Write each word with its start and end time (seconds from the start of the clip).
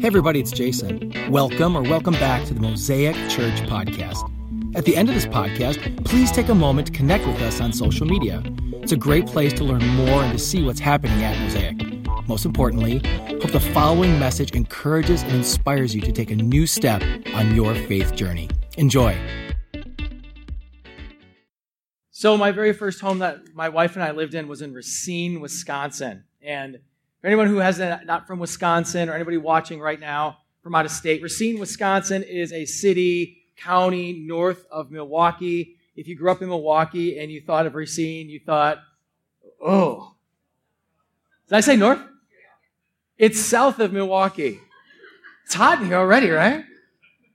Hey, 0.00 0.06
everybody, 0.06 0.40
it's 0.40 0.50
Jason. 0.50 1.12
Welcome 1.30 1.76
or 1.76 1.82
welcome 1.82 2.14
back 2.14 2.44
to 2.46 2.54
the 2.54 2.60
Mosaic 2.60 3.14
Church 3.28 3.60
Podcast. 3.68 4.28
At 4.74 4.84
the 4.84 4.96
end 4.96 5.10
of 5.10 5.14
this 5.14 5.26
podcast, 5.26 6.04
please 6.04 6.32
take 6.32 6.48
a 6.48 6.54
moment 6.54 6.88
to 6.88 6.92
connect 6.92 7.26
with 7.26 7.40
us 7.42 7.60
on 7.60 7.72
social 7.72 8.06
media. 8.06 8.42
It's 8.72 8.92
a 8.92 8.96
great 8.96 9.26
place 9.26 9.52
to 9.52 9.64
learn 9.64 9.86
more 9.88 10.24
and 10.24 10.32
to 10.32 10.38
see 10.38 10.64
what's 10.64 10.80
happening 10.80 11.22
at 11.22 11.38
Mosaic. 11.38 12.26
Most 12.26 12.44
importantly, 12.46 13.02
hope 13.40 13.52
the 13.52 13.60
following 13.60 14.18
message 14.18 14.52
encourages 14.52 15.22
and 15.22 15.32
inspires 15.32 15.94
you 15.94 16.00
to 16.00 16.10
take 16.10 16.30
a 16.30 16.36
new 16.36 16.66
step 16.66 17.02
on 17.34 17.54
your 17.54 17.74
faith 17.74 18.14
journey. 18.14 18.48
Enjoy. 18.78 19.16
So, 22.10 22.36
my 22.38 22.50
very 22.50 22.72
first 22.72 23.00
home 23.00 23.18
that 23.18 23.54
my 23.54 23.68
wife 23.68 23.94
and 23.94 24.02
I 24.02 24.12
lived 24.12 24.34
in 24.34 24.48
was 24.48 24.62
in 24.62 24.72
Racine, 24.72 25.40
Wisconsin. 25.40 26.24
And 26.40 26.78
for 27.22 27.28
anyone 27.28 27.46
who 27.46 27.58
has 27.58 27.78
not 27.78 28.04
not 28.04 28.26
from 28.26 28.40
Wisconsin 28.40 29.08
or 29.08 29.14
anybody 29.14 29.38
watching 29.38 29.80
right 29.80 29.98
now 29.98 30.38
from 30.62 30.74
out 30.74 30.84
of 30.84 30.90
state, 30.90 31.22
Racine, 31.22 31.58
Wisconsin 31.58 32.22
is 32.22 32.52
a 32.52 32.66
city, 32.66 33.44
county 33.56 34.12
north 34.12 34.66
of 34.70 34.90
Milwaukee. 34.90 35.76
If 35.94 36.08
you 36.08 36.16
grew 36.16 36.30
up 36.30 36.42
in 36.42 36.48
Milwaukee 36.48 37.18
and 37.18 37.30
you 37.30 37.40
thought 37.40 37.66
of 37.66 37.74
Racine, 37.74 38.28
you 38.28 38.40
thought, 38.40 38.78
oh. 39.64 40.14
Did 41.48 41.56
I 41.56 41.60
say 41.60 41.76
north? 41.76 42.00
It's 43.18 43.38
south 43.38 43.78
of 43.78 43.92
Milwaukee. 43.92 44.60
It's 45.44 45.54
hot 45.54 45.80
in 45.80 45.86
here 45.86 45.98
already, 45.98 46.30
right? 46.30 46.64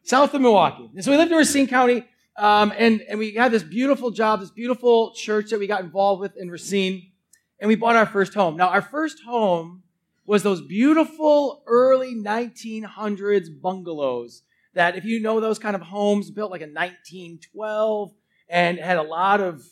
South 0.03 0.33
of 0.33 0.41
Milwaukee. 0.41 0.89
And 0.95 1.03
so 1.03 1.11
we 1.11 1.17
lived 1.17 1.31
in 1.31 1.37
Racine 1.37 1.67
County, 1.67 2.03
um, 2.37 2.73
and, 2.77 3.01
and 3.01 3.19
we 3.19 3.35
had 3.35 3.51
this 3.51 3.63
beautiful 3.63 4.11
job, 4.11 4.41
this 4.41 4.51
beautiful 4.51 5.13
church 5.13 5.49
that 5.51 5.59
we 5.59 5.67
got 5.67 5.81
involved 5.81 6.21
with 6.21 6.35
in 6.35 6.49
Racine 6.49 7.11
and 7.59 7.67
we 7.67 7.75
bought 7.75 7.95
our 7.95 8.05
first 8.05 8.33
home. 8.33 8.57
Now, 8.57 8.69
our 8.69 8.81
first 8.81 9.23
home 9.25 9.83
was 10.25 10.43
those 10.43 10.61
beautiful 10.61 11.63
early 11.67 12.15
1900s 12.15 13.47
bungalows 13.61 14.43
that, 14.73 14.95
if 14.95 15.05
you 15.05 15.19
know 15.19 15.39
those 15.39 15.59
kind 15.59 15.75
of 15.75 15.81
homes, 15.81 16.29
built 16.29 16.51
like 16.51 16.61
in 16.61 16.73
1912 16.73 18.13
and 18.49 18.77
had 18.77 18.97
a 18.97 19.03
lot 19.03 19.41
of 19.41 19.63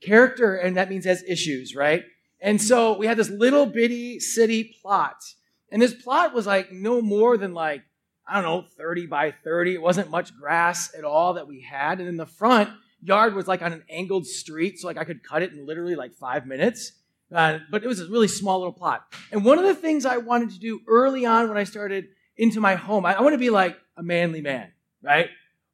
character, 0.00 0.56
and 0.56 0.76
that 0.76 0.88
means 0.88 1.04
has 1.04 1.22
issues, 1.24 1.74
right? 1.74 2.04
And 2.40 2.60
so 2.60 2.96
we 2.96 3.06
had 3.06 3.16
this 3.16 3.28
little 3.28 3.66
bitty 3.66 4.18
city 4.18 4.74
plot. 4.80 5.16
And 5.70 5.80
this 5.80 5.92
plot 5.92 6.32
was 6.32 6.46
like 6.46 6.72
no 6.72 7.02
more 7.02 7.36
than 7.36 7.52
like, 7.52 7.82
I 8.26 8.34
don't 8.34 8.44
know, 8.44 8.64
30 8.76 9.06
by 9.06 9.34
30. 9.44 9.74
It 9.74 9.82
wasn't 9.82 10.10
much 10.10 10.34
grass 10.36 10.94
at 10.96 11.04
all 11.04 11.34
that 11.34 11.46
we 11.46 11.60
had. 11.60 12.00
And 12.00 12.08
in 12.08 12.16
the 12.16 12.26
front 12.26 12.70
yard 13.02 13.34
was 13.34 13.46
like 13.46 13.62
on 13.62 13.72
an 13.72 13.84
angled 13.90 14.26
street, 14.26 14.78
so 14.78 14.86
like 14.86 14.96
I 14.96 15.04
could 15.04 15.22
cut 15.22 15.42
it 15.42 15.52
in 15.52 15.66
literally 15.66 15.96
like 15.96 16.14
five 16.14 16.46
minutes. 16.46 16.92
Uh, 17.32 17.58
but 17.70 17.84
it 17.84 17.86
was 17.86 18.00
a 18.00 18.08
really 18.08 18.28
small 18.28 18.58
little 18.58 18.72
plot. 18.72 19.04
And 19.30 19.44
one 19.44 19.58
of 19.58 19.64
the 19.64 19.74
things 19.74 20.04
I 20.04 20.16
wanted 20.16 20.50
to 20.50 20.58
do 20.58 20.80
early 20.88 21.24
on 21.26 21.48
when 21.48 21.56
I 21.56 21.64
started 21.64 22.08
into 22.36 22.60
my 22.60 22.74
home, 22.74 23.06
I, 23.06 23.14
I 23.14 23.20
want 23.20 23.34
to 23.34 23.38
be 23.38 23.50
like 23.50 23.78
a 23.96 24.02
manly 24.02 24.40
man, 24.40 24.72
right? 25.02 25.28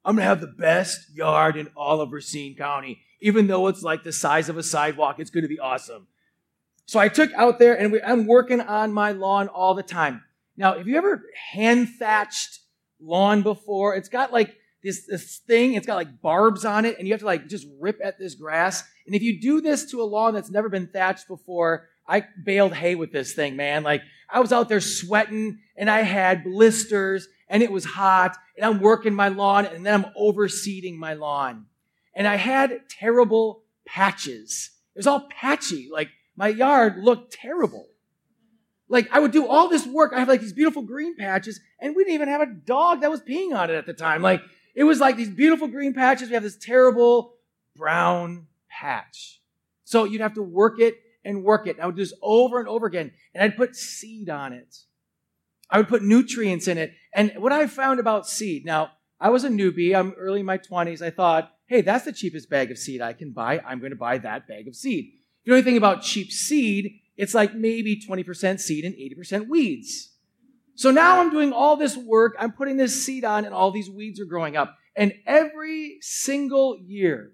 I'm 0.05 0.15
going 0.15 0.23
to 0.23 0.29
have 0.29 0.41
the 0.41 0.47
best 0.47 1.15
yard 1.15 1.57
in 1.57 1.69
all 1.75 1.99
of 1.99 2.11
Racine 2.11 2.55
County. 2.55 3.01
Even 3.19 3.47
though 3.47 3.67
it's 3.67 3.81
like 3.81 4.03
the 4.03 4.11
size 4.11 4.49
of 4.49 4.57
a 4.57 4.63
sidewalk, 4.63 5.19
it's 5.19 5.31
going 5.31 5.41
to 5.41 5.49
be 5.49 5.59
awesome. 5.59 6.07
So 6.85 6.99
I 6.99 7.09
took 7.09 7.33
out 7.33 7.59
there 7.59 7.77
and 7.77 7.91
we, 7.91 8.01
I'm 8.01 8.27
working 8.27 8.61
on 8.61 8.93
my 8.93 9.11
lawn 9.11 9.47
all 9.47 9.73
the 9.73 9.83
time. 9.83 10.23
Now, 10.55 10.77
have 10.77 10.87
you 10.87 10.97
ever 10.97 11.23
hand 11.51 11.89
thatched 11.99 12.59
lawn 13.01 13.41
before? 13.41 13.95
It's 13.95 14.09
got 14.09 14.31
like 14.31 14.55
this, 14.83 15.05
this 15.07 15.39
thing, 15.39 15.73
it's 15.73 15.85
got 15.85 15.95
like 15.95 16.21
barbs 16.21 16.63
on 16.63 16.85
it, 16.85 16.97
and 16.97 17.07
you 17.07 17.13
have 17.13 17.19
to 17.21 17.25
like 17.25 17.47
just 17.47 17.67
rip 17.79 17.99
at 18.03 18.17
this 18.17 18.35
grass. 18.35 18.83
And 19.07 19.15
if 19.15 19.23
you 19.23 19.39
do 19.39 19.61
this 19.61 19.89
to 19.91 20.01
a 20.01 20.03
lawn 20.03 20.33
that's 20.33 20.51
never 20.51 20.69
been 20.69 20.87
thatched 20.87 21.27
before, 21.27 21.87
I 22.07 22.25
baled 22.43 22.73
hay 22.73 22.95
with 22.95 23.11
this 23.11 23.33
thing, 23.33 23.55
man. 23.55 23.83
Like 23.83 24.01
I 24.29 24.41
was 24.41 24.51
out 24.51 24.69
there 24.69 24.81
sweating 24.81 25.59
and 25.75 25.89
I 25.89 26.01
had 26.01 26.43
blisters 26.43 27.27
and 27.49 27.63
it 27.63 27.71
was 27.71 27.85
hot 27.85 28.37
and 28.55 28.65
I'm 28.65 28.81
working 28.81 29.13
my 29.13 29.29
lawn 29.29 29.65
and 29.65 29.85
then 29.85 29.93
I'm 29.93 30.11
overseeding 30.19 30.95
my 30.95 31.13
lawn. 31.13 31.65
And 32.13 32.27
I 32.27 32.35
had 32.35 32.81
terrible 32.89 33.63
patches. 33.85 34.71
It 34.93 34.99
was 34.99 35.07
all 35.07 35.27
patchy. 35.29 35.89
Like 35.91 36.09
my 36.35 36.49
yard 36.49 36.97
looked 36.97 37.33
terrible. 37.33 37.87
Like 38.89 39.09
I 39.11 39.19
would 39.19 39.31
do 39.31 39.47
all 39.47 39.69
this 39.69 39.85
work. 39.85 40.13
I 40.13 40.19
have 40.19 40.27
like 40.27 40.41
these 40.41 40.53
beautiful 40.53 40.81
green 40.81 41.15
patches 41.15 41.61
and 41.79 41.95
we 41.95 42.03
didn't 42.03 42.15
even 42.15 42.29
have 42.29 42.41
a 42.41 42.45
dog 42.45 43.01
that 43.01 43.11
was 43.11 43.21
peeing 43.21 43.55
on 43.55 43.69
it 43.69 43.75
at 43.75 43.85
the 43.85 43.93
time. 43.93 44.21
Like 44.21 44.41
it 44.75 44.83
was 44.83 44.99
like 44.99 45.15
these 45.15 45.29
beautiful 45.29 45.67
green 45.67 45.93
patches. 45.93 46.27
We 46.27 46.33
have 46.33 46.43
this 46.43 46.57
terrible 46.57 47.33
brown 47.75 48.47
patch. 48.79 49.41
So 49.83 50.03
you'd 50.03 50.21
have 50.21 50.33
to 50.35 50.43
work 50.43 50.79
it 50.79 50.95
and 51.23 51.43
work 51.43 51.67
it. 51.67 51.79
I 51.79 51.85
would 51.85 51.95
do 51.95 52.01
this 52.01 52.13
over 52.21 52.59
and 52.59 52.67
over 52.67 52.85
again. 52.85 53.11
And 53.33 53.43
I'd 53.43 53.57
put 53.57 53.75
seed 53.75 54.29
on 54.29 54.53
it. 54.53 54.75
I 55.69 55.77
would 55.77 55.87
put 55.87 56.03
nutrients 56.03 56.67
in 56.67 56.77
it. 56.77 56.93
And 57.13 57.33
what 57.37 57.51
I 57.51 57.67
found 57.67 57.99
about 57.99 58.27
seed, 58.27 58.65
now, 58.65 58.91
I 59.19 59.29
was 59.29 59.43
a 59.43 59.49
newbie. 59.49 59.95
I'm 59.95 60.13
early 60.13 60.41
in 60.41 60.45
my 60.45 60.57
20s. 60.57 61.01
I 61.01 61.09
thought, 61.09 61.51
hey, 61.65 61.81
that's 61.81 62.05
the 62.05 62.13
cheapest 62.13 62.49
bag 62.49 62.71
of 62.71 62.77
seed 62.77 63.01
I 63.01 63.13
can 63.13 63.31
buy. 63.31 63.59
I'm 63.59 63.79
going 63.79 63.91
to 63.91 63.97
buy 63.97 64.19
that 64.19 64.47
bag 64.47 64.67
of 64.67 64.75
seed. 64.75 65.11
You 65.43 65.51
know 65.51 65.57
anything 65.57 65.77
about 65.77 66.03
cheap 66.03 66.31
seed? 66.31 66.99
It's 67.17 67.33
like 67.33 67.55
maybe 67.55 67.99
20% 67.99 68.59
seed 68.59 68.85
and 68.85 68.93
80% 68.93 69.47
weeds. 69.49 70.13
So 70.75 70.91
now 70.91 71.19
I'm 71.19 71.31
doing 71.31 71.51
all 71.51 71.75
this 71.75 71.97
work. 71.97 72.35
I'm 72.39 72.51
putting 72.51 72.77
this 72.77 73.03
seed 73.03 73.25
on, 73.25 73.45
and 73.45 73.53
all 73.53 73.71
these 73.71 73.89
weeds 73.89 74.19
are 74.19 74.25
growing 74.25 74.55
up. 74.55 74.77
And 74.95 75.13
every 75.25 75.97
single 76.01 76.77
year, 76.85 77.33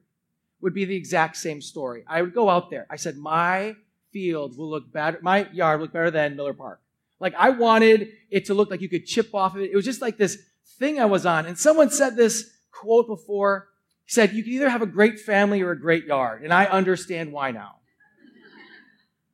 would 0.64 0.74
be 0.74 0.86
the 0.86 0.96
exact 0.96 1.36
same 1.36 1.62
story. 1.62 2.04
I 2.08 2.22
would 2.22 2.34
go 2.34 2.50
out 2.50 2.72
there. 2.72 2.88
I 2.90 2.96
said, 2.96 3.18
my 3.18 3.76
field 4.12 4.58
will 4.58 4.70
look 4.70 4.92
better, 4.92 5.20
my 5.22 5.48
yard 5.52 5.80
will 5.80 5.86
look 5.86 5.94
better 5.94 6.10
than 6.10 6.38
Miller 6.38 6.54
Park. 6.54 6.80
Like 7.20 7.36
I 7.38 7.50
wanted 7.50 8.14
it 8.32 8.46
to 8.46 8.54
look 8.54 8.72
like 8.72 8.82
you 8.82 8.90
could 8.90 9.06
chip 9.06 9.36
off 9.36 9.56
of 9.56 9.62
it. 9.62 9.72
It 9.72 9.76
was 9.76 9.86
just 9.86 10.02
like 10.02 10.18
this 10.18 10.38
thing 10.80 11.00
I 11.00 11.06
was 11.06 11.26
on. 11.26 11.46
And 11.46 11.58
someone 11.58 11.90
said 11.90 12.16
this 12.16 12.50
quote 12.72 13.08
before. 13.08 13.68
He 14.06 14.12
said, 14.12 14.34
you 14.34 14.44
can 14.44 14.54
either 14.54 14.70
have 14.70 14.82
a 14.82 14.88
great 14.88 15.20
family 15.20 15.62
or 15.62 15.72
a 15.72 15.80
great 15.80 16.06
yard. 16.06 16.44
And 16.44 16.54
I 16.54 16.66
understand 16.66 17.32
why 17.32 17.52
now. 17.52 17.76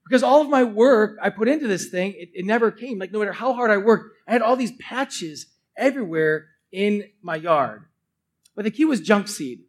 Because 0.04 0.24
all 0.24 0.42
of 0.42 0.50
my 0.50 0.64
work 0.64 1.18
I 1.22 1.30
put 1.30 1.48
into 1.48 1.68
this 1.68 1.90
thing, 1.90 2.14
it, 2.18 2.30
it 2.34 2.46
never 2.46 2.72
came. 2.72 2.98
Like 2.98 3.12
no 3.12 3.20
matter 3.20 3.34
how 3.34 3.54
hard 3.54 3.70
I 3.70 3.78
worked, 3.78 4.16
I 4.28 4.32
had 4.32 4.42
all 4.42 4.56
these 4.56 4.72
patches 4.74 5.46
everywhere 5.78 6.48
in 6.72 7.06
my 7.22 7.36
yard. 7.36 7.86
But 8.56 8.66
the 8.66 8.72
key 8.72 8.86
was 8.86 9.02
junk 9.02 9.28
seed. 9.28 9.62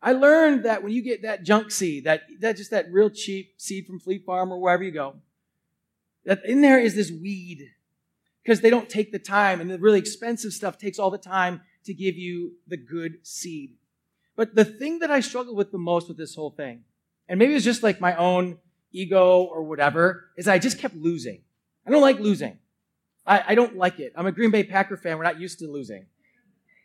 I 0.00 0.12
learned 0.12 0.64
that 0.64 0.82
when 0.82 0.92
you 0.92 1.02
get 1.02 1.22
that 1.22 1.42
junk 1.42 1.70
seed, 1.70 2.04
that, 2.04 2.22
that 2.40 2.56
just 2.56 2.70
that 2.70 2.92
real 2.92 3.10
cheap 3.10 3.54
seed 3.56 3.86
from 3.86 3.98
Fleet 3.98 4.24
Farm 4.24 4.52
or 4.52 4.58
wherever 4.58 4.82
you 4.82 4.92
go, 4.92 5.16
that 6.24 6.44
in 6.44 6.60
there 6.60 6.78
is 6.78 6.94
this 6.94 7.10
weed 7.10 7.70
because 8.44 8.60
they 8.60 8.70
don't 8.70 8.88
take 8.88 9.12
the 9.12 9.18
time 9.18 9.60
and 9.60 9.70
the 9.70 9.78
really 9.78 9.98
expensive 9.98 10.52
stuff 10.52 10.78
takes 10.78 10.98
all 10.98 11.10
the 11.10 11.18
time 11.18 11.62
to 11.84 11.94
give 11.94 12.16
you 12.16 12.52
the 12.66 12.76
good 12.76 13.26
seed. 13.26 13.74
But 14.36 14.54
the 14.54 14.64
thing 14.64 15.00
that 15.00 15.10
I 15.10 15.20
struggled 15.20 15.56
with 15.56 15.72
the 15.72 15.78
most 15.78 16.06
with 16.06 16.16
this 16.16 16.34
whole 16.36 16.50
thing, 16.50 16.84
and 17.28 17.38
maybe 17.38 17.54
it's 17.54 17.64
just 17.64 17.82
like 17.82 18.00
my 18.00 18.14
own 18.14 18.58
ego 18.92 19.42
or 19.42 19.64
whatever, 19.64 20.30
is 20.36 20.46
I 20.46 20.58
just 20.58 20.78
kept 20.78 20.94
losing. 20.94 21.42
I 21.86 21.90
don't 21.90 22.02
like 22.02 22.20
losing. 22.20 22.58
I, 23.26 23.42
I 23.48 23.54
don't 23.54 23.76
like 23.76 23.98
it. 23.98 24.12
I'm 24.16 24.26
a 24.26 24.32
Green 24.32 24.50
Bay 24.50 24.62
Packer 24.62 24.96
fan. 24.96 25.18
We're 25.18 25.24
not 25.24 25.40
used 25.40 25.58
to 25.58 25.66
losing. 25.66 26.06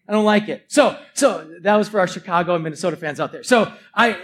I 0.07 0.11
don't 0.11 0.25
like 0.25 0.49
it. 0.49 0.65
So, 0.67 0.99
so 1.13 1.49
that 1.61 1.75
was 1.75 1.87
for 1.87 1.99
our 1.99 2.07
Chicago 2.07 2.55
and 2.55 2.63
Minnesota 2.63 2.97
fans 2.97 3.19
out 3.19 3.31
there. 3.31 3.43
So 3.43 3.71
I, 3.95 4.17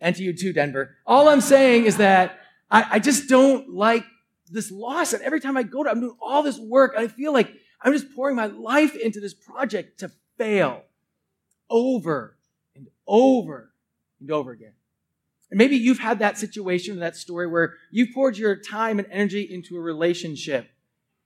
and 0.00 0.14
to 0.14 0.22
you 0.22 0.32
too, 0.32 0.52
Denver. 0.52 0.96
All 1.06 1.28
I'm 1.28 1.40
saying 1.40 1.86
is 1.86 1.96
that 1.96 2.38
I, 2.70 2.86
I 2.92 2.98
just 2.98 3.28
don't 3.28 3.70
like 3.70 4.04
this 4.50 4.70
loss. 4.70 5.12
And 5.12 5.22
every 5.22 5.40
time 5.40 5.56
I 5.56 5.64
go 5.64 5.82
to, 5.82 5.90
I'm 5.90 6.00
doing 6.00 6.16
all 6.20 6.42
this 6.42 6.58
work. 6.58 6.94
and 6.96 7.04
I 7.04 7.08
feel 7.08 7.32
like 7.32 7.52
I'm 7.82 7.92
just 7.92 8.14
pouring 8.14 8.36
my 8.36 8.46
life 8.46 8.94
into 8.94 9.20
this 9.20 9.34
project 9.34 10.00
to 10.00 10.10
fail 10.36 10.82
over 11.68 12.36
and 12.76 12.86
over 13.06 13.72
and 14.20 14.30
over 14.30 14.52
again. 14.52 14.72
And 15.50 15.58
maybe 15.58 15.76
you've 15.76 15.98
had 15.98 16.18
that 16.18 16.38
situation, 16.38 16.98
that 17.00 17.16
story 17.16 17.46
where 17.46 17.74
you 17.90 18.12
poured 18.12 18.36
your 18.36 18.56
time 18.56 18.98
and 18.98 19.08
energy 19.10 19.42
into 19.42 19.76
a 19.76 19.80
relationship 19.80 20.68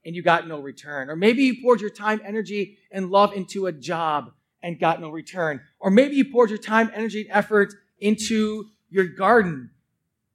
and 0.05 0.17
you 0.17 0.22
got 0.22 0.49
no 0.49 0.60
return. 0.60 1.10
Or 1.10 1.16
maybe 1.16 1.45
you 1.45 1.63
poured 1.63 1.81
your 1.81 1.91
time, 1.91 2.21
energy, 2.25 2.78
and 2.91 3.10
love 3.10 3.33
into 3.33 3.66
a 3.66 3.72
job 3.72 4.33
and 4.63 4.78
got 4.78 5.01
no 5.01 5.10
return. 5.10 5.60
Or 5.78 5.91
maybe 5.91 6.16
you 6.16 6.25
poured 6.25 6.51
your 6.51 6.59
time, 6.59 6.91
energy, 6.95 7.22
and 7.22 7.31
effort 7.31 7.72
into 8.01 8.66
your 8.91 9.07
garden 9.07 9.71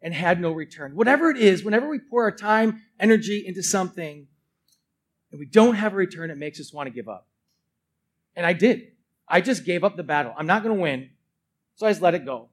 and 0.02 0.14
had 0.14 0.40
no 0.40 0.52
return. 0.52 0.96
Whatever 0.96 1.30
it 1.30 1.38
is, 1.38 1.64
whenever 1.64 1.90
we 1.90 2.00
pour 2.00 2.24
our 2.24 2.32
time, 2.32 2.82
energy 3.00 3.44
into 3.46 3.64
something 3.64 4.28
and 5.32 5.40
we 5.40 5.46
don't 5.46 5.76
have 5.76 5.94
a 5.94 5.98
return, 5.98 6.32
it 6.32 6.38
makes 6.38 6.60
us 6.60 6.72
want 6.72 6.88
to 6.88 6.94
give 6.94 7.10
up. 7.10 7.28
And 8.36 8.46
I 8.46 8.54
did. 8.54 8.92
I 9.28 9.42
just 9.42 9.66
gave 9.66 9.84
up 9.84 9.98
the 9.98 10.04
battle. 10.04 10.34
I'm 10.38 10.48
not 10.48 10.64
going 10.64 10.76
to 10.76 10.82
win. 10.82 11.10
So 11.76 11.86
I 11.86 11.92
just 11.92 12.02
let 12.02 12.16
it 12.16 12.26
go. 12.26 12.50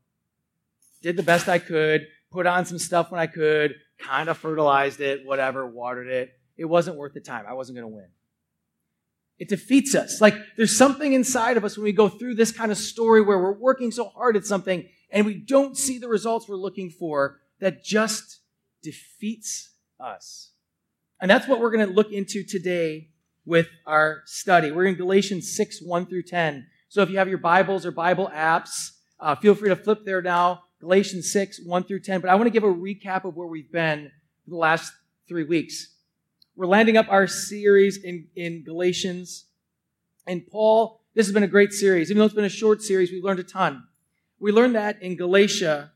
Did 1.03 1.17
the 1.17 1.23
best 1.23 1.49
I 1.49 1.59
could, 1.59 2.07
put 2.31 2.47
on 2.47 2.65
some 2.65 2.79
stuff 2.79 3.11
when 3.11 3.21
I 3.21 3.27
could, 3.27 3.77
kind 3.99 4.29
of 4.29 4.39
fertilized 4.39 5.01
it, 5.01 5.25
whatever, 5.25 5.67
watered 5.67 6.09
it 6.09 6.33
it 6.57 6.65
wasn't 6.67 6.97
worth 6.97 7.15
the 7.15 7.21
time. 7.21 7.45
I 7.49 7.55
wasn't 7.55 7.77
going 7.77 7.91
to 7.91 7.95
win. 7.95 8.09
It 9.39 9.49
defeats 9.49 9.95
us. 9.95 10.21
Like 10.21 10.35
there's 10.57 10.77
something 10.77 11.13
inside 11.13 11.57
of 11.57 11.65
us 11.65 11.77
when 11.77 11.85
we 11.85 11.93
go 11.93 12.09
through 12.09 12.35
this 12.35 12.53
kind 12.53 12.71
of 12.71 12.79
story 12.79 13.21
where 13.21 13.39
we're 13.39 13.59
working 13.59 13.91
so 13.91 14.07
hard 14.07 14.37
at 14.37 14.45
something 14.47 14.89
and 15.11 15.27
we 15.27 15.35
don't 15.35 15.77
see 15.77 15.99
the 15.99 16.09
results 16.09 16.49
we're 16.49 16.57
looking 16.57 16.91
for 16.91 17.41
that 17.61 17.85
just 17.85 18.41
defeats 18.83 19.71
us. 19.99 20.51
And 21.21 21.31
that's 21.31 21.49
what 21.49 21.61
we're 21.61 21.71
going 21.71 21.89
to 21.89 21.93
look 21.93 22.13
into 22.13 22.45
today 22.45 23.09
with 23.45 23.69
our 23.87 24.23
study. 24.27 24.71
We're 24.71 24.87
in 24.87 24.95
Galatians 24.95 25.57
6, 25.57 25.83
1 25.83 26.07
through 26.07 26.25
10. 26.25 26.67
So 26.89 27.03
if 27.03 27.11
you 27.11 27.19
have 27.19 27.29
your 27.29 27.39
Bibles 27.39 27.85
or 27.85 27.91
Bible 27.91 28.31
apps, 28.35 28.93
uh, 29.19 29.35
feel 29.35 29.55
free 29.55 29.69
to 29.69 29.77
flip 29.77 30.05
there 30.05 30.23
now. 30.23 30.65
Galatians 30.81 31.33
6, 31.33 31.61
1 31.65 31.85
through 31.85 32.01
10. 32.01 32.21
But 32.21 32.31
I 32.31 32.35
want 32.35 32.47
to 32.47 32.51
give 32.51 32.65
a 32.65 32.67
recap 32.67 33.25
of 33.25 33.37
where 33.37 33.47
we've 33.47 33.71
been 33.73 34.11
for 34.45 34.51
the 34.51 34.57
last 34.57 34.93
three 35.29 35.45
weeks. 35.45 35.94
We're 36.57 36.67
landing 36.67 36.97
up 36.97 37.07
our 37.11 37.27
series 37.27 37.97
in, 37.97 38.29
in 38.37 38.63
Galatians. 38.63 39.47
And 40.25 40.47
Paul, 40.47 41.01
this 41.15 41.27
has 41.27 41.35
been 41.35 41.43
a 41.43 41.49
great 41.49 41.73
series. 41.73 42.11
Even 42.11 42.21
though 42.21 42.27
it's 42.27 42.35
been 42.35 42.45
a 42.45 42.49
short 42.49 42.81
series, 42.81 43.11
we've 43.11 43.25
learned 43.25 43.41
a 43.41 43.45
ton. 43.45 43.83
We 44.39 44.53
learned 44.53 44.77
that 44.77 45.03
in 45.03 45.17
Galatia, 45.17 45.91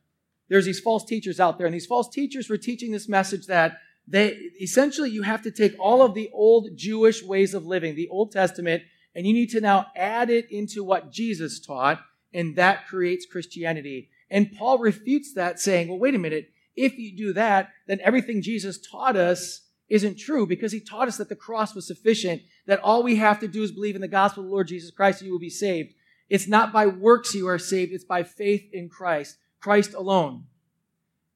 there's 0.48 0.64
these 0.64 0.80
false 0.80 1.04
teachers 1.04 1.38
out 1.38 1.58
there, 1.58 1.66
and 1.66 1.74
these 1.74 1.86
false 1.86 2.08
teachers 2.08 2.48
were 2.48 2.56
teaching 2.56 2.90
this 2.90 3.08
message 3.08 3.46
that 3.46 3.78
they 4.08 4.30
essentially 4.60 5.10
you 5.10 5.22
have 5.22 5.42
to 5.42 5.52
take 5.52 5.78
all 5.78 6.02
of 6.02 6.14
the 6.14 6.28
old 6.32 6.70
Jewish 6.74 7.22
ways 7.22 7.54
of 7.54 7.64
living, 7.64 7.94
the 7.94 8.08
Old 8.08 8.32
Testament, 8.32 8.82
and 9.14 9.26
you 9.26 9.34
need 9.34 9.50
to 9.50 9.60
now 9.60 9.86
add 9.94 10.28
it 10.28 10.50
into 10.50 10.82
what 10.82 11.12
Jesus 11.12 11.60
taught, 11.60 12.00
and 12.34 12.56
that 12.56 12.88
creates 12.88 13.26
Christianity. 13.26 14.10
And 14.28 14.52
Paul 14.52 14.78
refutes 14.78 15.34
that, 15.34 15.60
saying, 15.60 15.88
well, 15.88 15.98
wait 15.98 16.16
a 16.16 16.18
minute, 16.18 16.50
if 16.74 16.98
you 16.98 17.16
do 17.16 17.32
that, 17.34 17.70
then 17.86 18.00
everything 18.02 18.42
Jesus 18.42 18.78
taught 18.80 19.14
us 19.14 19.67
isn't 19.88 20.18
true 20.18 20.46
because 20.46 20.72
he 20.72 20.80
taught 20.80 21.08
us 21.08 21.16
that 21.16 21.28
the 21.28 21.36
cross 21.36 21.74
was 21.74 21.86
sufficient, 21.86 22.42
that 22.66 22.80
all 22.80 23.02
we 23.02 23.16
have 23.16 23.40
to 23.40 23.48
do 23.48 23.62
is 23.62 23.72
believe 23.72 23.94
in 23.94 24.00
the 24.00 24.08
gospel 24.08 24.42
of 24.42 24.48
the 24.48 24.52
Lord 24.52 24.68
Jesus 24.68 24.90
Christ 24.90 25.20
and 25.20 25.26
you 25.26 25.32
will 25.32 25.40
be 25.40 25.50
saved. 25.50 25.94
It's 26.28 26.46
not 26.46 26.72
by 26.72 26.86
works 26.86 27.34
you 27.34 27.48
are 27.48 27.58
saved, 27.58 27.92
it's 27.92 28.04
by 28.04 28.22
faith 28.22 28.68
in 28.72 28.88
Christ, 28.88 29.38
Christ 29.60 29.94
alone. 29.94 30.44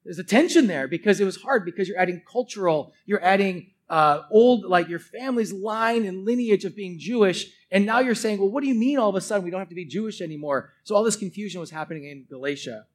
There's 0.05 0.19
a 0.19 0.25
tension 0.25 0.67
there 0.67 0.89
because 0.89 1.21
it 1.21 1.25
was 1.25 1.41
hard 1.41 1.65
because 1.65 1.89
you're 1.89 1.99
adding 1.99 2.23
cultural, 2.31 2.93
you're 3.07 3.25
adding 3.25 3.71
uh, 3.89 4.23
old, 4.31 4.65
like 4.65 4.89
your 4.89 4.99
family's 4.99 5.53
line 5.53 6.05
and 6.05 6.25
lineage 6.25 6.65
of 6.65 6.75
being 6.75 6.99
Jewish. 6.99 7.51
And 7.71 7.87
now 7.87 8.01
you're 8.01 8.15
saying, 8.15 8.39
well, 8.39 8.51
what 8.51 8.63
do 8.63 8.69
you 8.69 8.75
mean 8.75 8.99
all 8.99 9.09
of 9.09 9.15
a 9.15 9.21
sudden 9.21 9.45
we 9.45 9.51
don't 9.51 9.61
have 9.61 9.69
to 9.69 9.75
be 9.75 9.85
Jewish 9.85 10.21
anymore? 10.21 10.73
So 10.85 10.95
all 10.95 11.05
this 11.05 11.17
confusion 11.17 11.61
was 11.61 11.71
happening 11.71 12.05
in 12.05 12.27
Galatia. 12.29 12.87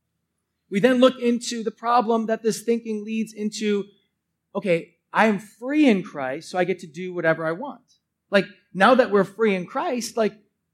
We 0.70 0.80
then 0.80 1.00
look 1.00 1.20
into 1.20 1.64
the 1.64 1.72
problem 1.72 2.26
that 2.26 2.44
this 2.44 2.62
thinking 2.62 3.06
leads 3.06 3.34
into 3.34 3.86
okay, 4.56 4.97
I 5.18 5.26
am 5.26 5.40
free 5.40 5.88
in 5.88 6.04
Christ, 6.04 6.52
so 6.52 6.60
I 6.60 6.64
get 6.64 6.78
to 6.82 6.88
do 6.88 7.12
whatever 7.12 7.44
I 7.44 7.54
want. 7.54 7.82
Like, 8.30 8.46
now 8.72 8.94
that 8.94 9.10
we're 9.10 9.24
free 9.24 9.56
in 9.56 9.66
Christ, 9.66 10.16
like, 10.16 10.34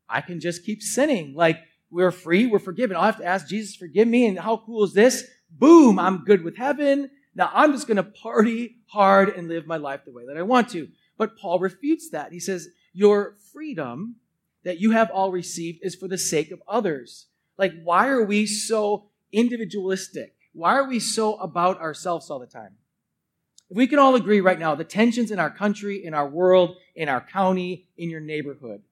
I 0.09 0.19
can 0.19 0.41
just 0.41 0.65
keep 0.65 0.83
sinning. 0.83 1.33
Like, 1.33 1.59
we're 1.89 2.11
free, 2.11 2.45
we're 2.45 2.59
forgiven. 2.59 2.97
I'll 2.97 3.03
have 3.03 3.19
to 3.19 3.25
ask 3.25 3.47
Jesus, 3.47 3.73
forgive 3.73 4.05
me. 4.05 4.27
And 4.27 4.37
how 4.37 4.57
cool 4.57 4.83
is 4.83 4.91
this? 4.91 5.23
Boom, 5.49 5.97
I'm 5.97 6.25
good 6.25 6.43
with 6.43 6.57
heaven. 6.57 7.09
Now 7.33 7.51
I'm 7.53 7.71
just 7.71 7.87
going 7.87 7.95
to 7.95 8.03
party 8.03 8.79
hard 8.87 9.29
and 9.29 9.47
live 9.47 9.65
my 9.65 9.77
life 9.77 10.01
the 10.03 10.11
way 10.11 10.25
that 10.27 10.35
I 10.35 10.41
want 10.41 10.67
to. 10.71 10.89
But 11.17 11.37
Paul 11.37 11.59
refutes 11.59 12.09
that. 12.09 12.33
He 12.33 12.41
says, 12.41 12.67
Your 12.91 13.35
freedom 13.53 14.17
that 14.65 14.77
you 14.77 14.91
have 14.91 15.09
all 15.09 15.31
received 15.31 15.79
is 15.83 15.95
for 15.95 16.09
the 16.09 16.17
sake 16.17 16.51
of 16.51 16.61
others. 16.67 17.27
Like, 17.57 17.71
why 17.81 18.09
are 18.09 18.25
we 18.25 18.45
so 18.45 19.05
individualistic? 19.31 20.35
Why 20.51 20.73
are 20.73 20.89
we 20.89 20.99
so 20.99 21.35
about 21.35 21.79
ourselves 21.79 22.29
all 22.29 22.39
the 22.39 22.45
time? 22.45 22.75
We 23.73 23.87
can 23.87 23.97
all 23.97 24.13
agree 24.15 24.39
right 24.39 24.59
now, 24.59 24.75
the 24.75 24.83
tensions 24.83 25.31
in 25.31 25.39
our 25.39 25.49
country, 25.49 26.05
in 26.05 26.13
our 26.13 26.29
world, 26.29 26.77
in 26.93 27.09
our 27.09 27.21
county, 27.21 27.87
in 27.97 28.11
your 28.11 28.19
neighborhood, 28.19 28.83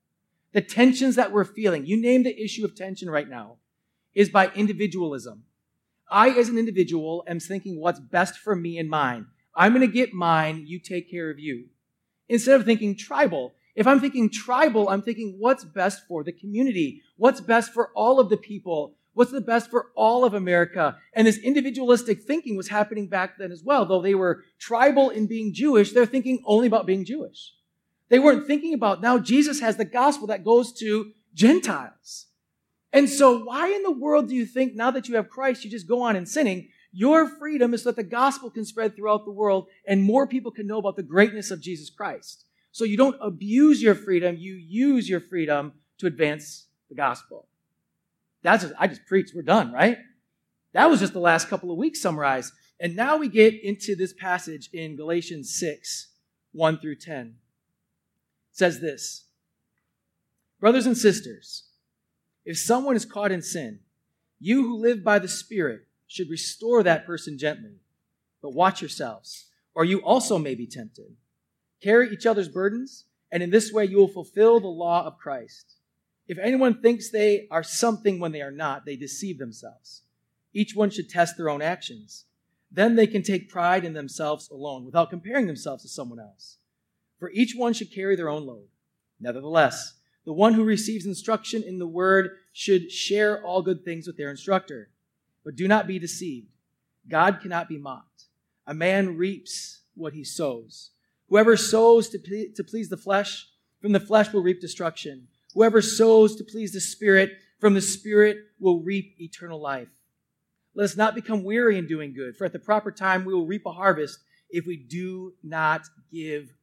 the 0.54 0.62
tensions 0.62 1.16
that 1.18 1.32
we're 1.32 1.44
feeling, 1.44 1.86
you 1.86 2.02
name 2.02 2.24
the 2.24 2.44
issue 2.44 2.66
of 2.66 2.76
tension 2.76 3.08
right 3.08 3.30
now, 3.30 3.58
is 4.16 4.30
by 4.30 4.50
individualism. 4.56 5.44
I, 6.10 6.30
as 6.30 6.50
an 6.50 6.58
individual, 6.58 7.24
am 7.28 7.40
thinking 7.40 7.80
what's 7.80 8.00
best 8.00 8.40
for 8.40 8.56
me 8.56 8.80
and 8.80 8.90
mine. 8.90 9.28
I'm 9.56 9.74
going 9.74 9.86
to 9.86 9.94
get 9.94 10.14
mine, 10.14 10.64
you 10.66 10.80
take 10.80 11.12
care 11.12 11.30
of 11.30 11.38
you. 11.38 11.66
Instead 12.28 12.60
of 12.60 12.66
thinking 12.66 12.98
tribal. 12.98 13.54
If 13.76 13.86
I'm 13.86 14.00
thinking 14.00 14.32
tribal, 14.32 14.90
I'm 14.90 15.04
thinking 15.04 15.36
what's 15.38 15.64
best 15.64 16.08
for 16.08 16.24
the 16.24 16.32
community? 16.32 17.04
What's 17.18 17.40
best 17.40 17.72
for 17.72 17.92
all 17.94 18.20
of 18.20 18.30
the 18.30 18.38
people? 18.38 18.96
What's 19.14 19.32
the 19.32 19.42
best 19.42 19.70
for 19.70 19.88
all 19.96 20.24
of 20.24 20.34
America? 20.34 20.98
And 21.14 21.28
this 21.28 21.38
individualistic 21.38 22.22
thinking 22.22 22.56
was 22.56 22.70
happening 22.70 23.08
back 23.08 23.38
then 23.38 23.52
as 23.52 23.64
well. 23.64 23.86
Though 23.86 24.02
they 24.02 24.16
were 24.16 24.44
tribal 24.60 25.10
in 25.10 25.28
being 25.28 25.54
Jewish, 25.54 25.92
they're 25.92 26.06
thinking 26.06 26.42
only 26.46 26.68
about 26.68 26.86
being 26.86 27.04
Jewish. 27.04 27.54
They 28.10 28.20
weren't 28.20 28.48
thinking 28.48 28.74
about 28.74 29.02
now 29.02 29.20
Jesus 29.20 29.60
has 29.60 29.78
the 29.78 29.86
gospel 29.86 30.28
that 30.28 30.46
goes 30.46 30.74
to 30.80 31.12
Gentiles. 31.34 32.28
And 32.94 33.10
so, 33.10 33.44
why 33.44 33.72
in 33.72 33.84
the 33.84 33.92
world 33.92 34.28
do 34.28 34.36
you 34.36 34.46
think 34.46 34.76
now 34.76 34.92
that 34.92 35.08
you 35.08 35.16
have 35.16 35.30
Christ, 35.30 35.64
you 35.64 35.72
just 35.72 35.88
go 35.88 36.02
on 36.02 36.16
and 36.16 36.28
sinning? 36.28 36.70
Your 36.92 37.26
freedom 37.26 37.74
is 37.74 37.84
so 37.84 37.90
that 37.90 37.96
the 37.96 38.04
gospel 38.04 38.50
can 38.50 38.66
spread 38.66 38.96
throughout 38.96 39.24
the 39.24 39.32
world 39.32 39.68
and 39.88 40.04
more 40.04 40.28
people 40.28 40.52
can 40.52 40.68
know 40.68 40.78
about 40.78 40.98
the 40.98 41.04
greatness 41.04 41.52
of 41.52 41.62
Jesus 41.62 41.90
Christ. 41.90 42.46
So 42.74 42.84
you 42.84 42.98
don't 42.98 43.18
abuse 43.22 43.82
your 43.82 43.96
freedom, 43.96 44.36
you 44.38 44.56
use 44.56 45.08
your 45.08 45.22
freedom 45.22 45.74
to 46.00 46.08
advance 46.08 46.68
the 46.90 46.96
gospel. 46.96 47.48
That's 48.44 48.64
just, 48.64 48.76
I 48.80 48.88
just 48.88 49.06
preached. 49.06 49.34
We're 49.36 49.44
done, 49.44 49.72
right? 49.72 49.98
That 50.74 50.90
was 50.90 51.00
just 51.00 51.14
the 51.14 51.20
last 51.20 51.50
couple 51.50 51.72
of 51.72 51.78
weeks 51.78 52.02
summarized. 52.02 52.54
And 52.80 52.96
now 52.96 53.18
we 53.18 53.28
get 53.28 53.62
into 53.64 53.96
this 53.96 54.14
passage 54.14 54.70
in 54.74 54.96
Galatians 54.96 55.54
6, 55.56 56.10
1 56.54 56.80
through 56.80 56.96
10. 56.96 57.28
It 57.28 57.36
says 58.52 58.80
this 58.80 59.26
Brothers 60.60 60.86
and 60.86 60.98
sisters, 60.98 61.66
if 62.46 62.58
someone 62.58 62.96
is 62.96 63.06
caught 63.06 63.32
in 63.32 63.42
sin, 63.42 63.80
you 64.40 64.64
who 64.64 64.78
live 64.78 65.04
by 65.04 65.20
the 65.20 65.28
Spirit 65.28 65.82
should 66.08 66.30
restore 66.30 66.84
that 66.84 67.06
person 67.06 67.38
gently. 67.38 67.80
But 68.42 68.54
watch 68.54 68.82
yourselves, 68.82 69.46
or 69.76 69.86
you 69.86 70.00
also 70.00 70.40
may 70.40 70.56
be 70.56 70.66
tempted. 70.66 71.16
Carry 71.82 72.10
each 72.10 72.26
other's 72.26 72.50
burdens, 72.50 73.06
and 73.32 73.44
in 73.44 73.52
this 73.52 73.72
way 73.72 73.86
you 73.86 73.98
will 73.98 74.08
fulfill 74.08 74.60
the 74.60 74.68
law 74.68 75.06
of 75.06 75.18
Christ. 75.18 75.76
If 76.32 76.38
anyone 76.38 76.82
thinks 76.82 77.10
they 77.10 77.46
are 77.52 77.62
something 77.62 78.18
when 78.18 78.32
they 78.32 78.42
are 78.42 78.52
not, 78.52 78.86
they 78.86 78.96
deceive 78.96 79.38
themselves. 79.38 80.04
Each 80.54 80.74
one 80.74 80.90
should 80.90 81.10
test 81.10 81.36
their 81.36 81.50
own 81.50 81.62
actions. 81.62 82.24
Then 82.72 82.96
they 82.96 83.06
can 83.06 83.22
take 83.22 83.50
pride 83.50 83.84
in 83.84 83.92
themselves 83.92 84.50
alone 84.50 84.86
without 84.86 85.10
comparing 85.10 85.46
themselves 85.46 85.84
to 85.84 85.90
someone 85.90 86.22
else. 86.22 86.56
For 87.20 87.32
each 87.32 87.54
one 87.54 87.74
should 87.74 87.94
carry 87.94 88.16
their 88.16 88.30
own 88.30 88.46
load. 88.46 88.70
Nevertheless, 89.20 89.96
the 90.24 90.32
one 90.32 90.54
who 90.54 90.64
receives 90.64 91.06
instruction 91.06 91.64
in 91.64 91.80
the 91.80 91.86
word 91.86 92.30
should 92.54 92.94
share 92.94 93.44
all 93.44 93.62
good 93.62 93.84
things 93.84 94.08
with 94.08 94.16
their 94.16 94.30
instructor. 94.30 94.88
But 95.44 95.58
do 95.58 95.68
not 95.68 95.86
be 95.86 96.00
deceived. 96.00 96.48
God 97.10 97.42
cannot 97.42 97.68
be 97.68 97.78
mocked. 97.78 98.28
A 98.66 98.74
man 98.74 99.18
reaps 99.18 99.82
what 99.96 100.14
he 100.14 100.24
sows. 100.24 100.92
Whoever 101.28 101.58
sows 101.58 102.08
to, 102.08 102.20
please 102.20 102.88
the 102.88 102.96
flesh, 102.96 103.50
from 103.82 103.92
the 103.92 104.00
flesh 104.00 104.32
will 104.32 104.44
reap 104.44 104.62
destruction. 104.62 105.28
Whoever 105.54 105.82
sows 105.82 106.36
to 106.38 106.44
please 106.44 106.72
the 106.72 106.82
Spirit, 106.82 107.32
from 107.60 107.74
the 107.74 107.82
Spirit 107.82 108.38
will 108.60 108.82
reap 108.82 109.16
eternal 109.20 109.60
life. 109.60 109.90
Let 110.74 110.86
us 110.86 110.98
not 110.98 111.16
become 111.16 111.44
weary 111.44 111.78
in 111.78 111.88
doing 111.88 112.14
good, 112.14 112.38
for 112.38 112.46
at 112.46 112.54
the 112.54 112.60
proper 112.60 112.92
time 112.92 113.26
we 113.26 113.34
will 113.34 113.46
reap 113.46 113.66
a 113.66 113.72
harvest 113.72 114.20
if 114.50 114.66
we 114.66 114.78
do 114.78 115.34
not 115.44 115.82
give 116.12 116.54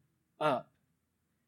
up. 0.40 0.70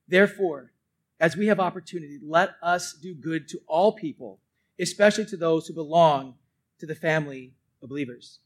Therefore, 0.09 0.73
as 1.19 1.37
we 1.37 1.47
have 1.47 1.61
opportunity, 1.61 2.19
let 2.23 2.51
us 2.63 2.93
do 2.95 3.15
good 3.15 3.49
to 3.49 3.61
all 3.67 3.93
people, 3.93 4.41
especially 4.79 5.27
to 5.27 5.37
those 5.37 5.67
who 5.67 5.75
belong 5.75 6.35
to 6.79 6.87
the 6.87 6.95
family 6.95 7.55
of 7.83 7.89
believers. 7.89 8.41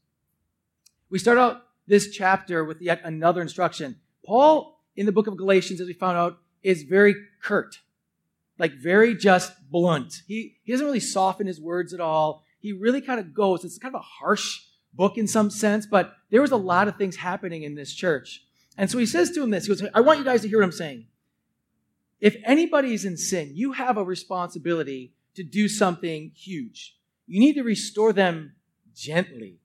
We 1.09 1.19
start 1.19 1.37
out 1.37 1.63
this 1.87 2.09
chapter 2.09 2.63
with 2.63 2.81
yet 2.81 3.01
another 3.03 3.41
instruction. 3.41 3.97
Paul, 4.25 4.81
in 4.95 5.05
the 5.05 5.11
book 5.11 5.27
of 5.27 5.37
Galatians, 5.37 5.81
as 5.81 5.87
we 5.87 5.93
found 5.93 6.17
out, 6.17 6.37
is 6.63 6.83
very 6.83 7.15
curt, 7.41 7.79
like 8.57 8.73
very 8.73 9.15
just 9.15 9.53
blunt. 9.69 10.21
He, 10.27 10.57
he 10.63 10.71
doesn't 10.71 10.85
really 10.85 10.99
soften 10.99 11.47
his 11.47 11.59
words 11.59 11.93
at 11.93 11.99
all. 11.99 12.43
He 12.59 12.71
really 12.71 13.01
kind 13.01 13.19
of 13.19 13.33
goes, 13.33 13.63
it's 13.63 13.77
kind 13.77 13.93
of 13.93 13.99
a 13.99 14.03
harsh 14.03 14.61
book 14.93 15.17
in 15.17 15.27
some 15.27 15.49
sense, 15.49 15.85
but 15.85 16.13
there 16.31 16.41
was 16.41 16.51
a 16.51 16.57
lot 16.57 16.87
of 16.87 16.95
things 16.95 17.17
happening 17.17 17.63
in 17.63 17.75
this 17.75 17.93
church. 17.93 18.43
And 18.77 18.89
so 18.89 18.97
he 18.97 19.05
says 19.05 19.31
to 19.31 19.43
him 19.43 19.49
this, 19.49 19.65
he 19.65 19.69
goes, 19.69 19.83
I 19.93 20.01
want 20.01 20.19
you 20.19 20.25
guys 20.25 20.41
to 20.41 20.47
hear 20.47 20.59
what 20.59 20.65
I'm 20.65 20.71
saying. 20.71 21.07
If 22.19 22.37
anybody's 22.45 23.05
in 23.05 23.17
sin, 23.17 23.51
you 23.53 23.73
have 23.73 23.97
a 23.97 24.03
responsibility 24.03 25.13
to 25.35 25.43
do 25.43 25.67
something 25.67 26.31
huge. 26.33 26.97
You 27.27 27.39
need 27.39 27.53
to 27.53 27.63
restore 27.63 28.13
them 28.13 28.55
gently. 28.95 29.59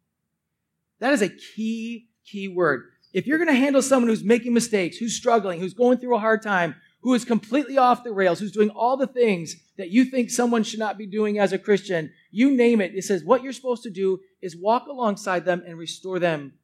That 0.99 1.13
is 1.13 1.23
a 1.23 1.29
key, 1.29 2.09
key 2.25 2.49
word. 2.49 2.91
If 3.13 3.27
you're 3.27 3.39
going 3.39 3.49
to 3.49 3.55
handle 3.55 3.83
someone 3.83 4.09
who's 4.09 4.25
making 4.25 4.53
mistakes, 4.53 4.97
who's 4.97 5.17
struggling, 5.17 5.61
who's 5.61 5.75
going 5.75 5.99
through 5.99 6.17
a 6.17 6.21
hard 6.21 6.43
time, 6.43 6.77
who 7.03 7.15
is 7.15 7.25
completely 7.25 7.79
off 7.79 8.05
the 8.05 8.13
rails, 8.13 8.39
who's 8.39 8.53
doing 8.53 8.71
all 8.71 8.97
the 8.97 9.07
things 9.07 9.57
that 9.79 9.91
you 9.91 10.05
think 10.05 10.31
someone 10.31 10.63
should 10.63 10.79
not 10.79 10.99
be 10.99 11.07
doing 11.07 11.39
as 11.39 11.53
a 11.53 11.59
Christian, 11.59 12.13
you 12.31 12.51
name 12.51 12.81
it. 12.81 12.95
It 12.95 13.05
says 13.05 13.25
what 13.25 13.43
you're 13.43 13.53
supposed 13.53 13.83
to 13.85 13.91
do 13.91 14.21
is 14.43 14.57
walk 14.57 14.87
alongside 14.87 15.45
them 15.45 15.63
and 15.67 15.79
restore 15.79 16.19
them 16.19 16.55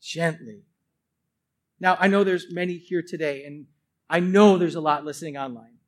gently. 0.00 0.62
Now, 1.80 1.96
I 2.00 2.08
know 2.08 2.24
there's 2.24 2.50
many 2.50 2.76
here 2.76 3.02
today, 3.02 3.44
and 3.44 3.66
I 4.10 4.20
know 4.20 4.58
there's 4.58 4.74
a 4.74 4.80
lot 4.80 5.04
listening 5.04 5.36
online 5.36 5.78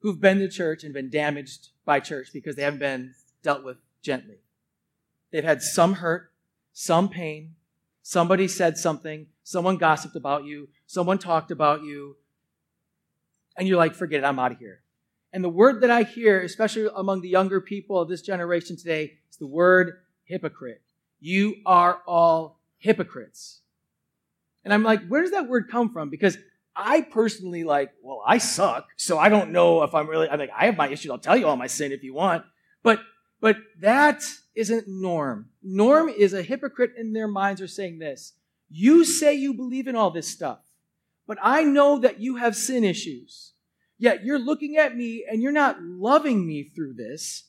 who've 0.00 0.20
been 0.20 0.40
to 0.40 0.48
church 0.48 0.82
and 0.82 0.92
been 0.92 1.10
damaged 1.10 1.68
by 1.84 2.00
church 2.00 2.28
because 2.32 2.56
they 2.56 2.62
haven't 2.62 2.80
been 2.80 3.14
dealt 3.42 3.64
with 3.64 3.78
gently. 4.02 4.38
They've 5.30 5.44
had 5.44 5.62
some 5.62 5.94
hurt, 5.94 6.32
some 6.72 7.08
pain. 7.08 7.54
Somebody 8.02 8.48
said 8.48 8.76
something. 8.76 9.28
Someone 9.44 9.76
gossiped 9.76 10.16
about 10.16 10.44
you. 10.44 10.68
Someone 10.86 11.18
talked 11.18 11.52
about 11.52 11.84
you. 11.84 12.16
And 13.56 13.68
you're 13.68 13.76
like, 13.76 13.94
forget 13.94 14.20
it, 14.20 14.26
I'm 14.26 14.38
out 14.38 14.52
of 14.52 14.58
here. 14.58 14.80
And 15.32 15.42
the 15.42 15.48
word 15.48 15.80
that 15.80 15.90
I 15.90 16.02
hear, 16.02 16.42
especially 16.42 16.88
among 16.94 17.22
the 17.22 17.28
younger 17.28 17.60
people 17.60 17.98
of 17.98 18.08
this 18.08 18.22
generation 18.22 18.76
today, 18.76 19.14
is 19.30 19.36
the 19.36 19.46
word 19.46 20.00
hypocrite. 20.24 20.82
You 21.20 21.56
are 21.64 22.00
all 22.06 22.60
hypocrites. 22.78 23.60
And 24.64 24.72
I'm 24.72 24.82
like, 24.82 25.06
where 25.08 25.22
does 25.22 25.30
that 25.32 25.48
word 25.48 25.68
come 25.70 25.90
from? 25.90 26.10
Because 26.10 26.36
I 26.74 27.02
personally 27.02 27.64
like, 27.64 27.92
well, 28.02 28.22
I 28.26 28.38
suck, 28.38 28.88
so 28.96 29.18
I 29.18 29.28
don't 29.28 29.50
know 29.50 29.82
if 29.82 29.94
I'm 29.94 30.08
really, 30.08 30.28
I'm 30.28 30.38
like, 30.38 30.50
I 30.56 30.66
have 30.66 30.76
my 30.76 30.88
issues. 30.88 31.10
I'll 31.10 31.18
tell 31.18 31.36
you 31.36 31.46
all 31.46 31.56
my 31.56 31.66
sin 31.66 31.92
if 31.92 32.02
you 32.02 32.14
want. 32.14 32.44
But, 32.82 33.00
but 33.40 33.56
that 33.80 34.22
isn't 34.54 34.88
norm. 34.88 35.50
Norm 35.62 36.08
is 36.08 36.32
a 36.32 36.42
hypocrite 36.42 36.92
in 36.96 37.12
their 37.12 37.28
minds 37.28 37.60
are 37.60 37.68
saying 37.68 37.98
this. 37.98 38.34
You 38.70 39.04
say 39.04 39.34
you 39.34 39.54
believe 39.54 39.86
in 39.86 39.96
all 39.96 40.10
this 40.10 40.28
stuff, 40.28 40.60
but 41.26 41.38
I 41.42 41.64
know 41.64 41.98
that 41.98 42.20
you 42.20 42.36
have 42.36 42.56
sin 42.56 42.84
issues. 42.84 43.52
Yet 43.98 44.24
you're 44.24 44.38
looking 44.38 44.76
at 44.76 44.96
me 44.96 45.24
and 45.30 45.42
you're 45.42 45.52
not 45.52 45.80
loving 45.80 46.46
me 46.46 46.64
through 46.64 46.94
this. 46.94 47.44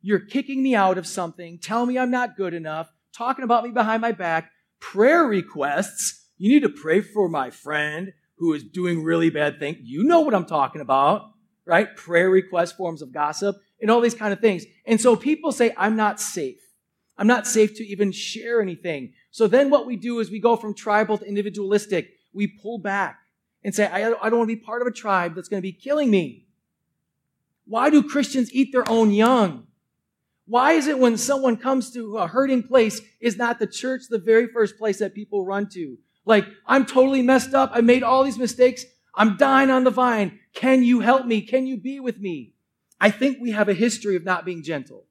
You're 0.00 0.20
kicking 0.20 0.62
me 0.62 0.74
out 0.74 0.98
of 0.98 1.06
something, 1.06 1.58
telling 1.58 1.88
me 1.88 1.98
I'm 1.98 2.10
not 2.10 2.36
good 2.36 2.54
enough, 2.54 2.90
talking 3.12 3.44
about 3.44 3.64
me 3.64 3.70
behind 3.70 4.00
my 4.00 4.12
back, 4.12 4.50
prayer 4.78 5.24
requests. 5.24 6.28
You 6.38 6.48
need 6.48 6.62
to 6.62 6.68
pray 6.68 7.00
for 7.00 7.28
my 7.28 7.50
friend 7.50 8.12
who 8.38 8.54
is 8.54 8.62
doing 8.62 9.02
really 9.02 9.30
bad 9.30 9.58
things. 9.58 9.78
You 9.82 10.04
know 10.04 10.20
what 10.20 10.34
I'm 10.34 10.46
talking 10.46 10.80
about, 10.80 11.32
right? 11.66 11.94
Prayer 11.94 12.30
request 12.30 12.76
forms 12.76 13.02
of 13.02 13.12
gossip 13.12 13.56
and 13.80 13.90
all 13.90 14.00
these 14.00 14.14
kind 14.14 14.32
of 14.32 14.40
things. 14.40 14.64
And 14.86 15.00
so 15.00 15.16
people 15.16 15.52
say, 15.52 15.74
I'm 15.76 15.96
not 15.96 16.20
safe. 16.20 16.60
I'm 17.18 17.26
not 17.26 17.46
safe 17.46 17.74
to 17.74 17.84
even 17.84 18.12
share 18.12 18.62
anything. 18.62 19.12
So 19.30 19.46
then 19.46 19.68
what 19.68 19.86
we 19.86 19.96
do 19.96 20.20
is 20.20 20.30
we 20.30 20.40
go 20.40 20.56
from 20.56 20.72
tribal 20.72 21.18
to 21.18 21.24
individualistic. 21.26 22.12
We 22.32 22.46
pull 22.46 22.78
back 22.78 23.18
and 23.62 23.74
say, 23.74 23.86
I, 23.86 24.08
I 24.08 24.30
don't 24.30 24.38
want 24.38 24.50
to 24.50 24.56
be 24.56 24.62
part 24.62 24.82
of 24.82 24.88
a 24.88 24.92
tribe 24.92 25.34
that's 25.34 25.48
going 25.48 25.60
to 25.60 25.66
be 25.66 25.72
killing 25.72 26.10
me. 26.10 26.46
Why 27.66 27.90
do 27.90 28.02
Christians 28.02 28.52
eat 28.52 28.72
their 28.72 28.88
own 28.88 29.10
young? 29.10 29.66
Why 30.46 30.72
is 30.72 30.88
it 30.88 30.98
when 30.98 31.16
someone 31.16 31.56
comes 31.56 31.92
to 31.92 32.18
a 32.18 32.26
hurting 32.26 32.64
place, 32.64 33.00
is 33.20 33.36
not 33.36 33.60
the 33.60 33.66
church 33.66 34.02
the 34.08 34.18
very 34.18 34.48
first 34.48 34.78
place 34.78 34.98
that 34.98 35.14
people 35.14 35.44
run 35.44 35.68
to? 35.70 35.98
Like, 36.24 36.46
I'm 36.66 36.86
totally 36.86 37.22
messed 37.22 37.54
up. 37.54 37.70
I 37.72 37.80
made 37.80 38.02
all 38.02 38.24
these 38.24 38.38
mistakes. 38.38 38.84
I'm 39.14 39.36
dying 39.36 39.70
on 39.70 39.84
the 39.84 39.90
vine. 39.90 40.40
Can 40.52 40.82
you 40.82 41.00
help 41.00 41.26
me? 41.26 41.42
Can 41.42 41.66
you 41.66 41.76
be 41.76 42.00
with 42.00 42.18
me? 42.18 42.54
I 43.00 43.10
think 43.10 43.38
we 43.40 43.52
have 43.52 43.68
a 43.68 43.74
history 43.74 44.16
of 44.16 44.24
not 44.24 44.44
being 44.44 44.62
gentle. 44.62 45.04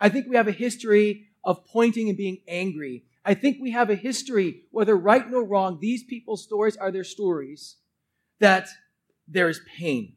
I 0.00 0.08
think 0.08 0.26
we 0.28 0.36
have 0.36 0.48
a 0.48 0.52
history 0.52 1.28
of 1.44 1.64
pointing 1.66 2.08
and 2.08 2.16
being 2.16 2.38
angry. 2.46 3.04
I 3.24 3.34
think 3.34 3.58
we 3.60 3.72
have 3.72 3.90
a 3.90 3.94
history, 3.94 4.62
whether 4.70 4.96
right 4.96 5.24
or 5.32 5.44
wrong, 5.44 5.78
these 5.80 6.02
people's 6.02 6.42
stories 6.42 6.76
are 6.76 6.90
their 6.90 7.04
stories, 7.04 7.76
that 8.38 8.68
there 9.26 9.48
is 9.48 9.60
pain. 9.76 10.14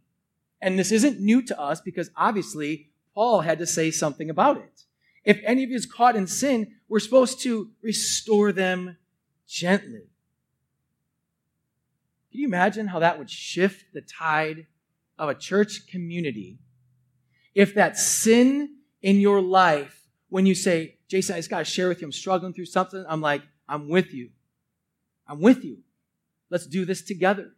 And 0.61 0.77
this 0.77 0.91
isn't 0.91 1.19
new 1.19 1.41
to 1.43 1.59
us 1.59 1.81
because 1.81 2.09
obviously 2.15 2.91
Paul 3.13 3.41
had 3.41 3.59
to 3.59 3.65
say 3.65 3.91
something 3.91 4.29
about 4.29 4.57
it. 4.57 4.83
If 5.23 5.39
any 5.45 5.63
of 5.63 5.69
you 5.69 5.75
is 5.75 5.85
caught 5.85 6.15
in 6.15 6.27
sin, 6.27 6.75
we're 6.87 6.99
supposed 6.99 7.41
to 7.41 7.71
restore 7.81 8.51
them 8.51 8.97
gently. 9.47 10.09
Can 12.31 12.39
you 12.39 12.47
imagine 12.47 12.87
how 12.87 12.99
that 12.99 13.19
would 13.19 13.29
shift 13.29 13.93
the 13.93 14.01
tide 14.01 14.67
of 15.19 15.29
a 15.29 15.35
church 15.35 15.87
community 15.87 16.59
if 17.53 17.75
that 17.75 17.97
sin 17.97 18.77
in 19.01 19.19
your 19.19 19.41
life, 19.41 20.07
when 20.29 20.45
you 20.45 20.55
say, 20.55 20.97
Jason, 21.11 21.35
I 21.35 21.39
just 21.39 21.49
got 21.49 21.57
to 21.59 21.65
share 21.65 21.89
with 21.89 21.99
you, 21.99 22.07
I'm 22.07 22.13
struggling 22.13 22.53
through 22.53 22.67
something, 22.67 23.03
I'm 23.05 23.19
like, 23.19 23.41
I'm 23.67 23.89
with 23.89 24.13
you. 24.13 24.29
I'm 25.27 25.41
with 25.41 25.65
you. 25.65 25.79
Let's 26.49 26.65
do 26.65 26.85
this 26.85 27.01
together. 27.01 27.51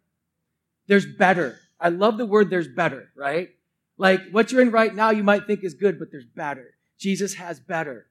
There's 0.88 1.06
better. 1.06 1.60
I 1.80 1.90
love 1.90 2.18
the 2.18 2.26
word 2.26 2.50
there's 2.50 2.68
better, 2.68 3.12
right? 3.16 3.50
Like 3.96 4.22
what 4.32 4.52
you're 4.52 4.64
in 4.64 4.72
right 4.72 4.94
now, 4.94 5.12
you 5.12 5.22
might 5.22 5.46
think 5.46 5.64
is 5.64 5.76
good, 5.76 6.00
but 6.00 6.10
there's 6.10 6.26
better. 6.26 6.74
Jesus 6.98 7.36
has 7.36 7.60
better. 7.60 8.08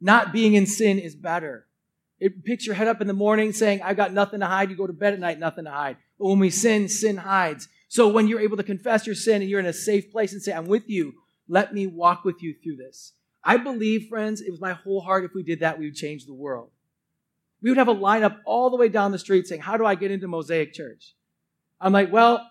Not 0.00 0.32
being 0.32 0.54
in 0.54 0.66
sin 0.66 0.98
is 0.98 1.14
better. 1.14 1.66
It 2.18 2.44
picks 2.44 2.66
your 2.66 2.74
head 2.74 2.88
up 2.88 3.00
in 3.00 3.06
the 3.06 3.12
morning 3.12 3.52
saying, 3.52 3.80
I've 3.80 3.96
got 3.96 4.12
nothing 4.12 4.40
to 4.40 4.46
hide. 4.46 4.70
You 4.70 4.76
go 4.76 4.88
to 4.88 4.92
bed 4.92 5.12
at 5.12 5.20
night, 5.20 5.38
nothing 5.38 5.66
to 5.66 5.70
hide. 5.70 5.98
But 6.18 6.26
when 6.26 6.40
we 6.40 6.50
sin, 6.50 6.88
sin 6.88 7.18
hides. 7.18 7.68
So 7.86 8.08
when 8.08 8.26
you're 8.26 8.40
able 8.40 8.56
to 8.56 8.64
confess 8.64 9.06
your 9.06 9.14
sin 9.14 9.40
and 9.40 9.48
you're 9.48 9.60
in 9.60 9.66
a 9.66 9.72
safe 9.72 10.10
place 10.10 10.32
and 10.32 10.42
say, 10.42 10.52
I'm 10.52 10.66
with 10.66 10.88
you, 10.88 11.14
let 11.48 11.72
me 11.72 11.86
walk 11.86 12.24
with 12.24 12.42
you 12.42 12.56
through 12.60 12.76
this. 12.76 13.12
I 13.44 13.58
believe, 13.58 14.08
friends, 14.08 14.40
it 14.40 14.50
was 14.50 14.60
my 14.60 14.72
whole 14.72 15.00
heart 15.00 15.24
if 15.24 15.34
we 15.34 15.42
did 15.42 15.60
that, 15.60 15.78
we 15.78 15.86
would 15.86 15.94
change 15.94 16.24
the 16.24 16.32
world. 16.32 16.70
We 17.60 17.70
would 17.70 17.78
have 17.78 17.88
a 17.88 17.94
lineup 17.94 18.38
all 18.46 18.70
the 18.70 18.76
way 18.76 18.88
down 18.88 19.12
the 19.12 19.18
street 19.18 19.46
saying, 19.46 19.60
How 19.60 19.76
do 19.76 19.84
I 19.84 19.94
get 19.94 20.10
into 20.10 20.28
Mosaic 20.28 20.72
Church? 20.72 21.14
I'm 21.80 21.92
like, 21.92 22.12
Well, 22.12 22.48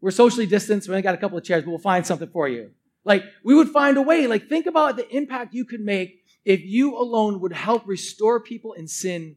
we're 0.00 0.10
socially 0.10 0.46
distanced. 0.46 0.88
We 0.88 0.92
only 0.92 1.02
got 1.02 1.14
a 1.14 1.18
couple 1.18 1.38
of 1.38 1.44
chairs, 1.44 1.64
but 1.64 1.70
we'll 1.70 1.78
find 1.78 2.06
something 2.06 2.28
for 2.28 2.46
you. 2.46 2.72
Like, 3.04 3.24
we 3.42 3.54
would 3.54 3.68
find 3.68 3.96
a 3.96 4.02
way. 4.02 4.26
Like, 4.26 4.48
think 4.48 4.66
about 4.66 4.96
the 4.96 5.08
impact 5.14 5.54
you 5.54 5.64
could 5.64 5.80
make 5.80 6.24
if 6.44 6.62
you 6.62 6.96
alone 6.96 7.40
would 7.40 7.52
help 7.52 7.86
restore 7.86 8.40
people 8.40 8.74
in 8.74 8.86
sin 8.86 9.36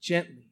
gently. 0.00 0.50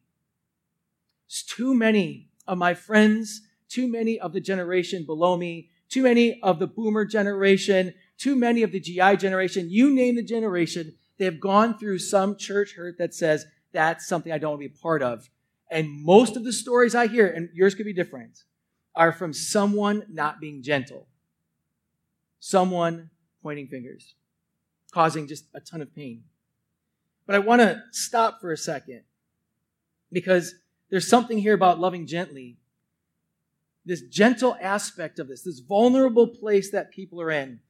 It's 1.27 1.43
too 1.43 1.75
many 1.75 2.29
of 2.47 2.59
my 2.59 2.75
friends, 2.75 3.43
too 3.69 3.89
many 3.89 4.19
of 4.19 4.33
the 4.33 4.41
generation 4.41 5.05
below 5.05 5.37
me, 5.37 5.71
too 5.89 6.05
many 6.05 6.41
of 6.43 6.59
the 6.59 6.67
boomer 6.67 7.05
generation, 7.05 7.95
too 8.21 8.37
many 8.37 8.63
of 8.63 8.71
the 8.71 8.81
GI 8.81 9.17
generation, 9.17 9.71
you 9.71 9.95
name 9.95 10.15
the 10.17 10.23
generation, 10.23 10.95
they 11.19 11.25
have 11.25 11.41
gone 11.41 11.79
through 11.79 11.99
some 11.99 12.37
church 12.37 12.75
hurt 12.77 12.99
that 12.99 13.15
says, 13.15 13.47
that's 13.73 14.07
something 14.07 14.31
I 14.31 14.39
don't 14.39 14.51
want 14.51 14.63
to 14.63 14.69
be 14.69 14.75
a 14.75 14.83
part 14.83 15.03
of. 15.03 15.31
And 15.71 16.05
most 16.05 16.37
of 16.37 16.45
the 16.45 16.53
stories 16.53 16.95
I 16.95 17.07
hear, 17.07 17.27
and 17.27 17.49
yours 17.55 17.75
could 17.75 17.87
be 17.87 17.93
different, 17.93 18.45
are 18.95 19.13
from 19.13 19.33
someone 19.33 20.05
not 20.11 20.41
being 20.41 20.63
gentle, 20.63 21.07
someone 22.41 23.11
pointing 23.43 23.69
fingers 23.69 24.15
causing 24.91 25.27
just 25.27 25.45
a 25.55 25.61
ton 25.61 25.81
of 25.81 25.95
pain. 25.95 26.25
But 27.27 27.37
I 27.37 27.39
want 27.39 27.61
to 27.61 27.83
stop 27.93 28.41
for 28.41 28.53
a 28.53 28.57
second 28.57 29.03
because 30.13 30.55
there's 30.91 31.09
something 31.09 31.39
here 31.39 31.55
about 31.55 31.79
loving 31.79 32.07
gently. 32.07 32.59
This 33.87 34.03
gentle 34.03 34.57
aspect 34.61 35.19
of 35.19 35.29
this, 35.29 35.43
this 35.43 35.61
vulnerable 35.61 36.27
place 36.27 36.71
that 36.73 36.91
people 36.91 37.21
are 37.21 37.31
in, 37.31 37.61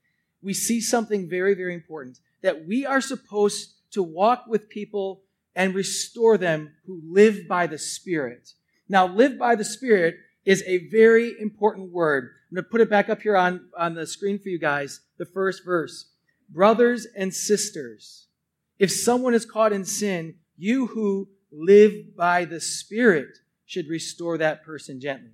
we 0.42 0.54
see 0.54 0.80
something 0.80 1.28
very, 1.28 1.54
very 1.54 1.74
important 1.74 2.18
that 2.42 2.66
we 2.66 2.86
are 2.86 3.00
supposed 3.00 3.74
to 3.92 4.02
walk 4.02 4.44
with 4.48 4.68
people 4.68 5.22
and 5.54 5.74
restore 5.74 6.38
them 6.38 6.72
who 6.86 7.02
live 7.04 7.46
by 7.48 7.66
the 7.66 7.78
Spirit. 7.78 8.52
Now, 8.88 9.06
live 9.06 9.38
by 9.38 9.56
the 9.56 9.64
Spirit 9.64 10.16
is 10.44 10.62
a 10.66 10.88
very 10.88 11.34
important 11.40 11.92
word. 11.92 12.30
I'm 12.50 12.54
going 12.54 12.64
to 12.64 12.70
put 12.70 12.80
it 12.80 12.90
back 12.90 13.08
up 13.08 13.22
here 13.22 13.36
on, 13.36 13.68
on 13.76 13.94
the 13.94 14.06
screen 14.06 14.38
for 14.38 14.48
you 14.48 14.58
guys, 14.58 15.00
the 15.18 15.26
first 15.26 15.64
verse 15.64 16.10
brothers 16.50 17.06
and 17.16 17.32
sisters, 17.32 18.26
if 18.78 18.90
someone 18.90 19.34
is 19.34 19.46
caught 19.46 19.72
in 19.72 19.84
sin, 19.84 20.34
you 20.56 20.86
who 20.88 21.28
live 21.52 22.16
by 22.16 22.44
the 22.44 22.60
Spirit 22.60 23.38
should 23.64 23.88
restore 23.88 24.38
that 24.38 24.64
person 24.64 25.00
gently. 25.00 25.30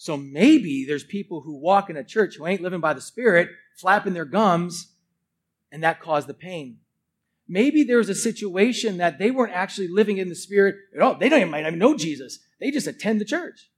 So 0.00 0.16
maybe 0.16 0.86
there's 0.86 1.04
people 1.04 1.42
who 1.42 1.58
walk 1.58 1.90
in 1.90 1.96
a 1.98 2.02
church 2.02 2.36
who 2.36 2.46
ain't 2.46 2.62
living 2.62 2.80
by 2.80 2.94
the 2.94 3.02
Spirit, 3.02 3.50
flapping 3.76 4.14
their 4.14 4.24
gums, 4.24 4.94
and 5.70 5.84
that 5.84 6.00
caused 6.00 6.26
the 6.26 6.32
pain. 6.32 6.78
Maybe 7.46 7.82
there's 7.82 8.08
a 8.08 8.14
situation 8.14 8.96
that 8.96 9.18
they 9.18 9.30
weren't 9.30 9.52
actually 9.52 9.88
living 9.88 10.16
in 10.16 10.30
the 10.30 10.34
Spirit 10.34 10.76
at 10.96 11.02
all. 11.02 11.16
They 11.16 11.28
don't 11.28 11.42
even, 11.42 11.54
even 11.54 11.78
know 11.78 11.94
Jesus. 11.94 12.38
They 12.60 12.70
just 12.70 12.86
attend 12.86 13.20
the 13.20 13.26
church. 13.26 13.68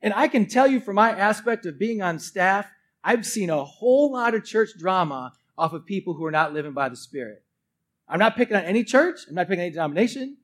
And 0.00 0.14
I 0.14 0.28
can 0.28 0.46
tell 0.46 0.68
you 0.68 0.78
from 0.78 0.94
my 0.94 1.10
aspect 1.10 1.66
of 1.66 1.80
being 1.80 2.00
on 2.00 2.20
staff 2.20 2.68
I've 3.02 3.26
seen 3.26 3.50
a 3.50 3.64
whole 3.64 4.12
lot 4.12 4.36
of 4.36 4.44
church 4.44 4.70
drama 4.78 5.32
off 5.58 5.72
of 5.72 5.84
people 5.84 6.14
who 6.14 6.24
are 6.24 6.30
not 6.30 6.54
living 6.54 6.74
by 6.74 6.90
the 6.90 6.96
Spirit. 6.96 7.42
I'm 8.08 8.20
not 8.20 8.36
picking 8.36 8.56
on 8.56 8.62
any 8.62 8.84
church. 8.84 9.22
I'm 9.28 9.34
not 9.34 9.48
picking 9.48 9.62
any 9.62 9.72
denomination. 9.72 10.36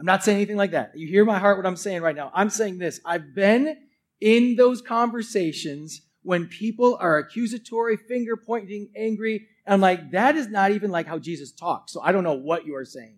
I'm 0.00 0.04
not 0.04 0.24
saying 0.24 0.38
anything 0.38 0.56
like 0.56 0.72
that. 0.72 0.98
You 0.98 1.06
hear 1.06 1.24
my 1.24 1.38
heart 1.38 1.58
what 1.58 1.66
I'm 1.66 1.76
saying 1.76 2.02
right 2.02 2.16
now. 2.16 2.32
I'm 2.34 2.50
saying 2.50 2.78
this. 2.78 2.98
I've 3.04 3.36
been 3.36 3.76
in 4.20 4.56
those 4.56 4.80
conversations 4.80 6.02
when 6.22 6.46
people 6.46 6.96
are 7.00 7.18
accusatory, 7.18 7.96
finger 7.96 8.36
pointing, 8.36 8.90
angry. 8.96 9.46
And 9.66 9.74
I'm 9.74 9.80
like, 9.80 10.12
that 10.12 10.36
is 10.36 10.48
not 10.48 10.72
even 10.72 10.90
like 10.90 11.06
how 11.06 11.18
Jesus 11.18 11.52
talks. 11.52 11.92
So 11.92 12.00
I 12.00 12.12
don't 12.12 12.24
know 12.24 12.34
what 12.34 12.66
you 12.66 12.76
are 12.76 12.84
saying. 12.84 13.16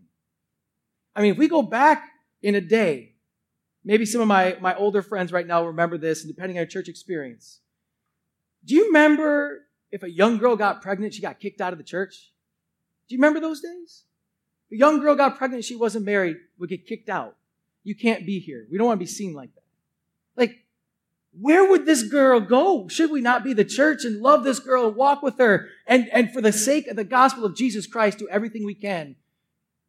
I 1.14 1.22
mean, 1.22 1.32
if 1.32 1.38
we 1.38 1.48
go 1.48 1.62
back 1.62 2.04
in 2.42 2.54
a 2.54 2.60
day, 2.60 3.14
maybe 3.84 4.04
some 4.04 4.20
of 4.20 4.28
my, 4.28 4.56
my 4.60 4.74
older 4.74 5.02
friends 5.02 5.32
right 5.32 5.46
now 5.46 5.64
remember 5.64 5.96
this, 5.96 6.24
and 6.24 6.34
depending 6.34 6.58
on 6.58 6.62
your 6.62 6.66
church 6.66 6.88
experience. 6.88 7.60
Do 8.64 8.74
you 8.74 8.86
remember 8.86 9.62
if 9.92 10.02
a 10.02 10.10
young 10.10 10.38
girl 10.38 10.56
got 10.56 10.82
pregnant, 10.82 11.14
she 11.14 11.22
got 11.22 11.38
kicked 11.38 11.60
out 11.60 11.72
of 11.72 11.78
the 11.78 11.84
church? 11.84 12.32
Do 13.08 13.14
you 13.14 13.18
remember 13.18 13.38
those 13.38 13.60
days? 13.60 14.02
If 14.68 14.76
a 14.76 14.78
young 14.78 15.00
girl 15.00 15.14
got 15.14 15.38
pregnant, 15.38 15.64
she 15.64 15.76
wasn't 15.76 16.04
married, 16.04 16.36
would 16.58 16.68
get 16.68 16.86
kicked 16.86 17.08
out. 17.08 17.36
You 17.84 17.94
can't 17.94 18.26
be 18.26 18.40
here. 18.40 18.66
We 18.68 18.78
don't 18.78 18.88
want 18.88 18.98
to 18.98 19.04
be 19.04 19.10
seen 19.10 19.32
like 19.32 19.54
that. 19.54 19.62
Where 21.38 21.69
would 21.69 21.85
this 21.85 22.02
girl 22.02 22.40
go? 22.40 22.88
Should 22.88 23.11
we 23.11 23.21
not 23.21 23.45
be 23.45 23.52
the 23.52 23.64
church 23.64 24.05
and 24.05 24.23
love 24.23 24.43
this 24.43 24.59
girl 24.59 24.87
and 24.87 24.97
walk 24.97 25.23
with 25.23 25.38
her 25.38 25.69
and, 25.87 26.09
and 26.12 26.33
for 26.33 26.40
the 26.40 26.52
sake 26.52 26.87
of 26.87 26.97
the 26.97 27.05
gospel 27.05 27.45
of 27.45 27.57
Jesus 27.57 27.87
Christ, 27.87 28.19
do 28.19 28.28
everything 28.28 28.64
we 28.64 28.75
can 28.75 29.16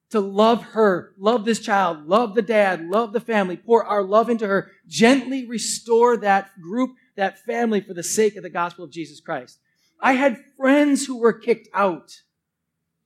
to 0.10 0.20
love 0.20 0.64
her, 0.64 1.14
love 1.18 1.46
this 1.46 1.60
child, 1.60 2.08
love 2.08 2.34
the 2.34 2.42
dad, 2.42 2.88
love 2.88 3.14
the 3.14 3.20
family, 3.20 3.58
pour 3.58 3.84
our 3.84 4.04
love 4.04 4.30
into 4.30 4.48
her, 4.48 4.72
gently 4.88 5.46
restore 5.46 6.18
that 6.18 6.50
group, 6.62 6.92
that 7.16 7.40
family 7.40 7.82
for 7.82 7.94
the 7.94 8.04
sake 8.04 8.36
of 8.36 8.44
the 8.44 8.50
gospel 8.50 8.86
of 8.86 8.92
Jesus 8.92 9.20
Christ. 9.20 9.60
I 10.00 10.14
had 10.14 10.44
friends 10.56 11.06
who 11.06 11.18
were 11.18 11.34
kicked 11.34 11.68
out. 11.74 12.22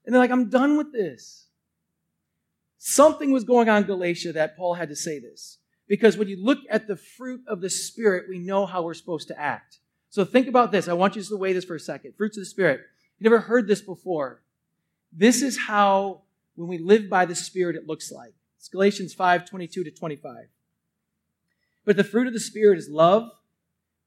And 0.06 0.14
they're 0.14 0.22
like, 0.22 0.32
I'm 0.32 0.50
done 0.50 0.78
with 0.78 0.92
this. 0.92 1.48
Something 2.78 3.32
was 3.32 3.44
going 3.44 3.70
on 3.70 3.84
in 3.84 3.88
Galatia 3.88 4.34
that 4.34 4.58
Paul 4.58 4.74
had 4.74 4.90
to 4.90 4.96
say 4.96 5.20
this. 5.20 5.60
Because 5.92 6.16
when 6.16 6.30
you 6.30 6.42
look 6.42 6.60
at 6.70 6.88
the 6.88 6.96
fruit 6.96 7.42
of 7.48 7.60
the 7.60 7.70
Spirit, 7.70 8.30
we 8.30 8.40
know 8.40 8.66
how 8.66 8.82
we're 8.82 8.94
supposed 8.94 9.28
to 9.28 9.38
act. 9.38 9.80
So 10.10 10.24
think 10.24 10.48
about 10.48 10.72
this. 10.72 10.88
I 10.88 10.94
want 10.94 11.18
you 11.18 11.22
to 11.22 11.36
weigh 11.36 11.52
this 11.52 11.66
for 11.66 11.76
a 11.76 11.82
second. 11.82 12.14
Fruits 12.16 12.38
of 12.38 12.44
the 12.44 12.46
Spirit. 12.46 12.80
You 13.20 13.30
never 13.30 13.42
heard 13.42 13.68
this 13.68 13.82
before. 13.82 14.42
This 15.12 15.42
is 15.42 15.60
how, 15.68 16.22
when 16.56 16.70
we 16.70 16.78
live 16.78 17.10
by 17.10 17.26
the 17.26 17.36
Spirit, 17.36 17.76
it 17.76 17.88
looks 17.88 18.10
like. 18.10 18.32
It's 18.58 18.70
Galatians 18.70 19.14
5 19.14 19.44
22 19.50 19.84
to 19.84 19.92
25. 19.92 20.46
But 21.84 21.98
the 21.98 22.06
fruit 22.06 22.28
of 22.28 22.32
the 22.32 22.40
Spirit 22.40 22.80
is 22.80 22.88
love, 22.88 23.30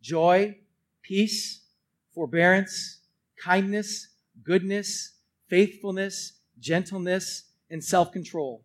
joy, 0.00 0.57
peace, 1.03 1.67
forbearance, 2.14 3.00
kindness, 3.38 4.09
goodness, 4.43 5.17
faithfulness, 5.50 6.33
gentleness, 6.59 7.50
and 7.69 7.85
self 7.85 8.11
control. 8.11 8.64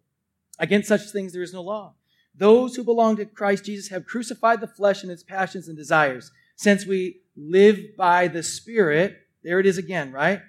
Against 0.58 0.88
such 0.88 1.12
things 1.12 1.34
there 1.34 1.44
is 1.44 1.52
no 1.52 1.64
law. 1.64 1.96
Those 2.40 2.76
who 2.76 2.86
belong 2.86 3.18
to 3.18 3.26
Christ 3.26 3.66
Jesus 3.66 3.90
have 3.90 4.06
crucified 4.06 4.62
the 4.62 4.68
flesh 4.68 5.04
and 5.04 5.12
its 5.12 5.24
passions 5.24 5.68
and 5.68 5.78
desires. 5.78 6.32
Since 6.56 6.86
we 6.86 7.22
live 7.36 7.98
by 7.98 8.30
the 8.30 8.44
Spirit, 8.44 9.18
there 9.44 9.60
it 9.60 9.66
is 9.66 9.78
again, 9.78 10.14
right? 10.14 10.42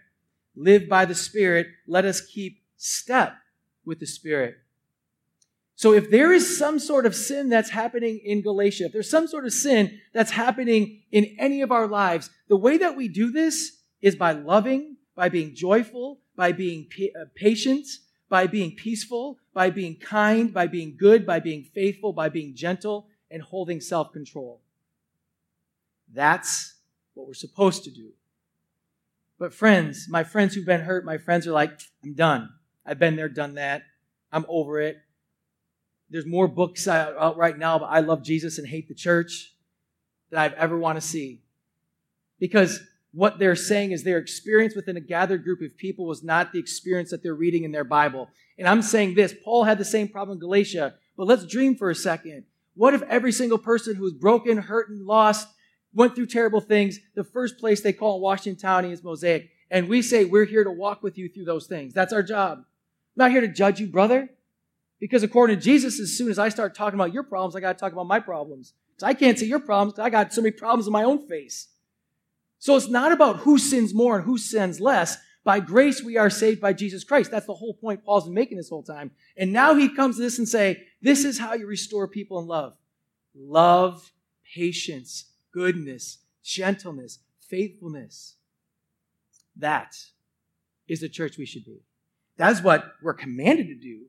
Live 0.54 0.88
by 0.88 1.04
the 1.04 1.14
Spirit, 1.14 1.66
let 1.88 2.04
us 2.04 2.20
keep 2.20 2.62
step 2.76 3.34
with 3.84 3.98
the 3.98 4.06
Spirit. 4.06 4.56
So 5.74 5.92
if 5.92 6.10
there 6.10 6.32
is 6.32 6.58
some 6.58 6.78
sort 6.78 7.06
of 7.06 7.14
sin 7.14 7.48
that's 7.48 7.70
happening 7.70 8.20
in 8.24 8.42
Galatia, 8.42 8.84
if 8.84 8.92
there's 8.92 9.10
some 9.10 9.26
sort 9.26 9.46
of 9.46 9.52
sin 9.52 9.98
that's 10.12 10.30
happening 10.30 11.00
in 11.10 11.34
any 11.38 11.62
of 11.62 11.72
our 11.72 11.88
lives, 11.88 12.30
the 12.48 12.56
way 12.56 12.78
that 12.78 12.96
we 12.96 13.08
do 13.08 13.32
this 13.32 13.78
is 14.00 14.14
by 14.14 14.32
loving, 14.32 14.96
by 15.16 15.28
being 15.28 15.54
joyful, 15.54 16.20
by 16.36 16.52
being 16.52 16.86
uh, 17.00 17.24
patient, 17.34 17.86
by 18.30 18.46
being 18.46 18.74
peaceful, 18.74 19.38
by 19.52 19.68
being 19.68 19.96
kind, 19.96 20.54
by 20.54 20.68
being 20.68 20.96
good, 20.96 21.26
by 21.26 21.40
being 21.40 21.64
faithful, 21.64 22.14
by 22.14 22.30
being 22.30 22.54
gentle, 22.54 23.08
and 23.30 23.42
holding 23.42 23.80
self 23.80 24.12
control. 24.12 24.62
That's 26.14 26.74
what 27.14 27.26
we're 27.26 27.34
supposed 27.34 27.84
to 27.84 27.90
do. 27.90 28.12
But 29.38 29.52
friends, 29.52 30.06
my 30.08 30.24
friends 30.24 30.54
who've 30.54 30.64
been 30.64 30.82
hurt, 30.82 31.04
my 31.04 31.18
friends 31.18 31.46
are 31.46 31.52
like, 31.52 31.72
I'm 32.04 32.14
done. 32.14 32.50
I've 32.86 32.98
been 32.98 33.16
there, 33.16 33.28
done 33.28 33.54
that. 33.54 33.82
I'm 34.32 34.46
over 34.48 34.80
it. 34.80 34.98
There's 36.08 36.26
more 36.26 36.48
books 36.48 36.88
out 36.88 37.36
right 37.36 37.56
now 37.56 37.78
but 37.78 37.86
I 37.86 38.00
love 38.00 38.22
Jesus 38.22 38.58
and 38.58 38.66
hate 38.66 38.88
the 38.88 38.94
church 38.94 39.54
that 40.30 40.40
I've 40.40 40.54
ever 40.54 40.78
want 40.78 40.96
to 40.96 41.00
see. 41.00 41.42
Because 42.38 42.80
what 43.12 43.38
they're 43.38 43.56
saying 43.56 43.92
is 43.92 44.02
their 44.02 44.18
experience 44.18 44.76
within 44.76 44.96
a 44.96 45.00
gathered 45.00 45.42
group 45.42 45.60
of 45.62 45.76
people 45.76 46.06
was 46.06 46.22
not 46.22 46.52
the 46.52 46.60
experience 46.60 47.10
that 47.10 47.22
they're 47.22 47.34
reading 47.34 47.64
in 47.64 47.72
their 47.72 47.84
Bible. 47.84 48.28
And 48.58 48.68
I'm 48.68 48.82
saying 48.82 49.14
this 49.14 49.34
Paul 49.44 49.64
had 49.64 49.78
the 49.78 49.84
same 49.84 50.08
problem 50.08 50.36
in 50.36 50.40
Galatia, 50.40 50.94
but 51.16 51.26
let's 51.26 51.46
dream 51.46 51.74
for 51.74 51.90
a 51.90 51.94
second. 51.94 52.44
What 52.74 52.94
if 52.94 53.02
every 53.02 53.32
single 53.32 53.58
person 53.58 53.96
who 53.96 54.04
was 54.04 54.12
broken, 54.12 54.56
hurt, 54.58 54.88
and 54.88 55.04
lost 55.04 55.48
went 55.92 56.14
through 56.14 56.26
terrible 56.26 56.60
things? 56.60 57.00
The 57.14 57.24
first 57.24 57.58
place 57.58 57.80
they 57.80 57.92
call 57.92 58.16
in 58.16 58.22
Washington 58.22 58.60
County 58.60 58.92
is 58.92 59.02
Mosaic. 59.02 59.50
And 59.70 59.88
we 59.88 60.02
say, 60.02 60.24
We're 60.24 60.44
here 60.44 60.64
to 60.64 60.70
walk 60.70 61.02
with 61.02 61.18
you 61.18 61.28
through 61.28 61.44
those 61.44 61.66
things. 61.66 61.92
That's 61.92 62.12
our 62.12 62.22
job. 62.22 62.58
I'm 62.58 62.64
not 63.16 63.30
here 63.32 63.40
to 63.40 63.48
judge 63.48 63.80
you, 63.80 63.88
brother. 63.88 64.28
Because 65.00 65.22
according 65.22 65.56
to 65.56 65.62
Jesus, 65.62 65.98
as 65.98 66.16
soon 66.16 66.30
as 66.30 66.38
I 66.38 66.48
start 66.48 66.74
talking 66.74 66.98
about 66.98 67.12
your 67.12 67.22
problems, 67.22 67.56
I 67.56 67.60
got 67.60 67.72
to 67.72 67.78
talk 67.78 67.92
about 67.92 68.06
my 68.06 68.20
problems. 68.20 68.74
So 68.98 69.06
I 69.06 69.14
can't 69.14 69.38
see 69.38 69.46
your 69.46 69.60
problems. 69.60 69.94
Because 69.94 70.06
I 70.06 70.10
got 70.10 70.32
so 70.32 70.42
many 70.42 70.52
problems 70.52 70.86
in 70.86 70.92
my 70.92 71.04
own 71.04 71.26
face. 71.26 71.68
So 72.60 72.76
it's 72.76 72.88
not 72.88 73.10
about 73.10 73.38
who 73.38 73.58
sins 73.58 73.92
more 73.92 74.16
and 74.16 74.24
who 74.24 74.38
sins 74.38 74.80
less. 74.80 75.16
By 75.42 75.60
grace, 75.60 76.02
we 76.02 76.18
are 76.18 76.28
saved 76.28 76.60
by 76.60 76.74
Jesus 76.74 77.02
Christ. 77.02 77.30
That's 77.30 77.46
the 77.46 77.54
whole 77.54 77.74
point 77.74 78.04
Paul's 78.04 78.24
been 78.24 78.34
making 78.34 78.58
this 78.58 78.68
whole 78.68 78.82
time. 78.82 79.10
And 79.36 79.52
now 79.52 79.74
he 79.74 79.94
comes 79.94 80.16
to 80.16 80.22
this 80.22 80.38
and 80.38 80.48
say, 80.48 80.82
this 81.00 81.24
is 81.24 81.38
how 81.38 81.54
you 81.54 81.66
restore 81.66 82.06
people 82.06 82.38
in 82.38 82.46
love. 82.46 82.74
Love, 83.34 84.12
patience, 84.54 85.24
goodness, 85.52 86.18
gentleness, 86.44 87.20
faithfulness. 87.40 88.34
That 89.56 89.96
is 90.86 91.00
the 91.00 91.08
church 91.08 91.38
we 91.38 91.46
should 91.46 91.64
be. 91.64 91.80
That's 92.36 92.62
what 92.62 92.84
we're 93.02 93.14
commanded 93.14 93.68
to 93.68 93.74
do. 93.74 94.02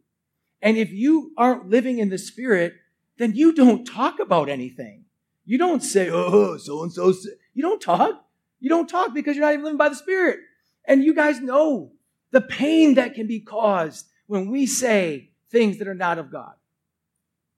And 0.62 0.78
if 0.78 0.92
you 0.92 1.32
aren't 1.38 1.70
living 1.70 2.00
in 2.00 2.10
the 2.10 2.18
Spirit, 2.18 2.74
then 3.18 3.34
you 3.34 3.54
don't 3.54 3.86
talk 3.86 4.20
about 4.20 4.50
anything. 4.50 5.06
You 5.46 5.58
don't 5.58 5.82
say, 5.82 6.10
oh, 6.12 6.58
so 6.58 6.84
and 6.84 6.92
so. 6.92 7.14
You 7.54 7.62
don't 7.62 7.82
talk. 7.82 8.26
You 8.62 8.70
don't 8.70 8.88
talk 8.88 9.14
because 9.14 9.36
you're 9.36 9.44
not 9.44 9.54
even 9.54 9.66
living 9.66 9.78
by 9.78 9.90
the 9.90 9.96
Spirit. 9.96 10.40
And 10.88 11.04
you 11.04 11.14
guys 11.14 11.42
know 11.42 11.92
the 12.32 12.42
pain 12.42 12.94
that 12.96 13.14
can 13.14 13.28
be 13.28 13.42
caused 13.42 14.08
when 14.28 14.50
we 14.50 14.66
say 14.66 15.32
things 15.52 15.80
that 15.80 15.88
are 15.88 15.94
not 15.94 16.18
of 16.18 16.32
God. 16.32 16.54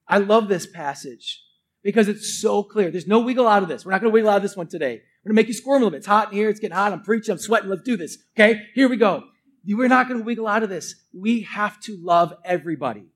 I 0.08 0.18
love 0.18 0.48
this 0.48 0.66
passage 0.66 1.42
because 1.82 2.08
it's 2.08 2.40
so 2.40 2.62
clear. 2.62 2.90
There's 2.90 3.06
no 3.06 3.20
wiggle 3.20 3.46
out 3.46 3.62
of 3.62 3.68
this. 3.68 3.84
We're 3.84 3.92
not 3.92 4.00
going 4.00 4.10
to 4.10 4.14
wiggle 4.14 4.30
out 4.30 4.38
of 4.38 4.42
this 4.42 4.56
one 4.56 4.66
today. 4.66 5.02
We're 5.24 5.30
going 5.30 5.36
to 5.36 5.42
make 5.42 5.48
you 5.48 5.54
squirm 5.54 5.76
a 5.76 5.84
little 5.84 5.90
bit. 5.90 5.98
It's 5.98 6.06
hot 6.06 6.32
in 6.32 6.38
here. 6.38 6.48
It's 6.48 6.60
getting 6.60 6.76
hot. 6.76 6.92
I'm 6.92 7.02
preaching. 7.02 7.32
I'm 7.32 7.38
sweating. 7.38 7.70
Let's 7.70 7.82
do 7.82 7.96
this. 7.96 8.18
Okay. 8.36 8.62
Here 8.74 8.88
we 8.88 8.96
go. 8.96 9.24
We're 9.66 9.88
not 9.88 10.08
going 10.08 10.20
to 10.20 10.24
wiggle 10.24 10.46
out 10.46 10.62
of 10.62 10.68
this. 10.68 10.94
We 11.14 11.42
have 11.42 11.80
to 11.82 11.96
love 12.02 12.34
everybody. 12.44 13.06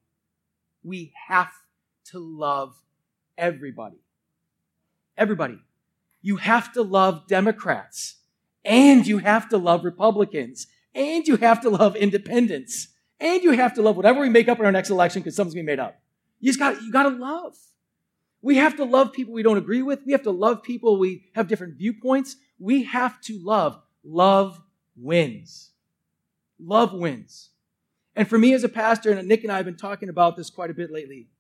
We 0.83 1.13
have 1.29 1.51
to 2.13 2.19
love 2.19 2.75
everybody. 3.37 3.99
Everybody. 5.17 5.59
You 6.29 6.37
have 6.37 6.75
to 6.75 6.83
love 6.83 7.27
Democrats 7.27 8.17
and 8.63 9.07
you 9.07 9.17
have 9.17 9.49
to 9.49 9.57
love 9.57 9.83
Republicans 9.83 10.67
and 10.95 11.27
you 11.27 11.37
have 11.39 11.63
to 11.63 11.71
love 11.71 11.97
independents 11.97 12.89
and 13.19 13.43
you 13.43 13.53
have 13.53 13.73
to 13.77 13.81
love 13.81 13.97
whatever 13.97 14.21
we 14.21 14.29
make 14.29 14.47
up 14.47 14.59
in 14.59 14.67
our 14.67 14.71
next 14.71 14.91
election 14.91 15.23
because 15.23 15.35
something's 15.35 15.55
going 15.55 15.65
to 15.65 15.73
be 15.73 15.77
made 15.79 15.83
up. 15.83 15.99
You 16.39 16.51
just 16.51 16.59
got, 16.59 16.83
you 16.83 16.93
got 16.93 17.05
to 17.05 17.17
love. 17.17 17.57
We 18.43 18.59
have 18.59 18.77
to 18.77 18.85
love 18.85 19.15
people 19.15 19.33
we 19.33 19.43
don't 19.43 19.57
agree 19.57 19.81
with. 19.81 20.01
We 20.05 20.13
have 20.13 20.25
to 20.25 20.31
love 20.31 20.63
people 20.63 20.99
we 20.99 21.31
have 21.35 21.49
different 21.49 21.79
viewpoints. 21.79 22.37
We 22.59 22.83
have 22.83 23.23
to 23.23 23.43
love. 23.43 23.81
Love 24.05 24.61
wins. 24.99 25.71
Love 26.61 26.93
wins. 26.93 27.53
And 28.15 28.29
for 28.29 28.37
me 28.37 28.53
as 28.53 28.65
a 28.65 28.69
pastor, 28.69 29.13
and 29.13 29.27
Nick 29.27 29.45
and 29.45 29.51
I 29.51 29.57
have 29.57 29.65
been 29.65 29.79
talking 29.79 30.11
about 30.11 30.37
this 30.37 30.51
quite 30.51 30.69
a 30.69 30.75
bit 30.75 30.93
lately, 30.93 31.31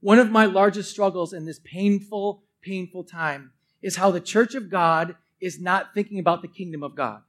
one 0.00 0.18
of 0.18 0.30
my 0.30 0.44
largest 0.44 0.90
struggles 0.90 1.32
in 1.32 1.46
this 1.46 1.58
painful, 1.64 2.42
painful 2.60 3.04
time 3.04 3.52
is 3.82 3.96
how 3.96 4.10
the 4.10 4.20
church 4.20 4.54
of 4.54 4.70
God 4.70 5.16
is 5.40 5.60
not 5.60 5.94
thinking 5.94 6.18
about 6.18 6.42
the 6.42 6.48
kingdom 6.48 6.82
of 6.82 6.94
God. 6.94 7.22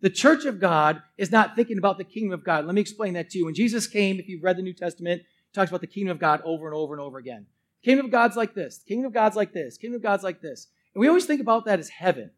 The 0.00 0.10
church 0.10 0.44
of 0.44 0.60
God 0.60 1.02
is 1.16 1.32
not 1.32 1.56
thinking 1.56 1.78
about 1.78 1.98
the 1.98 2.04
kingdom 2.04 2.32
of 2.32 2.44
God. 2.44 2.64
Let 2.64 2.74
me 2.74 2.80
explain 2.80 3.14
that 3.14 3.30
to 3.30 3.38
you. 3.38 3.44
When 3.44 3.54
Jesus 3.54 3.86
came, 3.86 4.18
if 4.18 4.28
you've 4.28 4.44
read 4.44 4.56
the 4.56 4.62
New 4.62 4.72
Testament, 4.72 5.22
talks 5.52 5.70
about 5.70 5.80
the 5.80 5.86
kingdom 5.86 6.12
of 6.12 6.20
God 6.20 6.40
over 6.44 6.66
and 6.66 6.74
over 6.74 6.94
and 6.94 7.00
over 7.00 7.18
again. 7.18 7.46
Kingdom 7.82 8.06
of 8.06 8.12
God's 8.12 8.36
like 8.36 8.54
this. 8.54 8.80
Kingdom 8.86 9.06
of 9.06 9.12
God's 9.12 9.36
like 9.36 9.52
this. 9.52 9.76
Kingdom 9.76 9.96
of 9.96 10.02
God's 10.02 10.22
like 10.24 10.40
this. 10.40 10.68
And 10.94 11.00
we 11.00 11.08
always 11.08 11.26
think 11.26 11.40
about 11.40 11.64
that 11.66 11.78
as 11.78 11.88
heaven. 11.88 12.30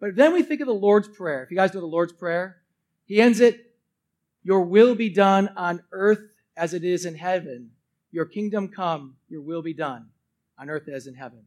But 0.00 0.14
then 0.14 0.32
we 0.32 0.42
think 0.42 0.60
of 0.60 0.66
the 0.66 0.74
Lord's 0.74 1.08
Prayer. 1.08 1.42
If 1.42 1.50
you 1.50 1.56
guys 1.56 1.74
know 1.74 1.80
the 1.80 1.86
Lord's 1.86 2.12
Prayer, 2.12 2.58
he 3.06 3.20
ends 3.20 3.40
it, 3.40 3.74
Your 4.42 4.60
will 4.60 4.94
be 4.94 5.10
done 5.10 5.50
on 5.56 5.82
earth 5.92 6.20
as 6.56 6.74
it 6.74 6.84
is 6.84 7.04
in 7.04 7.14
heaven. 7.14 7.70
Your 8.10 8.24
kingdom 8.24 8.68
come, 8.68 9.16
your 9.28 9.42
will 9.42 9.62
be 9.62 9.74
done 9.74 10.08
on 10.58 10.70
earth 10.70 10.88
as 10.88 11.06
in 11.06 11.14
heaven. 11.14 11.44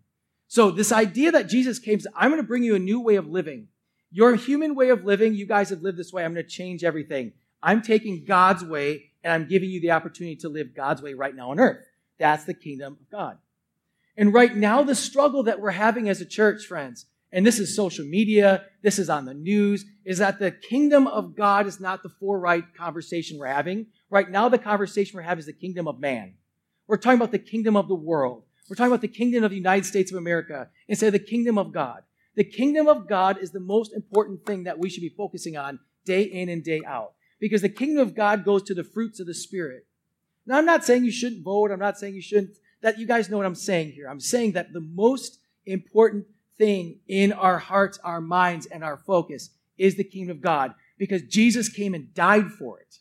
So, 0.51 0.69
this 0.69 0.91
idea 0.91 1.31
that 1.31 1.47
Jesus 1.47 1.79
came, 1.79 2.01
I'm 2.13 2.29
going 2.29 2.41
to 2.41 2.45
bring 2.45 2.63
you 2.63 2.75
a 2.75 2.79
new 2.79 2.99
way 2.99 3.15
of 3.15 3.25
living. 3.25 3.69
Your 4.11 4.35
human 4.35 4.75
way 4.75 4.89
of 4.89 5.05
living, 5.05 5.33
you 5.33 5.45
guys 5.45 5.69
have 5.69 5.81
lived 5.81 5.97
this 5.97 6.11
way. 6.11 6.25
I'm 6.25 6.33
going 6.33 6.43
to 6.43 6.51
change 6.51 6.83
everything. 6.83 7.31
I'm 7.63 7.81
taking 7.81 8.25
God's 8.25 8.61
way 8.61 9.11
and 9.23 9.31
I'm 9.31 9.47
giving 9.47 9.69
you 9.69 9.79
the 9.79 9.91
opportunity 9.91 10.35
to 10.41 10.49
live 10.49 10.75
God's 10.75 11.01
way 11.01 11.13
right 11.13 11.33
now 11.33 11.51
on 11.51 11.59
earth. 11.61 11.85
That's 12.19 12.43
the 12.43 12.53
kingdom 12.53 12.97
of 12.99 13.09
God. 13.09 13.37
And 14.17 14.33
right 14.33 14.53
now, 14.53 14.83
the 14.83 14.93
struggle 14.93 15.43
that 15.43 15.61
we're 15.61 15.71
having 15.71 16.09
as 16.09 16.19
a 16.19 16.25
church, 16.25 16.65
friends, 16.65 17.05
and 17.31 17.45
this 17.45 17.57
is 17.57 17.73
social 17.73 18.03
media, 18.03 18.65
this 18.81 18.99
is 18.99 19.09
on 19.09 19.23
the 19.23 19.33
news, 19.33 19.85
is 20.03 20.17
that 20.17 20.37
the 20.37 20.51
kingdom 20.51 21.07
of 21.07 21.33
God 21.33 21.65
is 21.65 21.79
not 21.79 22.03
the 22.03 22.09
forthright 22.09 22.75
conversation 22.75 23.39
we're 23.39 23.45
having. 23.45 23.85
Right 24.09 24.29
now, 24.29 24.49
the 24.49 24.57
conversation 24.57 25.15
we're 25.15 25.23
having 25.23 25.39
is 25.39 25.45
the 25.45 25.53
kingdom 25.53 25.87
of 25.87 26.01
man. 26.01 26.33
We're 26.87 26.97
talking 26.97 27.19
about 27.19 27.31
the 27.31 27.39
kingdom 27.39 27.77
of 27.77 27.87
the 27.87 27.95
world. 27.95 28.43
We're 28.71 28.75
talking 28.75 28.93
about 28.93 29.01
the 29.01 29.09
kingdom 29.09 29.43
of 29.43 29.49
the 29.49 29.57
United 29.57 29.85
States 29.85 30.13
of 30.13 30.17
America 30.17 30.69
instead 30.87 31.07
of 31.07 31.11
the 31.11 31.19
kingdom 31.19 31.57
of 31.57 31.73
God. 31.73 32.03
The 32.37 32.45
kingdom 32.45 32.87
of 32.87 33.05
God 33.05 33.37
is 33.37 33.51
the 33.51 33.59
most 33.59 33.91
important 33.91 34.45
thing 34.45 34.63
that 34.63 34.79
we 34.79 34.89
should 34.89 35.01
be 35.01 35.09
focusing 35.09 35.57
on 35.57 35.79
day 36.05 36.21
in 36.21 36.47
and 36.47 36.63
day 36.63 36.81
out 36.87 37.11
because 37.41 37.61
the 37.61 37.67
kingdom 37.67 38.01
of 38.01 38.15
God 38.15 38.45
goes 38.45 38.63
to 38.63 38.73
the 38.73 38.85
fruits 38.85 39.19
of 39.19 39.27
the 39.27 39.33
Spirit. 39.33 39.87
Now, 40.45 40.57
I'm 40.57 40.65
not 40.65 40.85
saying 40.85 41.03
you 41.03 41.11
shouldn't 41.11 41.43
vote. 41.43 41.69
I'm 41.69 41.79
not 41.79 41.97
saying 41.99 42.15
you 42.15 42.21
shouldn't, 42.21 42.51
that 42.81 42.97
you 42.97 43.05
guys 43.05 43.29
know 43.29 43.35
what 43.35 43.45
I'm 43.45 43.55
saying 43.55 43.91
here. 43.91 44.07
I'm 44.07 44.21
saying 44.21 44.53
that 44.53 44.71
the 44.71 44.79
most 44.79 45.39
important 45.65 46.27
thing 46.57 46.99
in 47.09 47.33
our 47.33 47.57
hearts, 47.57 47.99
our 48.05 48.21
minds, 48.21 48.67
and 48.67 48.85
our 48.85 48.95
focus 48.95 49.49
is 49.77 49.97
the 49.97 50.05
kingdom 50.05 50.37
of 50.37 50.41
God 50.41 50.75
because 50.97 51.23
Jesus 51.23 51.67
came 51.67 51.93
and 51.93 52.13
died 52.13 52.53
for 52.53 52.79
it. 52.79 52.99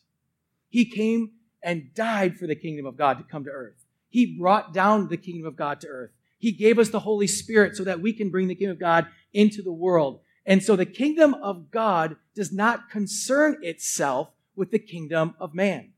He 0.67 0.83
came 0.83 1.31
and 1.63 1.93
died 1.93 2.37
for 2.37 2.45
the 2.45 2.57
kingdom 2.57 2.85
of 2.85 2.97
God 2.97 3.19
to 3.19 3.23
come 3.23 3.45
to 3.45 3.51
earth. 3.51 3.80
He 4.11 4.37
brought 4.37 4.73
down 4.73 5.07
the 5.07 5.17
kingdom 5.17 5.47
of 5.47 5.55
God 5.55 5.81
to 5.81 5.87
earth. 5.87 6.11
He 6.37 6.51
gave 6.51 6.77
us 6.77 6.89
the 6.89 6.99
Holy 6.99 7.27
Spirit 7.27 7.75
so 7.75 7.83
that 7.85 8.01
we 8.01 8.13
can 8.13 8.29
bring 8.29 8.47
the 8.47 8.55
kingdom 8.55 8.73
of 8.73 8.79
God 8.79 9.07
into 9.33 9.61
the 9.61 9.71
world. 9.71 10.19
And 10.45 10.61
so 10.61 10.75
the 10.75 10.85
kingdom 10.85 11.33
of 11.35 11.71
God 11.71 12.17
does 12.35 12.51
not 12.51 12.89
concern 12.89 13.57
itself 13.61 14.29
with 14.55 14.71
the 14.71 14.79
kingdom 14.79 15.35
of 15.39 15.53
man. 15.53 15.93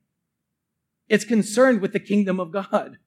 It's 1.09 1.25
concerned 1.25 1.81
with 1.81 1.91
the 1.91 1.99
kingdom 1.99 2.39
of 2.39 2.51
God, 2.51 2.97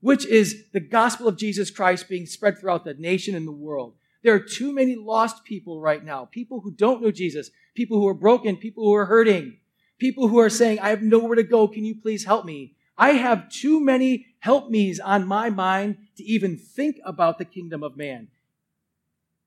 which 0.00 0.26
is 0.26 0.64
the 0.72 0.80
gospel 0.80 1.28
of 1.28 1.36
Jesus 1.36 1.70
Christ 1.70 2.08
being 2.08 2.26
spread 2.26 2.58
throughout 2.58 2.84
the 2.84 2.94
nation 2.94 3.34
and 3.34 3.46
the 3.46 3.52
world. 3.52 3.94
There 4.22 4.34
are 4.34 4.40
too 4.40 4.72
many 4.72 4.94
lost 4.94 5.44
people 5.44 5.80
right 5.80 6.02
now, 6.02 6.24
people 6.24 6.60
who 6.60 6.70
don't 6.72 7.02
know 7.02 7.10
Jesus, 7.10 7.50
people 7.74 7.98
who 7.98 8.08
are 8.08 8.14
broken, 8.14 8.56
people 8.56 8.84
who 8.84 8.94
are 8.94 9.06
hurting, 9.06 9.58
people 9.98 10.28
who 10.28 10.38
are 10.38 10.50
saying, 10.50 10.78
I 10.78 10.90
have 10.90 11.02
nowhere 11.02 11.36
to 11.36 11.42
go. 11.42 11.68
Can 11.68 11.84
you 11.84 11.96
please 11.96 12.24
help 12.24 12.44
me? 12.44 12.76
I 13.02 13.14
have 13.14 13.48
too 13.48 13.80
many 13.80 14.26
help 14.38 14.70
me's 14.70 15.00
on 15.00 15.26
my 15.26 15.50
mind 15.50 15.96
to 16.18 16.22
even 16.22 16.56
think 16.56 17.00
about 17.04 17.36
the 17.36 17.44
kingdom 17.44 17.82
of 17.82 17.96
man. 17.96 18.28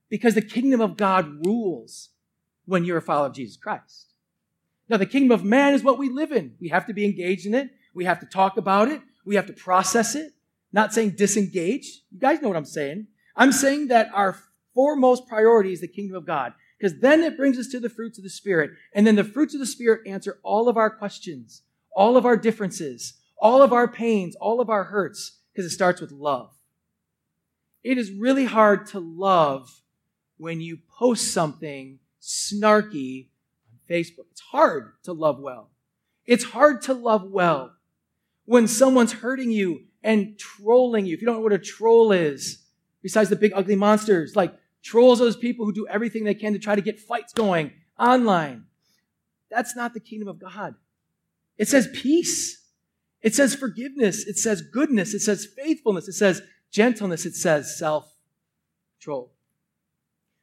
Because 0.10 0.36
the 0.36 0.42
kingdom 0.42 0.82
of 0.82 0.98
God 0.98 1.46
rules 1.46 2.10
when 2.66 2.84
you're 2.84 2.98
a 2.98 3.02
follower 3.02 3.28
of 3.28 3.34
Jesus 3.34 3.56
Christ. 3.56 4.08
Now, 4.90 4.98
the 4.98 5.06
kingdom 5.06 5.32
of 5.32 5.46
man 5.46 5.74
is 5.74 5.84
what 5.84 5.98
we 5.98 6.10
live 6.10 6.34
in. 6.34 6.56
We 6.60 6.68
have 6.68 6.86
to 6.88 6.94
be 6.94 7.06
engaged 7.06 7.46
in 7.46 7.56
it. 7.56 7.70
We 7.94 8.04
have 8.04 8.20
to 8.20 8.26
talk 8.26 8.58
about 8.58 8.90
it. 8.90 9.02
We 9.24 9.36
have 9.36 9.48
to 9.48 9.54
process 9.54 10.16
it. 10.16 10.34
Not 10.74 10.94
saying 10.94 11.12
disengage. 11.12 12.02
You 12.12 12.20
guys 12.20 12.42
know 12.42 12.50
what 12.50 12.58
I'm 12.58 12.66
saying. 12.66 13.08
I'm 13.38 13.54
saying 13.54 13.88
that 13.88 14.10
our 14.14 14.38
foremost 14.74 15.30
priority 15.30 15.72
is 15.72 15.80
the 15.80 15.88
kingdom 15.88 16.18
of 16.18 16.26
God. 16.26 16.52
Because 16.78 17.00
then 17.00 17.24
it 17.24 17.38
brings 17.38 17.58
us 17.58 17.68
to 17.68 17.80
the 17.80 17.88
fruits 17.88 18.18
of 18.18 18.26
the 18.26 18.30
Spirit. 18.30 18.72
And 18.94 19.08
then 19.08 19.16
the 19.16 19.24
fruits 19.24 19.54
of 19.54 19.62
the 19.62 19.66
Spirit 19.66 20.06
answer 20.06 20.40
all 20.44 20.68
of 20.68 20.76
our 20.76 20.90
questions, 20.90 21.62
all 21.96 22.18
of 22.18 22.26
our 22.26 22.36
differences, 22.36 23.14
all 23.38 23.62
of 23.62 23.74
our 23.74 23.88
pains, 23.88 24.36
all 24.36 24.62
of 24.62 24.70
our 24.70 24.86
hurts, 24.86 25.40
because 25.52 25.66
it 25.66 25.74
starts 25.74 26.02
with 26.02 26.12
love. 26.12 26.52
It 27.84 27.98
is 27.98 28.12
really 28.12 28.46
hard 28.46 28.88
to 28.88 29.00
love 29.00 29.82
when 30.38 30.60
you 30.60 30.80
post 30.98 31.32
something 31.32 32.00
snarky 32.22 33.28
on 33.72 33.80
Facebook. 33.90 34.26
It's 34.32 34.42
hard 34.42 34.94
to 35.04 35.14
love 35.14 35.40
well. 35.40 35.70
It's 36.26 36.44
hard 36.44 36.82
to 36.84 36.94
love 36.94 37.30
well 37.30 37.74
when 38.46 38.68
someone's 38.68 39.14
hurting 39.14 39.52
you 39.52 39.84
and 40.04 40.38
trolling 40.38 41.06
you. 41.06 41.14
If 41.14 41.22
you 41.22 41.28
don't 41.28 41.38
know 41.38 41.42
what 41.42 41.54
a 41.54 41.60
troll 41.60 42.12
is, 42.12 42.64
besides 43.02 43.30
the 43.30 43.36
big 43.36 43.52
ugly 43.54 43.76
monsters, 43.76 44.36
like 44.36 44.54
trolls 44.82 45.22
are 45.22 45.26
those 45.26 45.36
people 45.36 45.66
who 45.66 45.74
do 45.74 45.88
everything 45.88 46.24
they 46.24 46.34
can 46.34 46.54
to 46.54 46.60
try 46.60 46.76
to 46.76 46.82
get 46.82 47.00
fights 47.00 47.34
going 47.34 47.72
online. 48.00 48.66
That's 49.52 49.76
not 49.76 49.94
the 49.94 50.00
kingdom 50.00 50.28
of 50.28 50.40
God. 50.40 50.76
It 51.58 51.68
says 51.68 51.88
peace. 51.94 52.65
It 53.26 53.34
says 53.34 53.56
forgiveness. 53.56 54.24
It 54.28 54.38
says 54.38 54.62
goodness. 54.62 55.16
It 55.16 55.22
says 55.22 55.48
faithfulness. 55.48 56.08
It 56.08 56.14
says 56.14 56.44
gentleness. 56.72 57.26
It 57.26 57.34
says 57.34 57.76
self 57.76 58.14
control. 59.00 59.32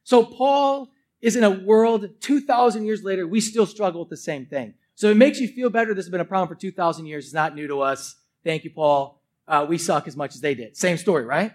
So 0.03 0.25
Paul 0.25 0.89
is 1.21 1.37
in 1.37 1.45
a 1.45 1.49
world 1.49 2.09
2,000 2.19 2.85
years 2.85 3.01
later, 3.01 3.25
we 3.25 3.39
still 3.39 3.65
struggle 3.65 4.01
with 4.01 4.09
the 4.09 4.17
same 4.17 4.45
thing. 4.45 4.73
So 4.95 5.09
it 5.09 5.15
makes 5.15 5.39
you 5.39 5.47
feel 5.47 5.69
better. 5.69 5.93
This 5.93 6.03
has 6.03 6.11
been 6.11 6.19
a 6.19 6.25
problem 6.25 6.49
for 6.49 6.59
2,000 6.59 7.05
years. 7.05 7.23
It's 7.23 7.33
not 7.33 7.55
new 7.55 7.67
to 7.67 7.79
us. 7.79 8.15
Thank 8.43 8.65
you, 8.65 8.71
Paul. 8.71 9.21
Uh, 9.47 9.65
we 9.67 9.77
suck 9.77 10.05
as 10.05 10.17
much 10.17 10.35
as 10.35 10.41
they 10.41 10.53
did. 10.53 10.75
Same 10.75 10.97
story, 10.97 11.23
right? 11.23 11.53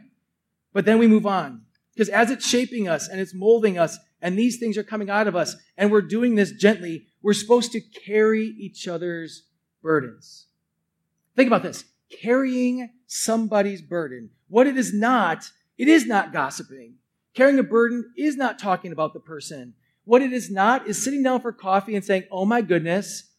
But 0.72 0.86
then 0.86 0.98
we 0.98 1.06
move 1.06 1.26
on. 1.26 1.60
Because 1.92 2.08
as 2.08 2.30
it's 2.30 2.48
shaping 2.48 2.88
us 2.88 3.06
and 3.06 3.20
it's 3.20 3.34
molding 3.34 3.78
us, 3.78 3.98
and 4.22 4.38
these 4.38 4.56
things 4.56 4.78
are 4.78 4.82
coming 4.82 5.10
out 5.10 5.28
of 5.28 5.36
us, 5.36 5.56
and 5.76 5.92
we're 5.92 6.00
doing 6.00 6.36
this 6.36 6.52
gently, 6.52 7.06
we're 7.20 7.34
supposed 7.34 7.70
to 7.72 7.80
carry 7.80 8.46
each 8.46 8.88
other's 8.88 9.44
burdens. 9.82 10.46
Think 11.38 11.46
about 11.46 11.62
this 11.62 11.84
carrying 12.20 12.90
somebody's 13.06 13.80
burden. 13.80 14.30
What 14.48 14.66
it 14.66 14.76
is 14.76 14.92
not, 14.92 15.48
it 15.76 15.86
is 15.86 16.04
not 16.04 16.32
gossiping. 16.32 16.94
Carrying 17.32 17.60
a 17.60 17.62
burden 17.62 18.12
is 18.16 18.36
not 18.36 18.58
talking 18.58 18.90
about 18.90 19.12
the 19.12 19.20
person. 19.20 19.74
What 20.04 20.20
it 20.20 20.32
is 20.32 20.50
not 20.50 20.88
is 20.88 21.00
sitting 21.00 21.22
down 21.22 21.40
for 21.40 21.52
coffee 21.52 21.94
and 21.94 22.04
saying, 22.04 22.24
Oh 22.32 22.44
my 22.44 22.60
goodness, 22.60 23.30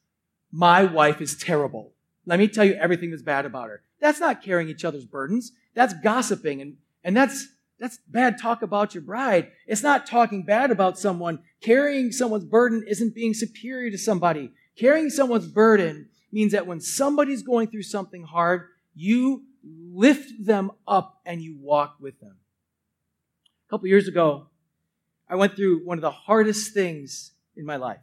my 0.50 0.86
wife 0.86 1.20
is 1.20 1.36
terrible. 1.36 1.92
Let 2.26 2.40
me 2.40 2.48
tell 2.48 2.64
you 2.64 2.76
everything 2.76 3.10
that's 3.12 3.22
bad 3.22 3.46
about 3.46 3.68
her. 3.68 3.82
That's 4.00 4.22
not 4.22 4.42
carrying 4.42 4.70
each 4.70 4.86
other's 4.86 5.06
burdens. 5.06 5.52
That's 5.74 5.94
gossiping 5.94 6.62
and, 6.62 6.78
and 7.04 7.18
that's, 7.18 7.50
that's 7.82 7.98
bad 8.08 8.38
talk 8.42 8.62
about 8.62 8.96
your 8.96 9.04
bride. 9.04 9.52
It's 9.68 9.84
not 9.84 10.08
talking 10.08 10.44
bad 10.44 10.72
about 10.72 10.98
someone. 10.98 11.40
Carrying 11.60 12.14
someone's 12.14 12.46
burden 12.46 12.86
isn't 12.88 13.14
being 13.14 13.34
superior 13.34 13.92
to 13.92 13.98
somebody. 13.98 14.52
Carrying 14.78 15.10
someone's 15.10 15.48
burden 15.48 16.08
means 16.32 16.52
that 16.52 16.68
when 16.68 16.80
somebody's 16.80 17.44
going 17.44 17.68
through 17.68 17.84
something 17.84 18.24
hard, 18.24 18.68
you 18.96 19.44
lift 19.64 20.32
them 20.44 20.72
up 20.88 21.20
and 21.26 21.42
you 21.42 21.58
walk 21.60 21.98
with 22.00 22.20
them. 22.20 22.36
A 23.68 23.70
couple 23.70 23.88
years 23.88 24.08
ago, 24.08 24.48
I 25.28 25.36
went 25.36 25.56
through 25.56 25.86
one 25.86 25.98
of 25.98 26.02
the 26.02 26.12
hardest 26.12 26.74
things 26.74 27.32
in 27.56 27.66
my 27.66 27.76
life. 27.76 28.00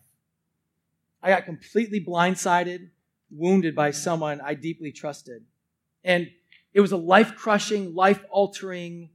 I 1.22 1.30
got 1.30 1.44
completely 1.44 2.04
blindsided, 2.04 2.90
wounded 3.30 3.74
by 3.74 3.90
someone 3.90 4.40
I 4.40 4.54
deeply 4.54 4.92
trusted. 4.92 5.44
And 6.04 6.30
it 6.72 6.80
was 6.80 6.92
a 6.92 6.96
life 6.96 7.34
crushing, 7.34 7.94
life 7.94 8.22
altering, 8.30 9.10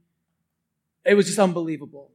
it 1.04 1.14
was 1.14 1.26
just 1.26 1.38
unbelievable. 1.38 2.10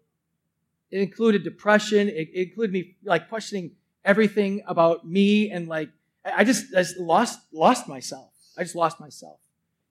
It 0.91 1.01
included 1.01 1.43
depression. 1.43 2.07
It, 2.07 2.29
included 2.33 2.71
me 2.71 2.95
like 3.03 3.29
questioning 3.29 3.71
everything 4.05 4.63
about 4.65 5.07
me 5.07 5.51
and 5.51 5.67
like, 5.67 5.89
I 6.35 6.43
just, 6.43 6.73
I 6.75 6.79
just 6.79 6.97
lost, 6.97 7.39
lost 7.51 7.87
myself. 7.87 8.31
I 8.57 8.63
just 8.63 8.75
lost 8.75 8.99
myself. 8.99 9.39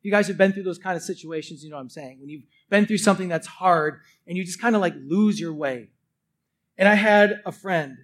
You 0.03 0.11
guys 0.11 0.29
have 0.29 0.37
been 0.37 0.53
through 0.53 0.63
those 0.63 0.79
kind 0.79 0.97
of 0.97 1.03
situations, 1.03 1.65
you 1.65 1.71
know 1.71 1.77
what 1.77 1.83
I'm 1.83 1.91
saying? 1.91 2.19
When 2.21 2.29
you've 2.29 2.45
been 2.71 2.87
through 2.87 2.99
something 2.99 3.29
that's 3.29 3.47
hard 3.47 4.01
and 4.27 4.37
you 4.37 4.45
just 4.45 4.61
kind 4.61 4.75
of 4.75 4.81
like 4.81 4.95
lose 4.97 5.41
your 5.41 5.53
way. 5.53 5.91
And 6.79 6.89
I 6.89 6.95
had 6.95 7.41
a 7.45 7.53
friend, 7.53 7.97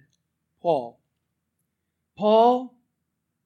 Paul. 0.61 0.99
Paul 2.17 2.75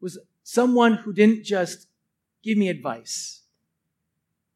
was 0.02 0.18
someone 0.44 0.94
who 0.94 1.14
didn't 1.14 1.44
just 1.44 1.88
give 2.44 2.58
me 2.58 2.70
advice. 2.70 3.42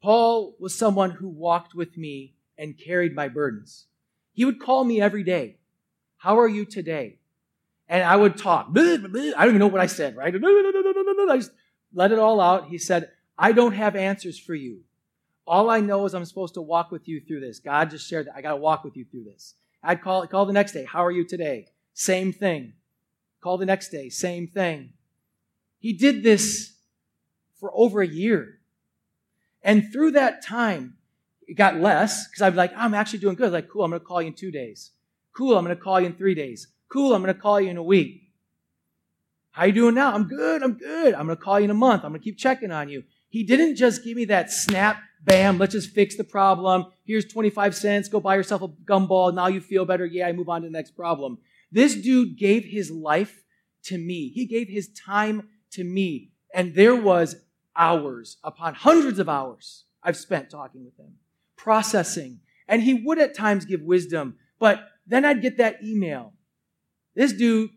Paul 0.01 0.55
was 0.59 0.73
someone 0.73 1.11
who 1.11 1.27
walked 1.27 1.75
with 1.75 1.97
me 1.97 2.33
and 2.57 2.77
carried 2.77 3.13
my 3.13 3.27
burdens. 3.27 3.85
He 4.33 4.45
would 4.45 4.59
call 4.59 4.83
me 4.83 5.01
every 5.01 5.23
day. 5.23 5.57
How 6.17 6.39
are 6.39 6.47
you 6.47 6.65
today? 6.65 7.19
And 7.91 8.05
I 8.05 8.15
would 8.15 8.37
talk. 8.37 8.67
I 8.69 8.73
don't 8.73 9.27
even 9.27 9.59
know 9.59 9.67
what 9.67 9.81
I 9.81 9.87
said, 9.87 10.15
right? 10.15 10.33
I 10.33 11.35
just 11.35 11.51
let 11.93 12.13
it 12.13 12.19
all 12.19 12.39
out. 12.39 12.69
He 12.69 12.77
said, 12.77 13.11
I 13.37 13.51
don't 13.51 13.73
have 13.73 13.97
answers 13.97 14.39
for 14.39 14.55
you. 14.55 14.79
All 15.45 15.69
I 15.69 15.81
know 15.81 16.05
is 16.05 16.15
I'm 16.15 16.23
supposed 16.23 16.53
to 16.53 16.61
walk 16.61 16.89
with 16.89 17.09
you 17.09 17.19
through 17.19 17.41
this. 17.41 17.59
God 17.59 17.89
just 17.89 18.07
shared 18.07 18.27
that. 18.27 18.35
I 18.37 18.41
got 18.41 18.51
to 18.51 18.55
walk 18.55 18.85
with 18.85 18.95
you 18.95 19.03
through 19.03 19.25
this. 19.25 19.55
I'd 19.83 20.01
call, 20.01 20.25
call 20.27 20.45
the 20.45 20.53
next 20.53 20.71
day. 20.71 20.85
How 20.85 21.03
are 21.03 21.11
you 21.11 21.27
today? 21.27 21.67
Same 21.93 22.31
thing. 22.31 22.73
Call 23.41 23.57
the 23.57 23.65
next 23.65 23.89
day. 23.89 24.07
Same 24.07 24.47
thing. 24.47 24.93
He 25.79 25.91
did 25.91 26.23
this 26.23 26.75
for 27.59 27.73
over 27.75 28.01
a 28.01 28.07
year. 28.07 28.59
And 29.63 29.91
through 29.91 30.11
that 30.11 30.45
time, 30.45 30.95
it 31.45 31.55
got 31.55 31.75
less 31.75 32.29
because 32.29 32.51
be 32.51 32.55
like, 32.55 32.71
I'm 32.77 32.93
actually 32.93 33.19
doing 33.19 33.35
good. 33.35 33.51
Like, 33.51 33.67
cool, 33.67 33.83
I'm 33.83 33.91
going 33.91 33.99
to 33.99 34.05
call 34.05 34.21
you 34.21 34.29
in 34.29 34.33
two 34.33 34.51
days. 34.51 34.91
Cool, 35.35 35.57
I'm 35.57 35.65
going 35.65 35.75
to 35.75 35.83
call 35.83 35.99
you 35.99 36.05
in 36.05 36.13
three 36.13 36.35
days. 36.35 36.67
Cool, 36.91 37.13
I'm 37.13 37.21
going 37.21 37.33
to 37.33 37.39
call 37.39 37.61
you 37.61 37.69
in 37.69 37.77
a 37.77 37.83
week. 37.83 38.21
How 39.51 39.65
you 39.65 39.73
doing 39.73 39.95
now? 39.95 40.13
I'm 40.13 40.27
good, 40.27 40.61
I'm 40.63 40.73
good. 40.73 41.13
I'm 41.13 41.25
going 41.25 41.37
to 41.37 41.43
call 41.43 41.59
you 41.59 41.65
in 41.65 41.71
a 41.71 41.75
month. 41.75 42.03
I'm 42.03 42.11
going 42.11 42.21
to 42.21 42.23
keep 42.23 42.37
checking 42.37 42.71
on 42.71 42.89
you. 42.89 43.03
He 43.29 43.43
didn't 43.43 43.75
just 43.75 44.03
give 44.03 44.17
me 44.17 44.25
that 44.25 44.51
snap, 44.51 45.01
bam, 45.23 45.57
let's 45.57 45.71
just 45.73 45.91
fix 45.91 46.17
the 46.17 46.23
problem. 46.23 46.85
Here's 47.05 47.25
25 47.25 47.75
cents. 47.75 48.09
Go 48.09 48.19
buy 48.19 48.35
yourself 48.35 48.61
a 48.61 48.67
gumball. 48.67 49.33
Now 49.33 49.47
you 49.47 49.61
feel 49.61 49.85
better. 49.85 50.05
Yeah, 50.05 50.27
I 50.27 50.33
move 50.33 50.49
on 50.49 50.61
to 50.61 50.67
the 50.67 50.71
next 50.71 50.91
problem. 50.91 51.37
This 51.71 51.95
dude 51.95 52.37
gave 52.37 52.65
his 52.65 52.91
life 52.91 53.43
to 53.83 53.97
me. 53.97 54.29
He 54.29 54.45
gave 54.45 54.67
his 54.67 54.89
time 54.89 55.47
to 55.71 55.83
me. 55.83 56.31
And 56.53 56.75
there 56.75 56.95
was 56.95 57.37
hours 57.75 58.37
upon 58.43 58.73
hundreds 58.73 59.19
of 59.19 59.29
hours 59.29 59.85
I've 60.03 60.17
spent 60.17 60.49
talking 60.49 60.83
with 60.83 60.99
him, 60.99 61.13
processing. 61.55 62.41
And 62.67 62.83
he 62.83 62.93
would 62.93 63.19
at 63.19 63.35
times 63.35 63.63
give 63.63 63.81
wisdom, 63.81 64.35
but 64.59 64.81
then 65.07 65.23
I'd 65.23 65.41
get 65.41 65.57
that 65.57 65.81
email. 65.83 66.33
This 67.15 67.33
dude, 67.33 67.71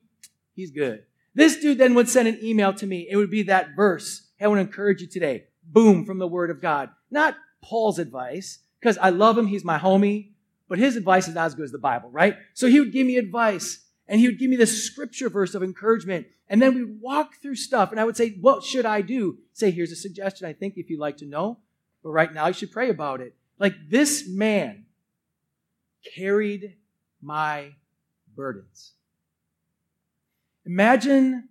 he's 0.55 0.71
good. 0.71 1.05
This 1.35 1.59
dude 1.59 1.79
then 1.79 1.95
would 1.95 2.09
send 2.09 2.29
an 2.29 2.39
email 2.43 2.73
to 2.75 2.87
me. 2.87 3.09
It 3.11 3.17
would 3.17 3.31
be 3.31 3.43
that 3.45 3.75
verse 3.75 4.25
Hey, 4.37 4.47
I 4.47 4.49
want 4.49 4.59
to 4.59 4.67
encourage 4.67 5.01
you 5.01 5.07
today. 5.07 5.45
Boom, 5.65 6.05
from 6.05 6.19
the 6.19 6.27
Word 6.27 6.51
of 6.51 6.61
God. 6.61 6.91
Not 7.11 7.37
Paul's 7.63 7.99
advice, 7.99 8.59
because 8.81 8.99
I 8.99 9.11
love 9.11 9.39
him, 9.39 9.47
he's 9.47 9.65
my 9.65 9.79
homie, 9.79 10.33
but 10.69 10.79
his 10.79 10.97
advice 10.97 11.29
is 11.29 11.35
not 11.35 11.47
as 11.47 11.55
good 11.55 11.65
as 11.65 11.73
the 11.73 11.79
Bible, 11.79 12.11
right? 12.11 12.37
So 12.53 12.67
he 12.67 12.81
would 12.81 12.93
give 12.93 13.07
me 13.07 13.17
advice, 13.17 13.85
and 14.09 14.21
he 14.21 14.27
would 14.27 14.39
give 14.39 14.51
me 14.51 14.57
this 14.57 14.85
scripture 14.85 15.29
verse 15.29 15.55
of 15.55 15.63
encouragement, 15.63 16.27
and 16.49 16.61
then 16.61 16.75
we'd 16.75 17.01
walk 17.01 17.37
through 17.41 17.55
stuff, 17.55 17.91
and 17.91 18.01
I 18.01 18.05
would 18.05 18.17
say, 18.17 18.37
What 18.41 18.65
should 18.65 18.87
I 18.87 19.01
do? 19.03 19.39
Say, 19.53 19.71
here's 19.71 19.93
a 19.93 19.97
suggestion 19.97 20.49
I 20.49 20.53
think 20.53 20.75
if 20.77 20.91
you'd 20.91 21.01
like 21.01 21.19
to 21.19 21.27
know, 21.27 21.59
but 22.03 22.11
right 22.11 22.33
now 22.33 22.49
you 22.49 22.55
should 22.55 22.73
pray 22.73 22.91
about 22.91 23.21
it. 23.21 23.35
Like 23.59 23.75
this 23.89 24.29
man 24.29 24.87
carried 26.15 26.77
my 27.23 27.75
burdens. 28.35 28.95
Imagine 30.67 31.49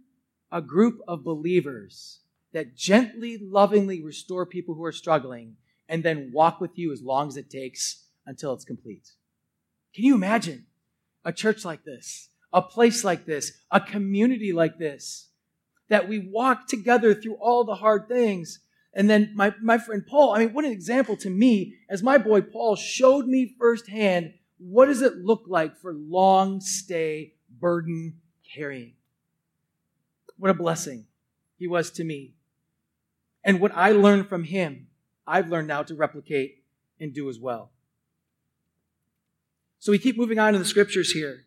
a 0.52 0.62
group 0.62 1.00
of 1.08 1.24
believers 1.24 2.20
that 2.52 2.76
gently, 2.76 3.38
lovingly 3.40 4.02
restore 4.02 4.46
people 4.46 4.74
who 4.74 4.84
are 4.84 4.92
struggling 4.92 5.56
and 5.88 6.04
then 6.04 6.32
walk 6.34 6.60
with 6.60 6.72
you 6.78 6.92
as 6.92 7.02
long 7.02 7.28
as 7.28 7.38
it 7.38 7.50
takes 7.50 8.06
until 8.26 8.54
it's 8.54 8.66
complete. 8.66 9.10
Can 9.94 10.06
you 10.06 10.16
imagine 10.16 10.66
a 11.24 11.32
church 11.32 11.64
like 11.64 11.84
this, 11.84 12.30
a 12.52 12.62
place 12.62 13.04
like 13.04 13.26
this, 13.26 13.52
a 13.70 13.80
community 13.80 14.52
like 14.52 14.80
this, 14.80 15.28
that 15.90 16.08
we 16.08 16.20
walk 16.20 16.68
together 16.68 17.14
through 17.14 17.36
all 17.36 17.64
the 17.64 17.76
hard 17.76 18.08
things? 18.08 18.60
And 18.96 19.10
then 19.10 19.32
my, 19.36 19.54
my 19.62 19.78
friend 19.78 20.04
Paul, 20.08 20.34
I 20.34 20.40
mean, 20.40 20.54
what 20.54 20.66
an 20.66 20.72
example 20.72 21.18
to 21.18 21.30
me 21.30 21.76
as 21.90 22.02
my 22.02 22.18
boy 22.18 22.42
Paul 22.42 22.76
showed 22.76 23.28
me 23.28 23.56
firsthand 23.60 24.34
what 24.58 24.86
does 24.86 25.02
it 25.02 25.18
look 25.18 25.44
like 25.48 25.78
for 25.78 25.94
long 25.94 26.62
stay 26.62 27.34
burden 27.60 28.22
carrying. 28.56 28.94
What 30.44 30.50
a 30.50 30.56
blessing 30.56 31.06
he 31.58 31.68
was 31.68 31.90
to 31.92 32.04
me. 32.04 32.34
And 33.46 33.62
what 33.62 33.72
I 33.74 33.94
learned 33.94 34.28
from 34.28 34.44
him, 34.44 34.88
I've 35.26 35.48
learned 35.48 35.70
now 35.70 35.84
to 35.84 35.96
replicate 35.96 36.66
and 37.00 37.14
do 37.14 37.30
as 37.30 37.40
well. 37.40 37.72
So 39.80 39.94
we 39.94 40.00
keep 40.00 40.18
moving 40.18 40.40
on 40.40 40.52
to 40.52 40.60
the 40.60 40.66
scriptures 40.66 41.14
here. 41.14 41.46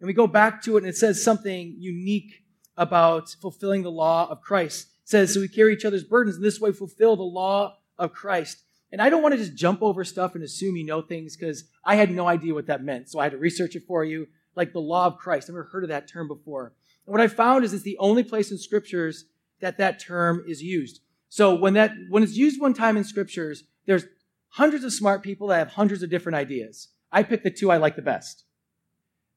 And 0.00 0.06
we 0.06 0.14
go 0.14 0.26
back 0.26 0.62
to 0.62 0.76
it, 0.78 0.84
and 0.84 0.86
it 0.86 0.96
says 0.96 1.22
something 1.22 1.76
unique 1.78 2.44
about 2.78 3.28
fulfilling 3.42 3.82
the 3.82 3.90
law 3.90 4.26
of 4.30 4.40
Christ. 4.40 4.86
It 5.02 5.10
says, 5.10 5.34
So 5.34 5.40
we 5.40 5.48
carry 5.48 5.74
each 5.74 5.84
other's 5.84 6.04
burdens, 6.04 6.36
and 6.36 6.44
this 6.46 6.58
way 6.58 6.72
fulfill 6.72 7.16
the 7.16 7.22
law 7.22 7.76
of 7.98 8.14
Christ. 8.14 8.62
And 8.90 9.02
I 9.02 9.10
don't 9.10 9.20
want 9.20 9.34
to 9.34 9.38
just 9.38 9.54
jump 9.54 9.82
over 9.82 10.02
stuff 10.02 10.34
and 10.34 10.42
assume 10.42 10.76
you 10.76 10.86
know 10.86 11.02
things 11.02 11.36
because 11.36 11.64
I 11.84 11.96
had 11.96 12.10
no 12.10 12.26
idea 12.26 12.54
what 12.54 12.68
that 12.68 12.82
meant. 12.82 13.10
So 13.10 13.18
I 13.18 13.24
had 13.24 13.32
to 13.32 13.38
research 13.38 13.76
it 13.76 13.82
for 13.86 14.02
you, 14.02 14.28
like 14.56 14.72
the 14.72 14.80
law 14.80 15.04
of 15.04 15.18
Christ. 15.18 15.50
I've 15.50 15.56
never 15.56 15.64
heard 15.64 15.84
of 15.84 15.90
that 15.90 16.08
term 16.08 16.26
before. 16.26 16.72
And 17.06 17.12
what 17.12 17.20
I 17.20 17.28
found 17.28 17.64
is 17.64 17.72
it's 17.72 17.82
the 17.82 17.98
only 17.98 18.24
place 18.24 18.50
in 18.50 18.58
scriptures 18.58 19.26
that 19.60 19.78
that 19.78 20.00
term 20.00 20.44
is 20.46 20.62
used. 20.62 21.00
So 21.28 21.54
when 21.54 21.74
that 21.74 21.92
when 22.10 22.22
it's 22.22 22.36
used 22.36 22.60
one 22.60 22.74
time 22.74 22.96
in 22.96 23.04
scriptures, 23.04 23.64
there's 23.86 24.04
hundreds 24.48 24.84
of 24.84 24.92
smart 24.92 25.22
people 25.22 25.48
that 25.48 25.58
have 25.58 25.68
hundreds 25.68 26.02
of 26.02 26.10
different 26.10 26.36
ideas. 26.36 26.88
I 27.10 27.22
picked 27.22 27.44
the 27.44 27.50
two 27.50 27.70
I 27.70 27.76
like 27.76 27.96
the 27.96 28.02
best. 28.02 28.44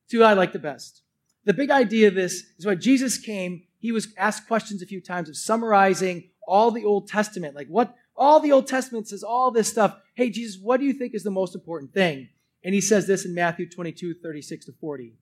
Two 0.10 0.24
I 0.24 0.34
like 0.34 0.54
the 0.54 0.60
best. 0.60 1.02
The 1.46 1.54
big 1.54 1.72
idea 1.72 2.08
of 2.08 2.16
this 2.16 2.44
is 2.58 2.66
when 2.66 2.80
Jesus 2.80 3.18
came, 3.18 3.64
he 3.80 3.92
was 3.92 4.10
asked 4.18 4.48
questions 4.48 4.82
a 4.82 4.86
few 4.86 5.02
times 5.02 5.30
of 5.30 5.38
summarizing 5.38 6.30
all 6.48 6.72
the 6.72 6.86
Old 6.86 7.08
Testament. 7.08 7.56
Like 7.56 7.68
what 7.68 7.96
all 8.16 8.40
the 8.40 8.52
Old 8.52 8.68
Testament 8.68 9.08
says 9.08 9.24
all 9.24 9.52
this 9.52 9.70
stuff. 9.70 9.98
Hey, 10.16 10.30
Jesus, 10.30 10.60
what 10.62 10.80
do 10.80 10.86
you 10.86 10.94
think 10.94 11.14
is 11.14 11.24
the 11.24 11.32
most 11.32 11.56
important 11.56 11.94
thing? 11.94 12.30
And 12.64 12.74
he 12.74 12.82
says 12.82 13.08
this 13.08 13.26
in 13.26 13.34
Matthew 13.34 13.70
22, 13.70 14.16
36 14.16 14.66
to 14.66 14.72
40. 14.74 15.14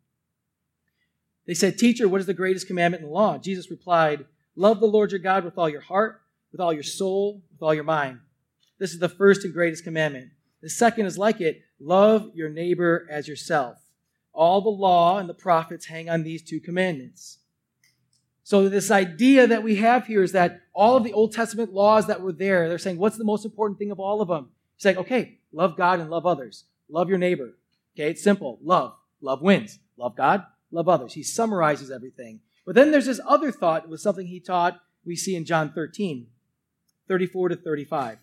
They 1.46 1.54
said, 1.54 1.78
Teacher, 1.78 2.08
what 2.08 2.22
is 2.22 2.28
the 2.28 2.34
greatest 2.34 2.68
commandment 2.68 3.04
in 3.04 3.10
the 3.10 3.14
law? 3.14 3.38
Jesus 3.38 3.70
replied, 3.70 4.26
Love 4.56 4.80
the 4.80 4.88
Lord 4.88 5.12
your 5.12 5.20
God 5.20 5.44
with 5.44 5.58
all 5.58 5.70
your 5.70 5.82
heart, 5.82 6.22
with 6.52 6.62
all 6.62 6.74
your 6.74 6.84
soul, 6.84 7.42
with 7.52 7.62
all 7.62 7.74
your 7.74 7.84
mind. 7.84 8.20
This 8.80 8.94
is 8.94 9.00
the 9.00 9.10
first 9.10 9.44
and 9.44 9.54
greatest 9.54 9.84
commandment. 9.84 10.32
The 10.62 10.70
second 10.70 11.06
is 11.06 11.18
like 11.18 11.42
it 11.42 11.62
love 11.80 12.32
your 12.34 12.50
neighbor 12.50 13.08
as 13.10 13.28
yourself. 13.28 13.78
All 14.34 14.62
the 14.62 14.70
law 14.70 15.18
and 15.18 15.30
the 15.30 15.34
prophets 15.34 15.86
hang 15.86 16.10
on 16.10 16.24
these 16.24 16.42
two 16.42 16.60
commandments. 16.60 17.40
So, 18.44 18.70
this 18.70 18.92
idea 18.92 19.48
that 19.48 19.64
we 19.64 19.78
have 19.78 20.06
here 20.06 20.22
is 20.22 20.34
that 20.34 20.62
all 20.74 20.98
of 20.98 21.04
the 21.04 21.14
Old 21.14 21.34
Testament 21.34 21.74
laws 21.74 22.08
that 22.08 22.22
were 22.22 22.32
there, 22.32 22.70
they're 22.70 22.78
saying, 22.78 22.98
what's 22.98 23.18
the 23.18 23.24
most 23.24 23.44
important 23.44 23.80
thing 23.80 23.92
of 23.92 24.00
all 24.00 24.22
of 24.22 24.28
them? 24.28 24.50
He's 24.78 24.86
like, 24.86 24.98
okay, 24.98 25.40
love 25.52 25.76
God 25.78 26.00
and 26.00 26.10
love 26.10 26.26
others. 26.26 26.66
Love 26.90 27.10
your 27.10 27.18
neighbor. 27.18 27.56
Okay, 27.96 28.12
it's 28.12 28.22
simple. 28.22 28.60
Love. 28.62 28.94
Love 29.22 29.42
wins. 29.42 29.80
Love 29.98 30.16
God, 30.16 30.46
love 30.76 30.88
others. 30.88 31.14
He 31.14 31.24
summarizes 31.24 31.90
everything. 31.90 32.42
But 32.66 32.76
then 32.76 32.92
there's 32.92 33.06
this 33.06 33.22
other 33.28 33.52
thought 33.52 33.90
with 33.90 34.02
something 34.02 34.28
he 34.28 34.40
taught 34.40 34.80
we 35.06 35.16
see 35.16 35.36
in 35.36 35.46
John 35.46 35.72
13, 35.72 36.28
34 37.08 37.50
to 37.50 37.56
35. 37.56 38.20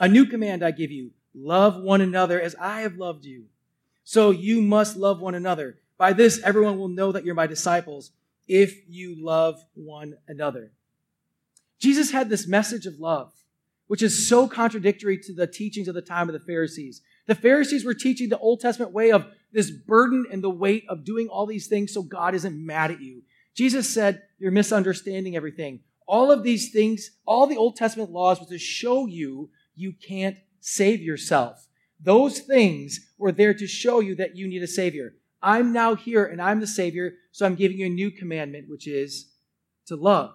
A 0.00 0.08
new 0.08 0.26
command 0.26 0.64
I 0.64 0.70
give 0.70 0.90
you 0.90 1.10
love 1.34 1.76
one 1.76 2.00
another 2.00 2.40
as 2.40 2.56
I 2.56 2.80
have 2.80 2.96
loved 2.96 3.24
you. 3.24 3.46
So 4.04 4.30
you 4.30 4.60
must 4.60 4.96
love 4.96 5.20
one 5.20 5.34
another. 5.34 5.78
By 5.96 6.12
this, 6.12 6.40
everyone 6.42 6.78
will 6.78 6.88
know 6.88 7.12
that 7.12 7.24
you're 7.24 7.34
my 7.34 7.46
disciples 7.46 8.10
if 8.48 8.88
you 8.88 9.14
love 9.22 9.64
one 9.74 10.16
another. 10.26 10.72
Jesus 11.78 12.10
had 12.10 12.28
this 12.28 12.48
message 12.48 12.86
of 12.86 12.98
love, 12.98 13.32
which 13.86 14.02
is 14.02 14.28
so 14.28 14.48
contradictory 14.48 15.18
to 15.18 15.32
the 15.32 15.46
teachings 15.46 15.88
of 15.88 15.94
the 15.94 16.02
time 16.02 16.28
of 16.28 16.32
the 16.32 16.40
Pharisees. 16.40 17.02
The 17.26 17.34
Pharisees 17.34 17.84
were 17.84 17.94
teaching 17.94 18.28
the 18.28 18.38
Old 18.38 18.60
Testament 18.60 18.92
way 18.92 19.12
of 19.12 19.26
this 19.52 19.70
burden 19.70 20.26
and 20.30 20.42
the 20.42 20.50
weight 20.50 20.84
of 20.88 21.04
doing 21.04 21.28
all 21.28 21.46
these 21.46 21.66
things 21.66 21.92
so 21.92 22.02
God 22.02 22.34
isn't 22.34 22.66
mad 22.66 22.90
at 22.90 23.00
you. 23.00 23.22
Jesus 23.54 23.92
said, 23.92 24.22
You're 24.38 24.50
misunderstanding 24.50 25.36
everything. 25.36 25.80
All 26.06 26.30
of 26.30 26.42
these 26.42 26.72
things, 26.72 27.10
all 27.26 27.46
the 27.46 27.56
Old 27.56 27.76
Testament 27.76 28.10
laws 28.10 28.40
was 28.40 28.48
to 28.48 28.58
show 28.58 29.06
you 29.06 29.50
you 29.76 29.92
can't 29.92 30.36
save 30.60 31.00
yourself. 31.00 31.66
Those 32.02 32.40
things 32.40 33.10
were 33.18 33.32
there 33.32 33.54
to 33.54 33.66
show 33.66 34.00
you 34.00 34.14
that 34.16 34.36
you 34.36 34.48
need 34.48 34.62
a 34.62 34.66
Savior. 34.66 35.14
I'm 35.42 35.72
now 35.72 35.94
here 35.94 36.24
and 36.24 36.40
I'm 36.40 36.60
the 36.60 36.66
Savior, 36.66 37.14
so 37.32 37.46
I'm 37.46 37.54
giving 37.54 37.78
you 37.78 37.86
a 37.86 37.90
new 37.90 38.10
commandment, 38.10 38.68
which 38.68 38.86
is 38.86 39.30
to 39.86 39.96
love. 39.96 40.34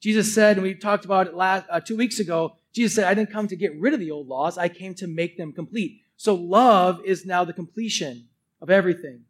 Jesus 0.00 0.34
said, 0.34 0.56
and 0.56 0.62
we 0.62 0.74
talked 0.74 1.04
about 1.04 1.26
it 1.26 1.34
last, 1.34 1.66
uh, 1.70 1.80
two 1.80 1.96
weeks 1.96 2.18
ago, 2.18 2.56
Jesus 2.72 2.94
said, 2.94 3.04
I 3.04 3.14
didn't 3.14 3.32
come 3.32 3.48
to 3.48 3.56
get 3.56 3.78
rid 3.78 3.92
of 3.92 4.00
the 4.00 4.10
old 4.10 4.28
laws, 4.28 4.56
I 4.56 4.68
came 4.68 4.94
to 4.96 5.06
make 5.06 5.36
them 5.36 5.52
complete. 5.52 5.99
So 6.20 6.34
love 6.34 7.00
is 7.06 7.24
now 7.24 7.44
the 7.44 7.54
completion 7.54 8.28
of 8.60 8.68
everything. 8.68 9.22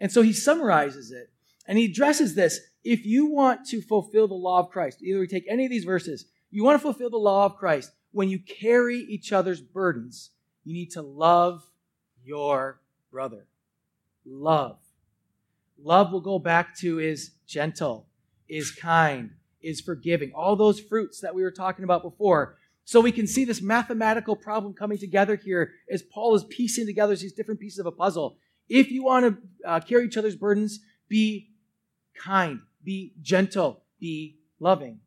And 0.00 0.10
so 0.10 0.22
he 0.22 0.32
summarizes 0.32 1.10
it 1.10 1.30
and 1.68 1.76
he 1.76 1.84
addresses 1.84 2.34
this. 2.34 2.60
If 2.82 3.04
you 3.04 3.26
want 3.26 3.66
to 3.66 3.82
fulfill 3.82 4.26
the 4.26 4.32
law 4.32 4.60
of 4.60 4.70
Christ, 4.70 5.02
either 5.02 5.20
we 5.20 5.26
take 5.26 5.44
any 5.46 5.66
of 5.66 5.70
these 5.70 5.84
verses, 5.84 6.24
you 6.50 6.64
want 6.64 6.76
to 6.76 6.82
fulfill 6.82 7.10
the 7.10 7.18
law 7.18 7.44
of 7.44 7.58
Christ, 7.58 7.92
when 8.12 8.30
you 8.30 8.38
carry 8.38 9.00
each 9.00 9.34
other's 9.34 9.60
burdens, 9.60 10.30
you 10.64 10.72
need 10.72 10.92
to 10.92 11.02
love 11.02 11.62
your 12.24 12.80
brother. 13.12 13.44
Love. 14.24 14.78
Love 15.78 16.10
will 16.10 16.22
go 16.22 16.38
back 16.38 16.74
to 16.78 17.00
is 17.00 17.32
gentle, 17.46 18.06
is 18.48 18.70
kind, 18.70 19.32
is 19.60 19.82
forgiving. 19.82 20.32
All 20.34 20.56
those 20.56 20.80
fruits 20.80 21.20
that 21.20 21.34
we 21.34 21.42
were 21.42 21.50
talking 21.50 21.84
about 21.84 22.02
before. 22.02 22.56
So 22.84 23.00
we 23.00 23.12
can 23.12 23.26
see 23.26 23.44
this 23.44 23.62
mathematical 23.62 24.36
problem 24.36 24.74
coming 24.74 24.98
together 24.98 25.36
here 25.36 25.72
as 25.90 26.02
Paul 26.02 26.34
is 26.34 26.44
piecing 26.44 26.86
together 26.86 27.16
these 27.16 27.32
different 27.32 27.60
pieces 27.60 27.78
of 27.78 27.86
a 27.86 27.92
puzzle. 27.92 28.36
If 28.68 28.90
you 28.90 29.04
want 29.04 29.24
to 29.24 29.68
uh, 29.68 29.80
carry 29.80 30.06
each 30.06 30.16
other's 30.16 30.36
burdens, 30.36 30.80
be 31.08 31.50
kind, 32.14 32.60
be 32.82 33.12
gentle, 33.22 33.82
be 34.00 34.36
loving. 34.60 35.00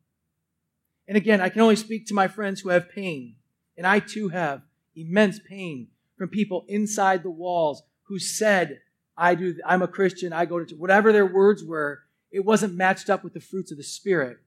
And 1.07 1.15
again, 1.15 1.39
I 1.39 1.49
can 1.49 1.61
only 1.61 1.75
speak 1.75 2.07
to 2.07 2.13
my 2.13 2.27
friends 2.27 2.59
who 2.59 2.69
have 2.69 2.89
pain, 2.89 3.35
and 3.77 3.87
I 3.87 3.99
too 3.99 4.29
have 4.29 4.61
immense 4.95 5.39
pain 5.39 5.87
from 6.17 6.29
people 6.29 6.65
inside 6.67 7.23
the 7.23 7.29
walls 7.29 7.83
who 8.03 8.19
said, 8.19 8.81
I 9.15 9.35
do, 9.35 9.55
I'm 9.65 9.81
a 9.81 9.87
Christian, 9.87 10.33
I 10.33 10.45
go 10.45 10.63
to, 10.63 10.75
whatever 10.75 11.11
their 11.11 11.25
words 11.25 11.63
were, 11.63 12.03
it 12.31 12.43
wasn't 12.43 12.75
matched 12.75 13.09
up 13.09 13.23
with 13.23 13.33
the 13.33 13.39
fruits 13.39 13.71
of 13.71 13.77
the 13.77 13.83
Spirit. 13.83 14.37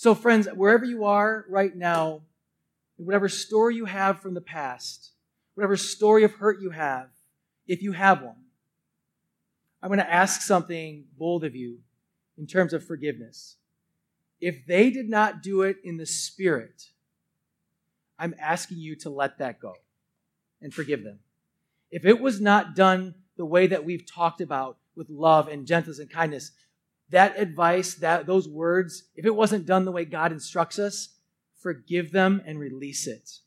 So, 0.00 0.14
friends, 0.14 0.48
wherever 0.54 0.86
you 0.86 1.04
are 1.04 1.44
right 1.46 1.76
now, 1.76 2.22
whatever 2.96 3.28
story 3.28 3.76
you 3.76 3.84
have 3.84 4.22
from 4.22 4.32
the 4.32 4.40
past, 4.40 5.10
whatever 5.52 5.76
story 5.76 6.24
of 6.24 6.32
hurt 6.32 6.62
you 6.62 6.70
have, 6.70 7.10
if 7.66 7.82
you 7.82 7.92
have 7.92 8.22
one, 8.22 8.46
I'm 9.82 9.90
going 9.90 9.98
to 9.98 10.10
ask 10.10 10.40
something 10.40 11.04
bold 11.18 11.44
of 11.44 11.54
you 11.54 11.80
in 12.38 12.46
terms 12.46 12.72
of 12.72 12.82
forgiveness. 12.82 13.56
If 14.40 14.64
they 14.66 14.88
did 14.88 15.10
not 15.10 15.42
do 15.42 15.60
it 15.60 15.76
in 15.84 15.98
the 15.98 16.06
Spirit, 16.06 16.82
I'm 18.18 18.34
asking 18.40 18.78
you 18.78 18.96
to 19.00 19.10
let 19.10 19.36
that 19.36 19.60
go 19.60 19.74
and 20.62 20.72
forgive 20.72 21.04
them. 21.04 21.18
If 21.90 22.06
it 22.06 22.22
was 22.22 22.40
not 22.40 22.74
done 22.74 23.16
the 23.36 23.44
way 23.44 23.66
that 23.66 23.84
we've 23.84 24.10
talked 24.10 24.40
about 24.40 24.78
with 24.96 25.10
love 25.10 25.48
and 25.48 25.66
gentleness 25.66 25.98
and 25.98 26.10
kindness, 26.10 26.52
that 27.10 27.38
advice, 27.38 27.94
that 27.96 28.26
those 28.26 28.48
words, 28.48 29.04
if 29.16 29.24
it 29.24 29.34
wasn't 29.34 29.66
done 29.66 29.84
the 29.84 29.92
way 29.92 30.04
God 30.04 30.32
instructs 30.32 30.78
us, 30.78 31.10
forgive 31.60 32.12
them 32.12 32.42
and 32.46 32.58
release 32.58 33.06
it. 33.06 33.38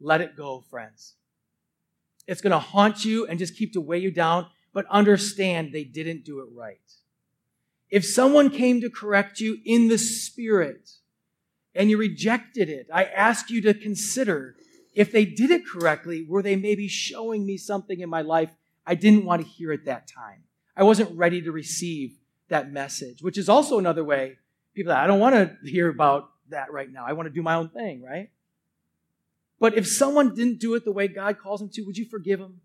Let 0.00 0.20
it 0.20 0.36
go, 0.36 0.60
friends. 0.60 1.14
It's 2.26 2.40
going 2.40 2.52
to 2.52 2.58
haunt 2.58 3.04
you 3.04 3.26
and 3.26 3.38
just 3.38 3.56
keep 3.56 3.72
to 3.72 3.80
weigh 3.80 3.98
you 3.98 4.10
down, 4.10 4.46
but 4.72 4.86
understand 4.90 5.72
they 5.72 5.84
didn't 5.84 6.24
do 6.24 6.40
it 6.40 6.48
right. 6.54 6.78
If 7.90 8.04
someone 8.04 8.50
came 8.50 8.80
to 8.80 8.90
correct 8.90 9.40
you 9.40 9.58
in 9.64 9.88
the 9.88 9.98
spirit 9.98 10.90
and 11.74 11.90
you 11.90 11.98
rejected 11.98 12.68
it, 12.68 12.86
I 12.92 13.04
ask 13.04 13.50
you 13.50 13.60
to 13.62 13.74
consider 13.74 14.56
if 14.94 15.10
they 15.10 15.24
did 15.24 15.50
it 15.50 15.66
correctly, 15.66 16.24
were 16.28 16.42
they 16.42 16.56
maybe 16.56 16.86
showing 16.88 17.46
me 17.46 17.56
something 17.56 18.00
in 18.00 18.08
my 18.08 18.22
life 18.22 18.50
I 18.86 18.94
didn't 18.94 19.24
want 19.24 19.42
to 19.42 19.48
hear 19.48 19.72
at 19.72 19.86
that 19.86 20.06
time? 20.06 20.44
I 20.76 20.84
wasn't 20.84 21.16
ready 21.16 21.42
to 21.42 21.52
receive 21.52 22.18
that 22.52 22.72
message, 22.72 23.22
which 23.22 23.36
is 23.36 23.48
also 23.48 23.78
another 23.78 24.04
way 24.04 24.36
people, 24.74 24.92
that 24.92 25.02
I 25.02 25.06
don't 25.06 25.20
want 25.20 25.34
to 25.34 25.56
hear 25.68 25.88
about 25.88 26.30
that 26.50 26.72
right 26.72 26.90
now. 26.90 27.04
I 27.06 27.12
want 27.12 27.26
to 27.26 27.34
do 27.34 27.42
my 27.42 27.54
own 27.54 27.68
thing, 27.68 28.02
right? 28.02 28.30
But 29.58 29.76
if 29.76 29.86
someone 29.86 30.34
didn't 30.34 30.60
do 30.60 30.74
it 30.74 30.84
the 30.84 30.92
way 30.92 31.08
God 31.08 31.38
calls 31.38 31.60
them 31.60 31.68
to, 31.74 31.82
would 31.82 31.96
you 31.96 32.06
forgive 32.06 32.40
them? 32.40 32.60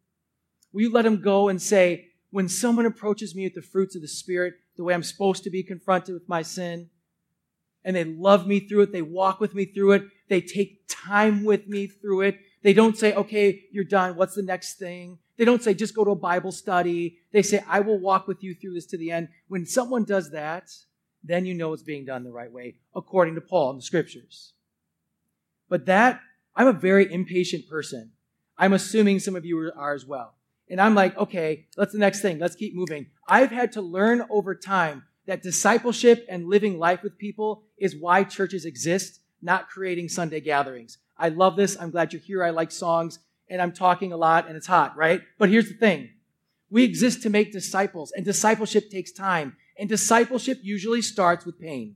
Will 0.71 0.82
you 0.82 0.91
let 0.91 1.04
them 1.04 1.21
go 1.21 1.50
and 1.50 1.62
say, 1.62 2.08
when 2.30 2.50
someone 2.50 2.86
approaches 2.86 3.36
me 3.36 3.43
with 3.45 3.54
the 3.54 3.62
fruits 3.62 3.95
of 3.95 4.02
the 4.02 4.08
Spirit, 4.08 4.56
the 4.76 4.84
way 4.84 4.93
I'm 4.93 5.04
supposed 5.04 5.43
to 5.43 5.50
be 5.50 5.63
confronted 5.63 6.13
with 6.13 6.28
my 6.28 6.41
sin. 6.41 6.89
And 7.84 7.95
they 7.95 8.04
love 8.04 8.45
me 8.47 8.60
through 8.60 8.82
it. 8.82 8.91
They 8.91 9.02
walk 9.02 9.39
with 9.39 9.56
me 9.56 9.65
through 9.65 9.93
it. 9.93 10.04
They 10.28 10.41
take 10.41 10.82
time 10.88 11.45
with 11.45 11.67
me 11.67 11.88
through 11.88 12.21
it. 12.21 12.39
They 12.62 12.73
don't 12.73 12.97
say, 12.97 13.13
okay, 13.13 13.63
you're 13.71 13.86
done. 13.86 14.17
What's 14.17 14.36
the 14.36 14.43
next 14.43 14.78
thing? 14.78 15.19
They 15.38 15.45
don't 15.45 15.62
say, 15.62 15.73
just 15.73 15.95
go 15.95 16.04
to 16.04 16.12
a 16.12 16.15
Bible 16.15 16.52
study. 16.52 17.19
They 17.32 17.43
say, 17.43 17.63
I 17.67 17.80
will 17.80 18.00
walk 18.00 18.28
with 18.28 18.43
you 18.43 18.56
through 18.56 18.73
this 18.73 18.88
to 18.88 18.97
the 18.97 19.12
end. 19.12 19.30
When 19.47 19.65
someone 19.65 20.04
does 20.04 20.32
that, 20.32 20.71
then 21.23 21.45
you 21.45 21.54
know 21.54 21.73
it's 21.73 21.84
being 21.84 22.06
done 22.06 22.23
the 22.23 22.32
right 22.32 22.52
way, 22.52 22.76
according 22.95 23.36
to 23.36 23.41
Paul 23.41 23.71
in 23.71 23.76
the 23.78 23.84
scriptures. 23.84 24.54
But 25.69 25.86
that, 25.86 26.21
I'm 26.56 26.67
a 26.67 26.73
very 26.73 27.12
impatient 27.12 27.69
person. 27.69 28.12
I'm 28.58 28.73
assuming 28.73 29.19
some 29.19 29.36
of 29.36 29.45
you 29.45 29.71
are 29.76 29.93
as 29.93 30.06
well. 30.06 30.34
And 30.69 30.82
I'm 30.82 30.95
like, 30.95 31.15
okay, 31.17 31.67
let's 31.78 31.93
the 31.93 32.00
next 32.00 32.21
thing. 32.21 32.39
Let's 32.39 32.56
keep 32.56 32.76
moving. 32.76 33.08
I've 33.28 33.52
had 33.52 33.71
to 33.73 33.82
learn 33.82 34.26
over 34.30 34.56
time 34.56 35.04
that 35.28 35.43
discipleship 35.43 36.26
and 36.30 36.47
living 36.47 36.80
life 36.80 37.04
with 37.04 37.17
people 37.17 37.63
is 37.78 37.95
why 37.95 38.23
churches 38.23 38.65
exist, 38.65 39.19
not 39.41 39.69
creating 39.69 40.10
Sunday 40.10 40.39
gatherings. 40.39 40.97
I 41.17 41.30
love 41.30 41.56
this. 41.56 41.78
I'm 41.80 41.91
glad 41.91 42.12
you're 42.12 42.21
here. 42.21 42.43
I 42.43 42.50
like 42.50 42.71
songs 42.71 43.19
and 43.49 43.62
I'm 43.62 43.71
talking 43.71 44.12
a 44.12 44.17
lot 44.17 44.47
and 44.47 44.55
it's 44.55 44.67
hot, 44.67 44.95
right? 44.97 45.21
But 45.38 45.49
here's 45.49 45.67
the 45.67 45.75
thing. 45.75 46.10
We 46.69 46.83
exist 46.83 47.21
to 47.23 47.29
make 47.29 47.51
disciples 47.51 48.12
and 48.12 48.25
discipleship 48.25 48.89
takes 48.89 49.12
time. 49.12 49.55
And 49.79 49.88
discipleship 49.88 50.60
usually 50.63 51.01
starts 51.01 51.45
with 51.45 51.60
pain. 51.60 51.95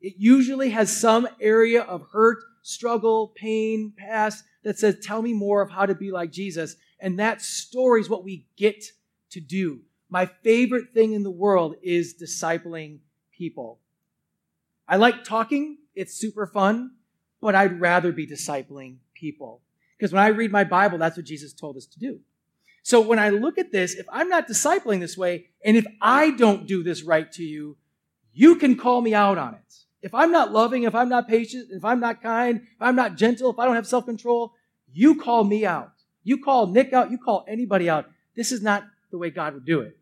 It 0.00 0.14
usually 0.18 0.70
has 0.70 0.94
some 0.94 1.28
area 1.40 1.82
of 1.82 2.06
hurt, 2.12 2.38
struggle, 2.62 3.28
pain, 3.28 3.92
past 3.96 4.44
that 4.62 4.78
says, 4.78 4.98
tell 5.02 5.22
me 5.22 5.32
more 5.32 5.62
of 5.62 5.70
how 5.70 5.86
to 5.86 5.94
be 5.94 6.10
like 6.10 6.30
Jesus. 6.30 6.76
And 7.00 7.18
that 7.18 7.40
story 7.40 8.00
is 8.00 8.08
what 8.08 8.24
we 8.24 8.46
get 8.56 8.84
to 9.30 9.40
do. 9.40 9.80
My 10.08 10.26
favorite 10.26 10.92
thing 10.92 11.12
in 11.12 11.22
the 11.22 11.30
world 11.30 11.76
is 11.82 12.14
discipling 12.20 12.98
people. 13.32 13.78
I 14.86 14.96
like 14.96 15.24
talking. 15.24 15.78
It's 15.94 16.14
super 16.14 16.46
fun, 16.46 16.92
but 17.40 17.54
I'd 17.54 17.80
rather 17.80 18.12
be 18.12 18.26
discipling 18.26 18.96
people. 19.14 19.62
Because 20.00 20.14
when 20.14 20.22
I 20.22 20.28
read 20.28 20.50
my 20.50 20.64
Bible, 20.64 20.96
that's 20.96 21.18
what 21.18 21.26
Jesus 21.26 21.52
told 21.52 21.76
us 21.76 21.84
to 21.84 21.98
do. 21.98 22.20
So 22.82 23.02
when 23.02 23.18
I 23.18 23.28
look 23.28 23.58
at 23.58 23.70
this, 23.70 23.94
if 23.94 24.06
I'm 24.10 24.30
not 24.30 24.48
discipling 24.48 24.98
this 24.98 25.14
way, 25.14 25.48
and 25.62 25.76
if 25.76 25.84
I 26.00 26.30
don't 26.30 26.66
do 26.66 26.82
this 26.82 27.02
right 27.02 27.30
to 27.32 27.44
you, 27.44 27.76
you 28.32 28.56
can 28.56 28.78
call 28.78 29.02
me 29.02 29.12
out 29.12 29.36
on 29.36 29.52
it. 29.52 29.74
If 30.00 30.14
I'm 30.14 30.32
not 30.32 30.52
loving, 30.52 30.84
if 30.84 30.94
I'm 30.94 31.10
not 31.10 31.28
patient, 31.28 31.68
if 31.70 31.84
I'm 31.84 32.00
not 32.00 32.22
kind, 32.22 32.62
if 32.62 32.80
I'm 32.80 32.96
not 32.96 33.16
gentle, 33.16 33.50
if 33.50 33.58
I 33.58 33.66
don't 33.66 33.74
have 33.74 33.86
self 33.86 34.06
control, 34.06 34.54
you 34.90 35.20
call 35.20 35.44
me 35.44 35.66
out. 35.66 35.92
You 36.24 36.42
call 36.42 36.68
Nick 36.68 36.94
out. 36.94 37.10
You 37.10 37.18
call 37.18 37.44
anybody 37.46 37.90
out. 37.90 38.08
This 38.34 38.52
is 38.52 38.62
not 38.62 38.84
the 39.10 39.18
way 39.18 39.28
God 39.28 39.52
would 39.52 39.66
do 39.66 39.82
it. 39.82 39.98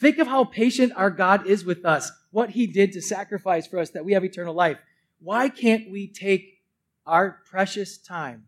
Think 0.00 0.18
of 0.18 0.26
how 0.26 0.42
patient 0.42 0.92
our 0.96 1.10
God 1.10 1.46
is 1.46 1.64
with 1.64 1.84
us, 1.84 2.10
what 2.32 2.50
he 2.50 2.66
did 2.66 2.90
to 2.94 3.00
sacrifice 3.02 3.68
for 3.68 3.78
us 3.78 3.90
that 3.90 4.04
we 4.04 4.14
have 4.14 4.24
eternal 4.24 4.54
life. 4.54 4.78
Why 5.20 5.48
can't 5.48 5.92
we 5.92 6.08
take 6.08 6.64
our 7.06 7.38
precious 7.48 7.96
time 7.96 8.46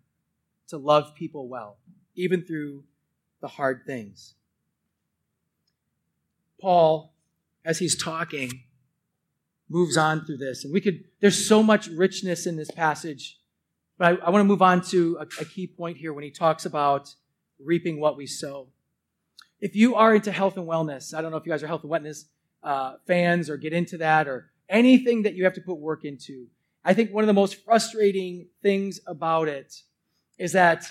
to 0.72 0.78
love 0.78 1.14
people 1.14 1.48
well, 1.48 1.76
even 2.16 2.44
through 2.44 2.82
the 3.40 3.48
hard 3.48 3.82
things? 3.86 4.34
Paul, 6.60 7.12
as 7.64 7.78
he's 7.78 8.00
talking, 8.00 8.62
moves 9.68 9.96
on 9.96 10.24
through 10.24 10.38
this. 10.38 10.64
And 10.64 10.72
we 10.72 10.80
could, 10.80 11.04
there's 11.20 11.46
so 11.46 11.62
much 11.62 11.88
richness 11.88 12.46
in 12.46 12.56
this 12.56 12.70
passage. 12.70 13.38
But 13.98 14.20
I, 14.22 14.26
I 14.26 14.30
want 14.30 14.40
to 14.40 14.48
move 14.48 14.62
on 14.62 14.80
to 14.86 15.18
a, 15.20 15.42
a 15.42 15.44
key 15.44 15.66
point 15.66 15.98
here 15.98 16.12
when 16.12 16.24
he 16.24 16.30
talks 16.30 16.64
about 16.64 17.14
reaping 17.58 18.00
what 18.00 18.16
we 18.16 18.26
sow. 18.26 18.68
If 19.60 19.76
you 19.76 19.94
are 19.94 20.14
into 20.14 20.32
health 20.32 20.56
and 20.56 20.66
wellness, 20.66 21.14
I 21.14 21.20
don't 21.20 21.30
know 21.30 21.36
if 21.36 21.46
you 21.46 21.52
guys 21.52 21.62
are 21.62 21.68
health 21.68 21.82
and 21.82 21.92
wellness 21.92 22.24
uh, 22.62 22.94
fans 23.06 23.50
or 23.50 23.56
get 23.56 23.72
into 23.72 23.98
that 23.98 24.26
or 24.26 24.50
anything 24.68 25.22
that 25.22 25.34
you 25.34 25.44
have 25.44 25.54
to 25.54 25.60
put 25.60 25.78
work 25.78 26.04
into. 26.04 26.46
I 26.84 26.94
think 26.94 27.12
one 27.12 27.22
of 27.22 27.28
the 27.28 27.32
most 27.34 27.64
frustrating 27.64 28.48
things 28.62 29.00
about 29.06 29.48
it 29.48 29.82
is 30.38 30.52
that 30.52 30.84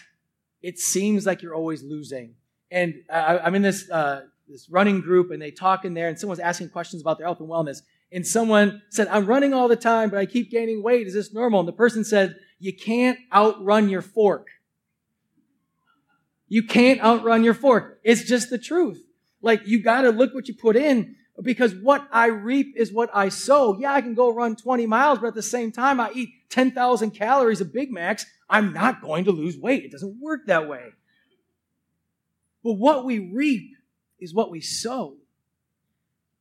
it 0.62 0.80
seems 0.80 1.25
like 1.25 1.41
you're 1.41 1.56
always 1.56 1.84
losing. 1.84 2.36
And 2.69 2.95
I, 3.12 3.47
am 3.47 3.56
in 3.56 3.62
this 3.62 3.89
uh, 3.89 4.21
this 4.47 4.69
running 4.69 5.01
group, 5.01 5.32
and 5.32 5.41
they 5.41 5.51
talk 5.51 5.86
in 5.86 5.93
there, 5.93 6.08
and 6.08 6.17
someone's 6.17 6.39
asking 6.39 6.69
questions 6.69 7.01
about 7.01 7.17
their 7.17 7.27
health 7.27 7.39
and 7.39 7.49
wellness. 7.49 7.82
And 8.12 8.25
someone 8.25 8.82
said, 8.89 9.08
"I'm 9.08 9.25
running 9.25 9.54
all 9.54 9.67
the 9.67 9.75
time, 9.75 10.10
but 10.10 10.19
I 10.19 10.25
keep 10.25 10.51
gaining 10.51 10.84
weight. 10.84 11.08
Is 11.08 11.13
this 11.13 11.34
normal?" 11.34 11.60
And 11.60 11.67
the 11.67 11.73
person 11.73 12.04
said, 12.04 12.36
"You 12.60 12.73
can't 12.73 13.19
outrun 13.34 13.89
your 13.89 14.01
fork." 14.01 14.47
You 16.47 16.63
can't 16.63 17.01
outrun 17.01 17.45
your 17.45 17.54
fork. 17.54 18.01
It's 18.04 18.23
just 18.25 18.49
the 18.49 18.58
truth. 18.58 19.01
Like 19.41 19.62
you 19.65 19.82
got 19.82 20.01
to 20.01 20.10
look 20.10 20.34
what 20.34 20.49
you 20.49 20.54
put 20.54 20.75
in 20.75 21.15
because 21.41 21.73
what 21.73 22.08
I 22.12 22.27
reap 22.27 22.75
is 22.75 22.91
what 22.91 23.10
I 23.13 23.30
sow. 23.30 23.77
Yeah, 23.80 23.93
I 23.93 24.01
can 24.01 24.13
go 24.13 24.34
run 24.34 24.58
20 24.58 24.86
miles, 24.86 25.19
but 25.19 25.27
at 25.27 25.34
the 25.34 25.41
same 25.41 25.71
time, 25.71 25.99
I 25.99 26.12
eat 26.13 26.30
10,000 26.49 27.12
calories 27.12 27.62
of 27.62 27.71
Big 27.71 27.89
Macs. 27.91 28.25
I'm 28.52 28.74
not 28.74 29.02
going 29.02 29.24
to 29.26 29.32
lose 29.32 29.58
weight. 29.58 29.86
It 29.86 29.92
doesn't 29.92 30.22
work 30.22 30.42
that 30.48 30.68
way. 30.68 30.90
But 32.64 32.74
what 32.74 33.06
we 33.06 33.32
reap 33.34 33.72
is 34.20 34.34
what 34.34 34.52
we 34.52 34.62
sow. 34.62 35.16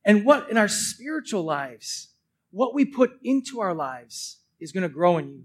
And 0.03 0.25
what 0.25 0.49
in 0.49 0.57
our 0.57 0.67
spiritual 0.67 1.43
lives, 1.43 2.09
what 2.51 2.75
we 2.75 2.85
put 2.85 3.13
into 3.23 3.61
our 3.61 3.73
lives 3.73 4.39
is 4.59 4.71
going 4.71 4.83
to 4.83 4.89
grow 4.89 5.17
in 5.17 5.29
you. 5.29 5.43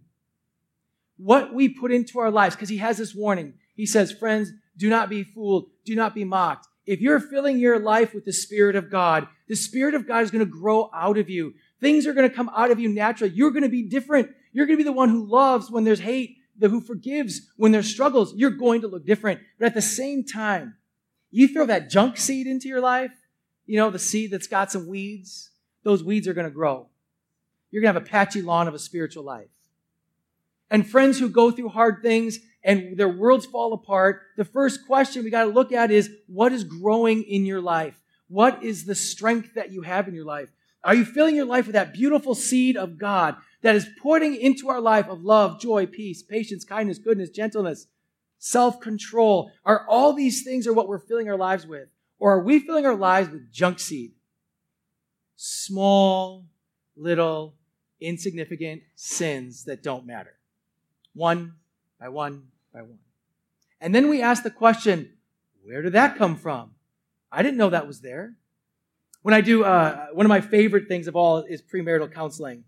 What 1.19 1.55
we 1.55 1.69
put 1.69 1.93
into 1.93 2.19
our 2.19 2.31
lives, 2.31 2.57
because 2.57 2.69
he 2.69 2.79
has 2.79 2.99
this 2.99 3.15
warning. 3.15 3.55
He 3.75 3.87
says, 3.87 4.13
friends, 4.13 4.51
do 4.77 4.91
not 4.91 5.09
be 5.09 5.23
fooled. 5.23 5.71
Do 5.85 5.95
not 5.95 6.15
be 6.15 6.25
mocked. 6.25 6.67
If 6.85 7.01
you're 7.01 7.21
filling 7.21 7.59
your 7.59 7.79
life 7.79 8.13
with 8.15 8.25
the 8.25 8.33
Spirit 8.33 8.77
of 8.77 8.91
God, 8.91 9.29
the 9.49 9.57
Spirit 9.57 9.95
of 9.95 10.07
God 10.07 10.23
is 10.25 10.31
going 10.31 10.45
to 10.45 10.51
grow 10.51 10.91
out 10.95 11.17
of 11.17 11.31
you. 11.31 11.55
Things 11.81 12.07
are 12.07 12.13
going 12.13 12.29
to 12.29 12.35
come 12.35 12.51
out 12.55 12.71
of 12.71 12.81
you 12.81 12.89
naturally. 12.89 13.33
You're 13.35 13.51
going 13.51 13.63
to 13.63 13.69
be 13.69 13.83
different. 13.83 14.31
You're 14.53 14.67
going 14.67 14.79
to 14.79 14.85
be 14.85 14.89
the 14.89 14.93
one 14.93 15.09
who 15.09 15.27
loves 15.27 15.71
when 15.71 15.85
there's 15.85 16.01
hate, 16.01 16.36
who 16.61 16.81
forgives 16.81 17.51
when 17.57 17.73
there's 17.73 17.91
struggles. 17.91 18.35
You're 18.35 18.51
going 18.51 18.81
to 18.83 18.89
look 18.89 19.07
different. 19.07 19.41
But 19.59 19.67
at 19.67 19.75
the 19.75 19.83
same 19.83 20.25
time, 20.25 20.77
you 21.31 21.49
throw 21.49 21.67
that 21.67 21.91
junk 21.91 22.17
seed 22.17 22.47
into 22.47 22.69
your 22.69 22.81
life, 22.81 23.13
you 23.67 23.77
know, 23.77 23.91
the 23.91 23.99
seed 23.99 24.31
that's 24.31 24.47
got 24.47 24.73
some 24.73 24.87
weeds, 24.87 25.51
those 25.83 26.03
weeds 26.03 26.29
are 26.29 26.35
going 26.35 26.47
to 26.47 26.55
grow. 26.55 26.89
You're 27.71 27.83
going 27.83 27.95
to 27.95 28.01
have 28.01 28.07
a 28.07 28.11
patchy 28.11 28.43
lawn 28.43 28.69
of 28.69 28.75
a 28.75 28.79
spiritual 28.79 29.25
life. 29.25 29.49
And 30.71 30.89
friends 30.89 31.19
who 31.19 31.29
go 31.29 31.51
through 31.51 31.69
hard 31.69 32.03
things, 32.03 32.39
and 32.65 32.97
their 32.97 33.09
worlds 33.09 33.47
fall 33.47 33.73
apart, 33.73 34.23
the 34.37 34.45
first 34.45 34.87
question 34.87 35.23
we 35.23 35.31
got 35.31 35.45
to 35.45 35.51
look 35.51 35.73
at 35.73 35.91
is 35.91 36.11
what 36.27 36.53
is 36.53 36.65
growing 36.65 37.23
in 37.23 37.47
your 37.47 37.61
life? 37.61 38.01
What 38.29 38.65
is 38.65 38.85
the 38.85 38.95
strength 38.95 39.55
that 39.55 39.71
you 39.71 39.83
have 39.83 40.09
in 40.09 40.15
your 40.15 40.25
life? 40.25 40.49
Are 40.85 40.95
you 40.95 41.05
filling 41.05 41.35
your 41.35 41.47
life 41.47 41.67
with 41.67 41.75
that 41.75 41.93
beautiful 41.93 42.35
seed 42.35 42.77
of 42.77 42.99
God 42.99 43.37
that 43.63 43.75
is 43.75 43.89
pouring 44.01 44.37
into 44.37 44.69
our 44.69 44.81
life 44.81 45.09
of 45.09 45.23
love, 45.23 45.61
joy, 45.61 45.87
peace, 45.87 46.23
patience, 46.23 46.65
kindness, 46.65 46.99
goodness, 46.99 47.31
gentleness, 47.31 47.87
self-control? 48.39 49.51
Are 49.65 49.85
all 49.89 50.13
these 50.13 50.45
things 50.45 50.67
are 50.67 50.73
what 50.73 50.89
we're 50.89 50.99
filling 50.99 51.29
our 51.29 51.37
lives 51.37 51.67
with? 51.67 51.89
Or 52.19 52.33
are 52.33 52.43
we 52.43 52.61
filling 52.61 52.87
our 52.87 52.95
lives 52.95 53.31
with 53.31 53.53
junk 53.53 53.81
seed? 53.81 54.13
Small, 55.37 56.45
little, 56.97 57.55
insignificant 58.01 58.83
sins 58.95 59.65
that 59.65 59.83
don't 59.83 60.07
matter. 60.07 60.35
One 61.15 61.55
by 61.99 62.09
one 62.09 62.45
by 62.73 62.83
one. 62.83 62.99
And 63.81 63.95
then 63.95 64.09
we 64.09 64.23
ask 64.23 64.43
the 64.43 64.51
question, 64.51 65.13
where 65.65 65.83
did 65.83 65.95
that 65.95 66.17
come 66.17 66.37
from? 66.37 66.73
I 67.33 67.43
didn't 67.43 67.59
know 67.59 67.71
that 67.71 67.87
was 67.87 68.01
there. 68.01 68.35
When 69.27 69.35
I 69.35 69.41
do, 69.41 69.65
uh, 69.65 70.07
one 70.13 70.25
of 70.25 70.29
my 70.31 70.41
favorite 70.41 70.87
things 70.87 71.09
of 71.09 71.17
all 71.17 71.39
is 71.39 71.61
premarital 71.61 72.15
counseling. 72.15 72.63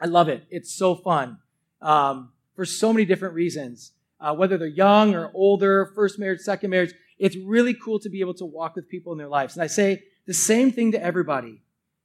I 0.00 0.06
love 0.06 0.28
it. 0.28 0.46
It's 0.48 0.72
so 0.72 0.94
fun 0.94 1.38
um, 1.82 2.30
for 2.54 2.64
so 2.64 2.92
many 2.92 3.04
different 3.04 3.34
reasons. 3.34 3.90
Uh, 4.20 4.32
whether 4.32 4.56
they're 4.56 4.68
young 4.68 5.16
or 5.16 5.32
older, 5.34 5.90
first 5.96 6.16
marriage, 6.16 6.42
second 6.42 6.70
marriage, 6.70 6.94
it's 7.18 7.34
really 7.34 7.74
cool 7.74 7.98
to 7.98 8.08
be 8.08 8.20
able 8.20 8.34
to 8.34 8.44
walk 8.44 8.76
with 8.76 8.88
people 8.88 9.10
in 9.10 9.18
their 9.18 9.26
lives. 9.26 9.56
And 9.56 9.64
I 9.64 9.66
say 9.66 10.04
the 10.28 10.32
same 10.32 10.70
thing 10.70 10.92
to 10.92 11.02
everybody. 11.02 11.60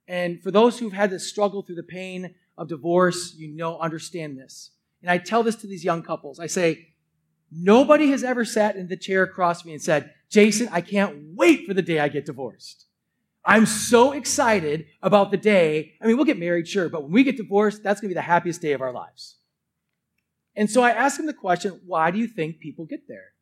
And 0.08 0.42
for 0.42 0.50
those 0.50 0.80
who've 0.80 0.92
had 0.92 1.12
to 1.12 1.20
struggle 1.20 1.62
through 1.62 1.76
the 1.76 1.84
pain 1.84 2.34
of 2.58 2.68
divorce, 2.68 3.36
you 3.38 3.50
know, 3.50 3.78
understand 3.78 4.36
this. 4.36 4.72
And 5.04 5.12
I 5.12 5.20
tell 5.20 5.44
this 5.44 5.58
to 5.58 5.68
these 5.68 5.84
young 5.84 6.02
couples. 6.02 6.40
I 6.40 6.48
say, 6.48 6.88
Nobody 7.52 8.10
has 8.10 8.24
ever 8.24 8.46
sat 8.46 8.78
in 8.78 8.88
the 8.88 8.98
chair 8.98 9.22
across 9.22 9.64
me 9.64 9.74
and 9.74 9.82
said, 9.82 10.12
Jason, 10.32 10.70
I 10.72 10.82
can't 10.82 11.36
wait 11.36 11.68
for 11.68 11.76
the 11.76 11.84
day 11.84 12.00
I 12.00 12.08
get 12.08 12.26
divorced. 12.26 12.86
I'm 13.46 13.66
so 13.66 14.12
excited 14.14 14.88
about 15.04 15.30
the 15.30 15.38
day. 15.38 15.94
I 16.02 16.08
mean, 16.08 16.16
we'll 16.16 16.26
get 16.26 16.40
married, 16.40 16.68
sure, 16.68 16.90
but 16.90 17.04
when 17.04 17.12
we 17.12 17.24
get 17.24 17.38
divorced, 17.38 17.84
that's 17.84 18.02
going 18.02 18.10
to 18.10 18.14
be 18.14 18.18
the 18.18 18.22
happiest 18.22 18.62
day 18.62 18.74
of 18.74 18.82
our 18.82 18.92
lives. 18.92 19.36
And 20.56 20.70
so 20.70 20.82
I 20.82 20.92
ask 20.92 21.20
him 21.20 21.26
the 21.26 21.34
question, 21.34 21.80
why 21.86 22.12
do 22.12 22.18
you 22.18 22.28
think 22.28 22.60
people 22.60 22.86
get 22.86 23.08
there? 23.08 23.34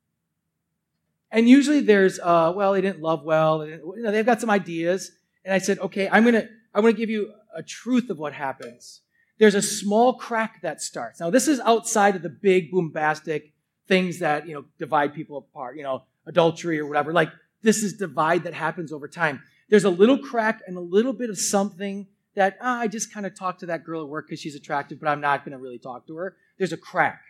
And 1.31 1.47
usually 1.47 1.79
there's, 1.79 2.19
uh, 2.19 2.53
well, 2.55 2.73
they 2.73 2.81
didn't 2.81 3.01
love 3.01 3.23
well. 3.23 3.59
They 3.59 3.71
you 3.71 3.93
know, 3.97 4.11
they've 4.11 4.25
got 4.25 4.41
some 4.41 4.49
ideas. 4.49 5.11
And 5.45 5.53
I 5.53 5.57
said, 5.57 5.79
okay, 5.79 6.09
I'm 6.11 6.23
going 6.23 6.35
to, 6.35 6.47
I'm 6.73 6.81
going 6.81 6.93
to 6.93 6.99
give 6.99 7.09
you 7.09 7.33
a 7.55 7.63
truth 7.63 8.09
of 8.09 8.19
what 8.19 8.33
happens. 8.33 9.01
There's 9.37 9.55
a 9.55 9.61
small 9.61 10.13
crack 10.13 10.61
that 10.61 10.81
starts. 10.81 11.19
Now, 11.19 11.29
this 11.29 11.47
is 11.47 11.59
outside 11.61 12.15
of 12.15 12.21
the 12.21 12.29
big 12.29 12.71
bombastic 12.71 13.53
things 13.87 14.19
that, 14.19 14.47
you 14.47 14.53
know, 14.53 14.65
divide 14.77 15.13
people 15.13 15.37
apart, 15.37 15.77
you 15.77 15.83
know, 15.83 16.03
adultery 16.25 16.79
or 16.79 16.85
whatever. 16.85 17.11
Like 17.13 17.31
this 17.61 17.83
is 17.83 17.93
divide 17.93 18.43
that 18.43 18.53
happens 18.53 18.91
over 18.91 19.07
time. 19.07 19.41
There's 19.73 19.85
a 19.85 19.89
little 19.89 20.19
crack 20.19 20.61
and 20.67 20.77
a 20.77 20.81
little 20.81 21.13
bit 21.13 21.31
of 21.31 21.39
something 21.39 22.05
that 22.35 22.59
ah, 22.61 22.81
I 22.81 22.87
just 22.87 23.11
kind 23.11 23.25
of 23.25 23.35
talk 23.35 23.57
to 23.57 23.65
that 23.65 23.83
girl 23.83 24.03
at 24.03 24.07
work 24.07 24.27
because 24.27 24.39
she's 24.39 24.53
attractive, 24.53 24.99
but 24.99 25.09
I'm 25.09 25.19
not 25.19 25.43
going 25.43 25.53
to 25.53 25.57
really 25.57 25.79
talk 25.79 26.05
to 26.05 26.15
her. 26.17 26.35
There's 26.59 26.73
a 26.73 26.77
crack. 26.77 27.23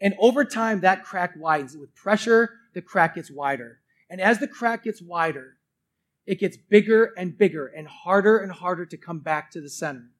And 0.00 0.14
over 0.20 0.44
time, 0.44 0.82
that 0.82 1.02
crack 1.02 1.32
widens. 1.36 1.76
With 1.76 1.92
pressure, 1.96 2.50
the 2.74 2.80
crack 2.80 3.16
gets 3.16 3.28
wider. 3.28 3.80
And 4.08 4.20
as 4.20 4.38
the 4.38 4.46
crack 4.46 4.84
gets 4.84 5.02
wider, 5.02 5.56
it 6.26 6.38
gets 6.38 6.56
bigger 6.56 7.12
and 7.18 7.36
bigger 7.36 7.66
and 7.66 7.88
harder 7.88 8.38
and 8.38 8.52
harder 8.52 8.86
to 8.86 8.96
come 8.96 9.18
back 9.18 9.50
to 9.50 9.60
the 9.60 9.68
center. 9.68 10.10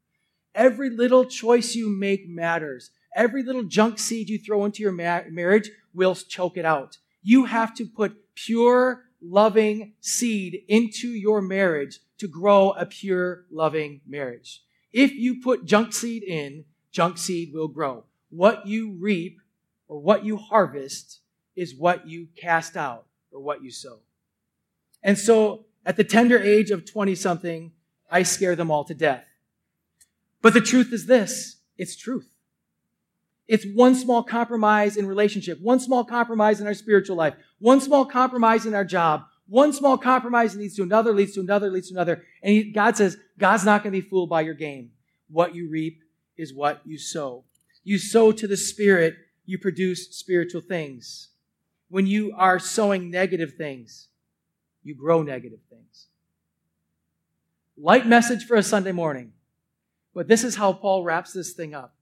Every 0.57 0.91
little 0.91 1.25
choice 1.25 1.77
you 1.77 1.89
make 1.89 2.29
matters. 2.29 2.91
Every 3.15 3.45
little 3.45 3.63
junk 3.63 4.01
seed 4.01 4.29
you 4.29 4.41
throw 4.41 4.65
into 4.65 4.83
your 4.83 4.91
ma- 4.91 5.31
marriage 5.31 5.71
will 5.95 6.17
choke 6.17 6.57
it 6.57 6.65
out. 6.65 6.99
You 7.23 7.45
have 7.45 7.77
to 7.77 7.87
put 7.87 8.35
pure, 8.35 9.05
loving 9.21 9.95
seed 10.01 10.63
into 10.69 11.09
your 11.09 11.41
marriage 11.41 12.01
to 12.19 12.29
grow 12.29 12.71
a 12.73 12.87
pure, 12.87 13.45
loving 13.51 14.01
marriage. 14.07 14.63
If 14.93 15.13
you 15.13 15.41
put 15.43 15.65
junk 15.65 15.93
seed 15.93 16.23
in, 16.23 16.65
junk 16.91 17.19
seed 17.19 17.53
will 17.53 17.69
grow. 17.69 18.05
What 18.31 18.67
you 18.67 18.93
reap 18.93 19.41
or 19.87 19.99
what 20.01 20.25
you 20.25 20.37
harvest 20.37 21.21
is 21.57 21.75
what 21.75 22.07
you 22.07 22.29
cast 22.37 22.77
out 22.77 23.07
or 23.33 23.41
what 23.41 23.63
you 23.63 23.71
sow. 23.71 24.01
And 25.03 25.19
so 25.19 25.67
at 25.85 25.97
the 25.97 26.05
tender 26.05 26.39
age 26.39 26.71
of 26.71 26.85
20 26.85 27.15
something, 27.15 27.73
I 28.11 28.23
scare 28.23 28.57
them 28.57 28.71
all 28.71 28.85
to 28.85 28.95
death. 28.95 29.25
But 30.43 30.55
the 30.55 30.61
truth 30.61 30.93
is 30.93 31.07
this 31.07 31.57
it's 31.77 31.97
truth. 31.97 32.29
It's 33.47 33.65
one 33.75 33.95
small 33.95 34.23
compromise 34.23 34.97
in 34.97 35.07
relationship, 35.07 35.59
one 35.61 35.81
small 35.81 36.05
compromise 36.05 36.61
in 36.61 36.67
our 36.67 36.75
spiritual 36.75 37.17
life, 37.17 37.35
one 37.59 37.81
small 37.81 38.05
compromise 38.05 38.67
in 38.67 38.75
our 38.75 38.85
job, 38.85 39.25
one 39.49 39.73
small 39.73 39.97
compromise 39.97 40.55
leads 40.55 40.77
to 40.77 40.83
another, 40.83 41.13
leads 41.13 41.35
to 41.35 41.41
another, 41.41 41.71
leads 41.71 41.89
to 41.89 41.95
another. 41.95 42.23
And 42.43 42.53
he, 42.53 42.71
God 42.71 42.97
says, 42.97 43.17
God's 43.39 43.65
not 43.65 43.83
going 43.83 43.93
to 43.93 44.01
be 44.01 44.09
fooled 44.09 44.29
by 44.29 44.43
your 44.43 44.55
game. 44.55 44.91
What 45.31 45.55
you 45.55 45.69
reap 45.69 46.03
is 46.37 46.53
what 46.53 46.81
you 46.85 46.99
sow. 46.99 47.45
You 47.83 47.99
sow 47.99 48.33
to 48.33 48.47
the 48.47 48.57
Spirit, 48.57 49.17
you 49.47 49.59
produce 49.59 50.15
spiritual 50.15 50.61
things. 50.61 51.29
When 51.89 52.07
you 52.07 52.35
are 52.37 52.59
sowing 52.59 53.11
negative 53.11 53.55
things, 53.55 54.09
you 54.83 54.95
grow 54.95 55.23
negative 55.23 55.61
things. 55.71 56.07
Light 57.79 58.07
message 58.07 58.45
for 58.45 58.57
a 58.57 58.63
Sunday 58.63 58.93
morning. 58.93 59.33
But 60.15 60.29
this 60.29 60.45
is 60.45 60.57
how 60.57 60.73
Paul 60.73 61.05
wraps 61.05 61.33
this 61.33 61.53
thing 61.53 61.75
up. 61.75 61.95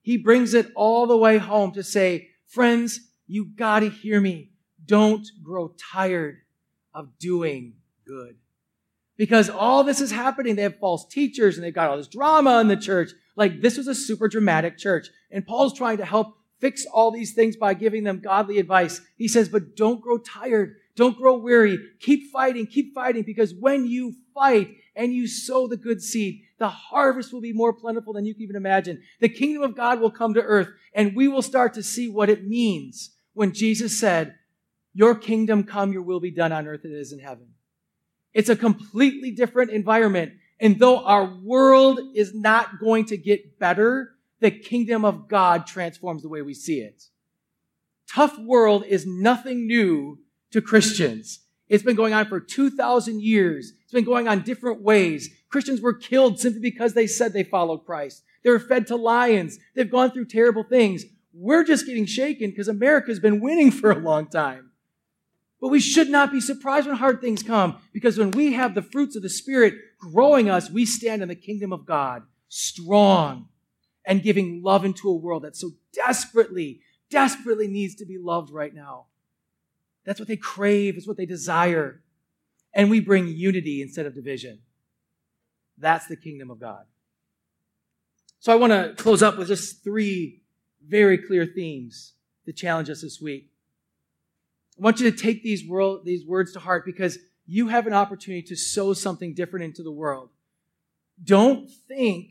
He 0.00 0.16
brings 0.16 0.54
it 0.54 0.70
all 0.74 1.06
the 1.06 1.16
way 1.16 1.38
home 1.38 1.72
to 1.72 1.82
say, 1.82 2.28
friends, 2.46 3.00
you 3.26 3.44
gotta 3.44 3.90
hear 3.90 4.20
me. 4.20 4.50
Don't 4.88 5.26
grow 5.44 5.74
tired 5.92 6.38
of 6.92 7.16
doing 7.18 7.74
good. 8.04 8.36
Because 9.16 9.50
all 9.50 9.84
this 9.84 10.00
is 10.00 10.10
happening. 10.10 10.56
They 10.56 10.62
have 10.62 10.78
false 10.78 11.06
teachers 11.06 11.56
and 11.56 11.64
they've 11.64 11.74
got 11.74 11.90
all 11.90 11.96
this 11.96 12.08
drama 12.08 12.60
in 12.60 12.68
the 12.68 12.76
church. 12.76 13.10
Like 13.36 13.60
this 13.60 13.76
was 13.76 13.86
a 13.86 13.94
super 13.94 14.28
dramatic 14.28 14.78
church. 14.78 15.08
And 15.30 15.46
Paul's 15.46 15.76
trying 15.76 15.98
to 15.98 16.04
help 16.04 16.36
fix 16.60 16.86
all 16.86 17.10
these 17.10 17.34
things 17.34 17.56
by 17.56 17.74
giving 17.74 18.04
them 18.04 18.20
godly 18.20 18.58
advice. 18.58 19.00
He 19.16 19.28
says, 19.28 19.48
but 19.48 19.76
don't 19.76 20.00
grow 20.00 20.18
tired. 20.18 20.76
Don't 20.96 21.16
grow 21.16 21.36
weary. 21.36 21.78
Keep 22.00 22.32
fighting. 22.32 22.66
Keep 22.66 22.94
fighting 22.94 23.24
because 23.24 23.54
when 23.54 23.86
you 23.86 24.14
fight 24.34 24.76
and 24.96 25.12
you 25.12 25.28
sow 25.28 25.68
the 25.68 25.76
good 25.76 26.02
seed, 26.02 26.42
the 26.58 26.68
harvest 26.68 27.32
will 27.32 27.40
be 27.40 27.52
more 27.52 27.72
plentiful 27.72 28.12
than 28.12 28.24
you 28.24 28.34
can 28.34 28.42
even 28.42 28.56
imagine. 28.56 29.02
The 29.20 29.28
kingdom 29.28 29.62
of 29.62 29.76
God 29.76 30.00
will 30.00 30.10
come 30.10 30.34
to 30.34 30.42
earth 30.42 30.68
and 30.94 31.14
we 31.14 31.28
will 31.28 31.42
start 31.42 31.74
to 31.74 31.82
see 31.82 32.08
what 32.08 32.30
it 32.30 32.46
means 32.46 33.10
when 33.34 33.52
Jesus 33.52 33.98
said, 33.98 34.34
your 34.98 35.14
kingdom 35.14 35.62
come, 35.62 35.92
your 35.92 36.02
will 36.02 36.18
be 36.18 36.32
done 36.32 36.50
on 36.50 36.66
earth 36.66 36.84
as 36.84 36.90
it 36.90 36.96
is 36.96 37.12
in 37.12 37.20
heaven. 37.20 37.46
It's 38.34 38.48
a 38.48 38.56
completely 38.56 39.30
different 39.30 39.70
environment. 39.70 40.32
And 40.58 40.76
though 40.80 41.04
our 41.04 41.24
world 41.44 42.00
is 42.16 42.34
not 42.34 42.80
going 42.80 43.04
to 43.04 43.16
get 43.16 43.60
better, 43.60 44.16
the 44.40 44.50
kingdom 44.50 45.04
of 45.04 45.28
God 45.28 45.68
transforms 45.68 46.22
the 46.22 46.28
way 46.28 46.42
we 46.42 46.52
see 46.52 46.80
it. 46.80 47.04
Tough 48.12 48.36
world 48.40 48.84
is 48.88 49.06
nothing 49.06 49.68
new 49.68 50.18
to 50.50 50.60
Christians. 50.60 51.44
It's 51.68 51.84
been 51.84 51.94
going 51.94 52.12
on 52.12 52.26
for 52.26 52.40
2,000 52.40 53.22
years. 53.22 53.74
It's 53.84 53.92
been 53.92 54.02
going 54.02 54.26
on 54.26 54.42
different 54.42 54.82
ways. 54.82 55.30
Christians 55.48 55.80
were 55.80 55.94
killed 55.94 56.40
simply 56.40 56.60
because 56.60 56.94
they 56.94 57.06
said 57.06 57.32
they 57.32 57.44
followed 57.44 57.86
Christ. 57.86 58.24
They 58.42 58.50
were 58.50 58.58
fed 58.58 58.88
to 58.88 58.96
lions. 58.96 59.60
They've 59.76 59.88
gone 59.88 60.10
through 60.10 60.24
terrible 60.24 60.64
things. 60.64 61.04
We're 61.32 61.62
just 61.62 61.86
getting 61.86 62.06
shaken 62.06 62.50
because 62.50 62.66
America's 62.66 63.20
been 63.20 63.38
winning 63.38 63.70
for 63.70 63.92
a 63.92 63.98
long 63.98 64.26
time. 64.26 64.67
But 65.60 65.68
we 65.68 65.80
should 65.80 66.08
not 66.08 66.30
be 66.30 66.40
surprised 66.40 66.86
when 66.86 66.96
hard 66.96 67.20
things 67.20 67.42
come 67.42 67.78
because 67.92 68.16
when 68.16 68.30
we 68.30 68.52
have 68.52 68.74
the 68.74 68.82
fruits 68.82 69.16
of 69.16 69.22
the 69.22 69.28
Spirit 69.28 69.74
growing 69.98 70.48
us, 70.48 70.70
we 70.70 70.86
stand 70.86 71.20
in 71.20 71.28
the 71.28 71.34
kingdom 71.34 71.72
of 71.72 71.84
God 71.84 72.22
strong 72.48 73.48
and 74.04 74.22
giving 74.22 74.62
love 74.62 74.84
into 74.84 75.08
a 75.08 75.14
world 75.14 75.42
that 75.42 75.56
so 75.56 75.72
desperately, 75.92 76.80
desperately 77.10 77.66
needs 77.66 77.96
to 77.96 78.06
be 78.06 78.18
loved 78.18 78.50
right 78.50 78.74
now. 78.74 79.06
That's 80.04 80.20
what 80.20 80.28
they 80.28 80.36
crave, 80.36 80.96
it's 80.96 81.08
what 81.08 81.16
they 81.16 81.26
desire. 81.26 82.02
And 82.72 82.88
we 82.88 83.00
bring 83.00 83.28
unity 83.28 83.82
instead 83.82 84.06
of 84.06 84.14
division. 84.14 84.60
That's 85.76 86.06
the 86.06 86.16
kingdom 86.16 86.50
of 86.50 86.60
God. 86.60 86.84
So 88.40 88.52
I 88.52 88.56
want 88.56 88.72
to 88.72 88.94
close 89.02 89.22
up 89.22 89.36
with 89.36 89.48
just 89.48 89.82
three 89.82 90.42
very 90.86 91.18
clear 91.18 91.44
themes 91.44 92.14
to 92.46 92.52
challenge 92.52 92.88
us 92.88 93.02
this 93.02 93.20
week. 93.20 93.50
I 94.78 94.82
want 94.82 95.00
you 95.00 95.10
to 95.10 95.16
take 95.16 95.42
these, 95.42 95.66
world, 95.66 96.04
these 96.04 96.24
words 96.24 96.52
to 96.52 96.60
heart 96.60 96.84
because 96.86 97.18
you 97.46 97.68
have 97.68 97.86
an 97.86 97.94
opportunity 97.94 98.42
to 98.48 98.56
sow 98.56 98.92
something 98.92 99.34
different 99.34 99.64
into 99.64 99.82
the 99.82 99.90
world. 99.90 100.28
Don't 101.22 101.68
think 101.88 102.30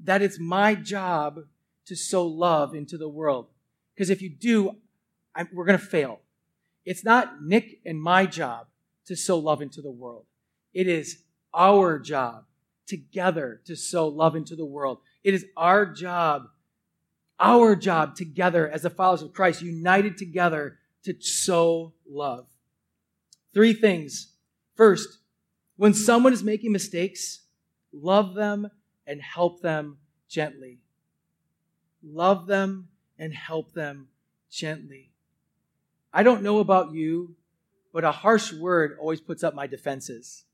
that 0.00 0.20
it's 0.20 0.40
my 0.40 0.74
job 0.74 1.40
to 1.86 1.94
sow 1.94 2.26
love 2.26 2.74
into 2.74 2.98
the 2.98 3.08
world. 3.08 3.46
Because 3.94 4.10
if 4.10 4.20
you 4.20 4.30
do, 4.30 4.76
I'm, 5.34 5.48
we're 5.52 5.64
going 5.64 5.78
to 5.78 5.84
fail. 5.84 6.20
It's 6.84 7.04
not 7.04 7.42
Nick 7.42 7.80
and 7.86 8.00
my 8.00 8.26
job 8.26 8.66
to 9.06 9.14
sow 9.14 9.38
love 9.38 9.62
into 9.62 9.80
the 9.80 9.90
world. 9.90 10.24
It 10.74 10.88
is 10.88 11.22
our 11.54 11.98
job 11.98 12.44
together 12.86 13.60
to 13.66 13.76
sow 13.76 14.08
love 14.08 14.34
into 14.34 14.56
the 14.56 14.64
world. 14.64 14.98
It 15.22 15.34
is 15.34 15.46
our 15.56 15.86
job, 15.86 16.48
our 17.38 17.76
job 17.76 18.16
together 18.16 18.68
as 18.68 18.82
the 18.82 18.90
followers 18.90 19.22
of 19.22 19.32
Christ, 19.32 19.62
united 19.62 20.16
together 20.16 20.78
to 21.06 21.20
sow 21.20 21.92
love. 22.08 22.46
Three 23.54 23.72
things. 23.72 24.32
First, 24.74 25.18
when 25.76 25.94
someone 25.94 26.32
is 26.32 26.42
making 26.42 26.72
mistakes, 26.72 27.40
love 27.92 28.34
them 28.34 28.70
and 29.06 29.20
help 29.22 29.62
them 29.62 29.98
gently. 30.28 30.78
Love 32.02 32.46
them 32.46 32.88
and 33.18 33.32
help 33.32 33.72
them 33.72 34.08
gently. 34.50 35.10
I 36.12 36.22
don't 36.22 36.42
know 36.42 36.58
about 36.58 36.92
you, 36.92 37.36
but 37.92 38.04
a 38.04 38.12
harsh 38.12 38.52
word 38.52 38.96
always 39.00 39.20
puts 39.20 39.42
up 39.42 39.54
my 39.54 39.66
defenses. 39.66 40.44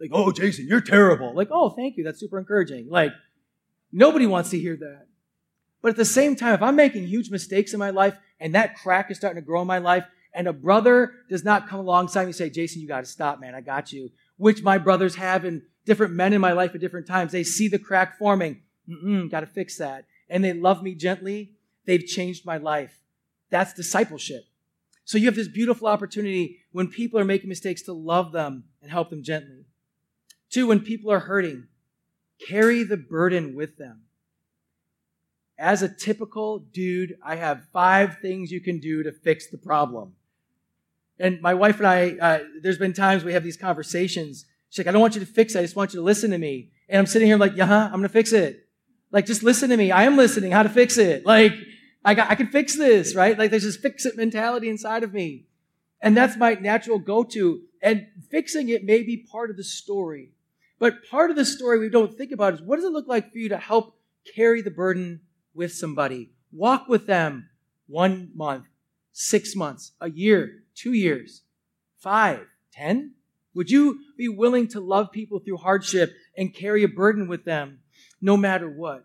Like, 0.00 0.10
oh, 0.12 0.30
Jason, 0.30 0.66
you're 0.68 0.80
terrible. 0.80 1.34
Like, 1.34 1.48
oh, 1.50 1.70
thank 1.70 1.96
you. 1.96 2.04
That's 2.04 2.20
super 2.20 2.38
encouraging. 2.38 2.88
Like, 2.88 3.12
nobody 3.90 4.26
wants 4.26 4.50
to 4.50 4.58
hear 4.58 4.76
that. 4.76 5.07
But 5.80 5.90
at 5.90 5.96
the 5.96 6.04
same 6.04 6.36
time, 6.36 6.54
if 6.54 6.62
I'm 6.62 6.76
making 6.76 7.06
huge 7.06 7.30
mistakes 7.30 7.72
in 7.72 7.78
my 7.78 7.90
life 7.90 8.16
and 8.40 8.54
that 8.54 8.76
crack 8.76 9.10
is 9.10 9.16
starting 9.16 9.40
to 9.40 9.46
grow 9.46 9.60
in 9.60 9.66
my 9.66 9.78
life, 9.78 10.04
and 10.34 10.46
a 10.46 10.52
brother 10.52 11.12
does 11.28 11.44
not 11.44 11.68
come 11.68 11.80
alongside 11.80 12.22
me 12.22 12.26
and 12.26 12.36
say, 12.36 12.50
Jason, 12.50 12.82
you 12.82 12.88
got 12.88 13.00
to 13.00 13.06
stop, 13.06 13.40
man. 13.40 13.54
I 13.54 13.60
got 13.60 13.92
you. 13.92 14.10
Which 14.36 14.62
my 14.62 14.78
brothers 14.78 15.14
have 15.16 15.44
and 15.44 15.62
different 15.84 16.12
men 16.12 16.32
in 16.32 16.40
my 16.40 16.52
life 16.52 16.74
at 16.74 16.80
different 16.80 17.06
times. 17.06 17.32
They 17.32 17.44
see 17.44 17.68
the 17.68 17.78
crack 17.78 18.18
forming. 18.18 18.62
got 19.30 19.40
to 19.40 19.46
fix 19.46 19.78
that. 19.78 20.04
And 20.28 20.44
they 20.44 20.52
love 20.52 20.82
me 20.82 20.94
gently. 20.94 21.54
They've 21.86 22.04
changed 22.04 22.44
my 22.44 22.58
life. 22.58 23.00
That's 23.50 23.72
discipleship. 23.72 24.44
So 25.04 25.16
you 25.16 25.24
have 25.24 25.34
this 25.34 25.48
beautiful 25.48 25.88
opportunity 25.88 26.58
when 26.70 26.88
people 26.88 27.18
are 27.18 27.24
making 27.24 27.48
mistakes 27.48 27.82
to 27.82 27.94
love 27.94 28.30
them 28.32 28.64
and 28.82 28.90
help 28.90 29.08
them 29.08 29.22
gently. 29.22 29.64
Two, 30.50 30.66
when 30.66 30.80
people 30.80 31.10
are 31.10 31.20
hurting, 31.20 31.66
carry 32.46 32.82
the 32.82 32.98
burden 32.98 33.54
with 33.54 33.78
them 33.78 34.02
as 35.58 35.82
a 35.82 35.88
typical 35.88 36.60
dude, 36.60 37.18
I 37.22 37.36
have 37.36 37.66
five 37.72 38.18
things 38.22 38.52
you 38.52 38.60
can 38.60 38.78
do 38.78 39.02
to 39.02 39.10
fix 39.10 39.48
the 39.48 39.58
problem. 39.58 40.14
And 41.18 41.40
my 41.42 41.54
wife 41.54 41.78
and 41.78 41.86
I, 41.86 42.16
uh, 42.20 42.38
there's 42.62 42.78
been 42.78 42.92
times 42.92 43.24
we 43.24 43.32
have 43.32 43.42
these 43.42 43.56
conversations. 43.56 44.46
She's 44.70 44.78
like, 44.78 44.86
I 44.86 44.92
don't 44.92 45.00
want 45.00 45.14
you 45.14 45.20
to 45.20 45.26
fix 45.26 45.54
it. 45.54 45.58
I 45.58 45.62
just 45.62 45.74
want 45.74 45.92
you 45.92 45.98
to 45.98 46.04
listen 46.04 46.30
to 46.30 46.38
me. 46.38 46.70
And 46.88 46.98
I'm 47.00 47.06
sitting 47.06 47.26
here 47.26 47.36
like, 47.36 47.56
yeah, 47.56 47.86
I'm 47.86 47.90
going 47.90 48.02
to 48.02 48.08
fix 48.08 48.32
it. 48.32 48.68
Like, 49.10 49.26
just 49.26 49.42
listen 49.42 49.70
to 49.70 49.76
me. 49.76 49.90
I 49.90 50.04
am 50.04 50.16
listening 50.16 50.52
how 50.52 50.62
to 50.62 50.68
fix 50.68 50.96
it. 50.96 51.26
Like, 51.26 51.54
I 52.04 52.14
got, 52.14 52.30
I 52.30 52.36
can 52.36 52.46
fix 52.46 52.76
this, 52.76 53.16
right? 53.16 53.36
Like, 53.36 53.50
there's 53.50 53.64
this 53.64 53.76
fix 53.76 54.06
it 54.06 54.16
mentality 54.16 54.68
inside 54.68 55.02
of 55.02 55.12
me. 55.12 55.46
And 56.00 56.16
that's 56.16 56.36
my 56.36 56.54
natural 56.54 57.00
go-to. 57.00 57.62
And 57.82 58.06
fixing 58.30 58.68
it 58.68 58.84
may 58.84 59.02
be 59.02 59.16
part 59.16 59.50
of 59.50 59.56
the 59.56 59.64
story. 59.64 60.30
But 60.78 61.08
part 61.10 61.30
of 61.30 61.36
the 61.36 61.44
story 61.44 61.80
we 61.80 61.88
don't 61.88 62.16
think 62.16 62.30
about 62.30 62.54
is 62.54 62.62
what 62.62 62.76
does 62.76 62.84
it 62.84 62.92
look 62.92 63.08
like 63.08 63.32
for 63.32 63.38
you 63.38 63.48
to 63.48 63.56
help 63.56 63.98
carry 64.36 64.62
the 64.62 64.70
burden 64.70 65.20
with 65.58 65.72
somebody. 65.74 66.30
Walk 66.52 66.88
with 66.88 67.06
them 67.06 67.50
one 67.88 68.30
month, 68.34 68.64
six 69.12 69.54
months, 69.56 69.92
a 70.00 70.08
year, 70.08 70.62
two 70.74 70.92
years, 70.92 71.42
five, 71.98 72.46
ten. 72.72 73.14
Would 73.54 73.70
you 73.70 73.98
be 74.16 74.28
willing 74.28 74.68
to 74.68 74.80
love 74.80 75.10
people 75.10 75.40
through 75.40 75.56
hardship 75.56 76.14
and 76.36 76.54
carry 76.54 76.84
a 76.84 76.88
burden 76.88 77.28
with 77.28 77.44
them 77.44 77.80
no 78.22 78.36
matter 78.36 78.70
what? 78.70 79.04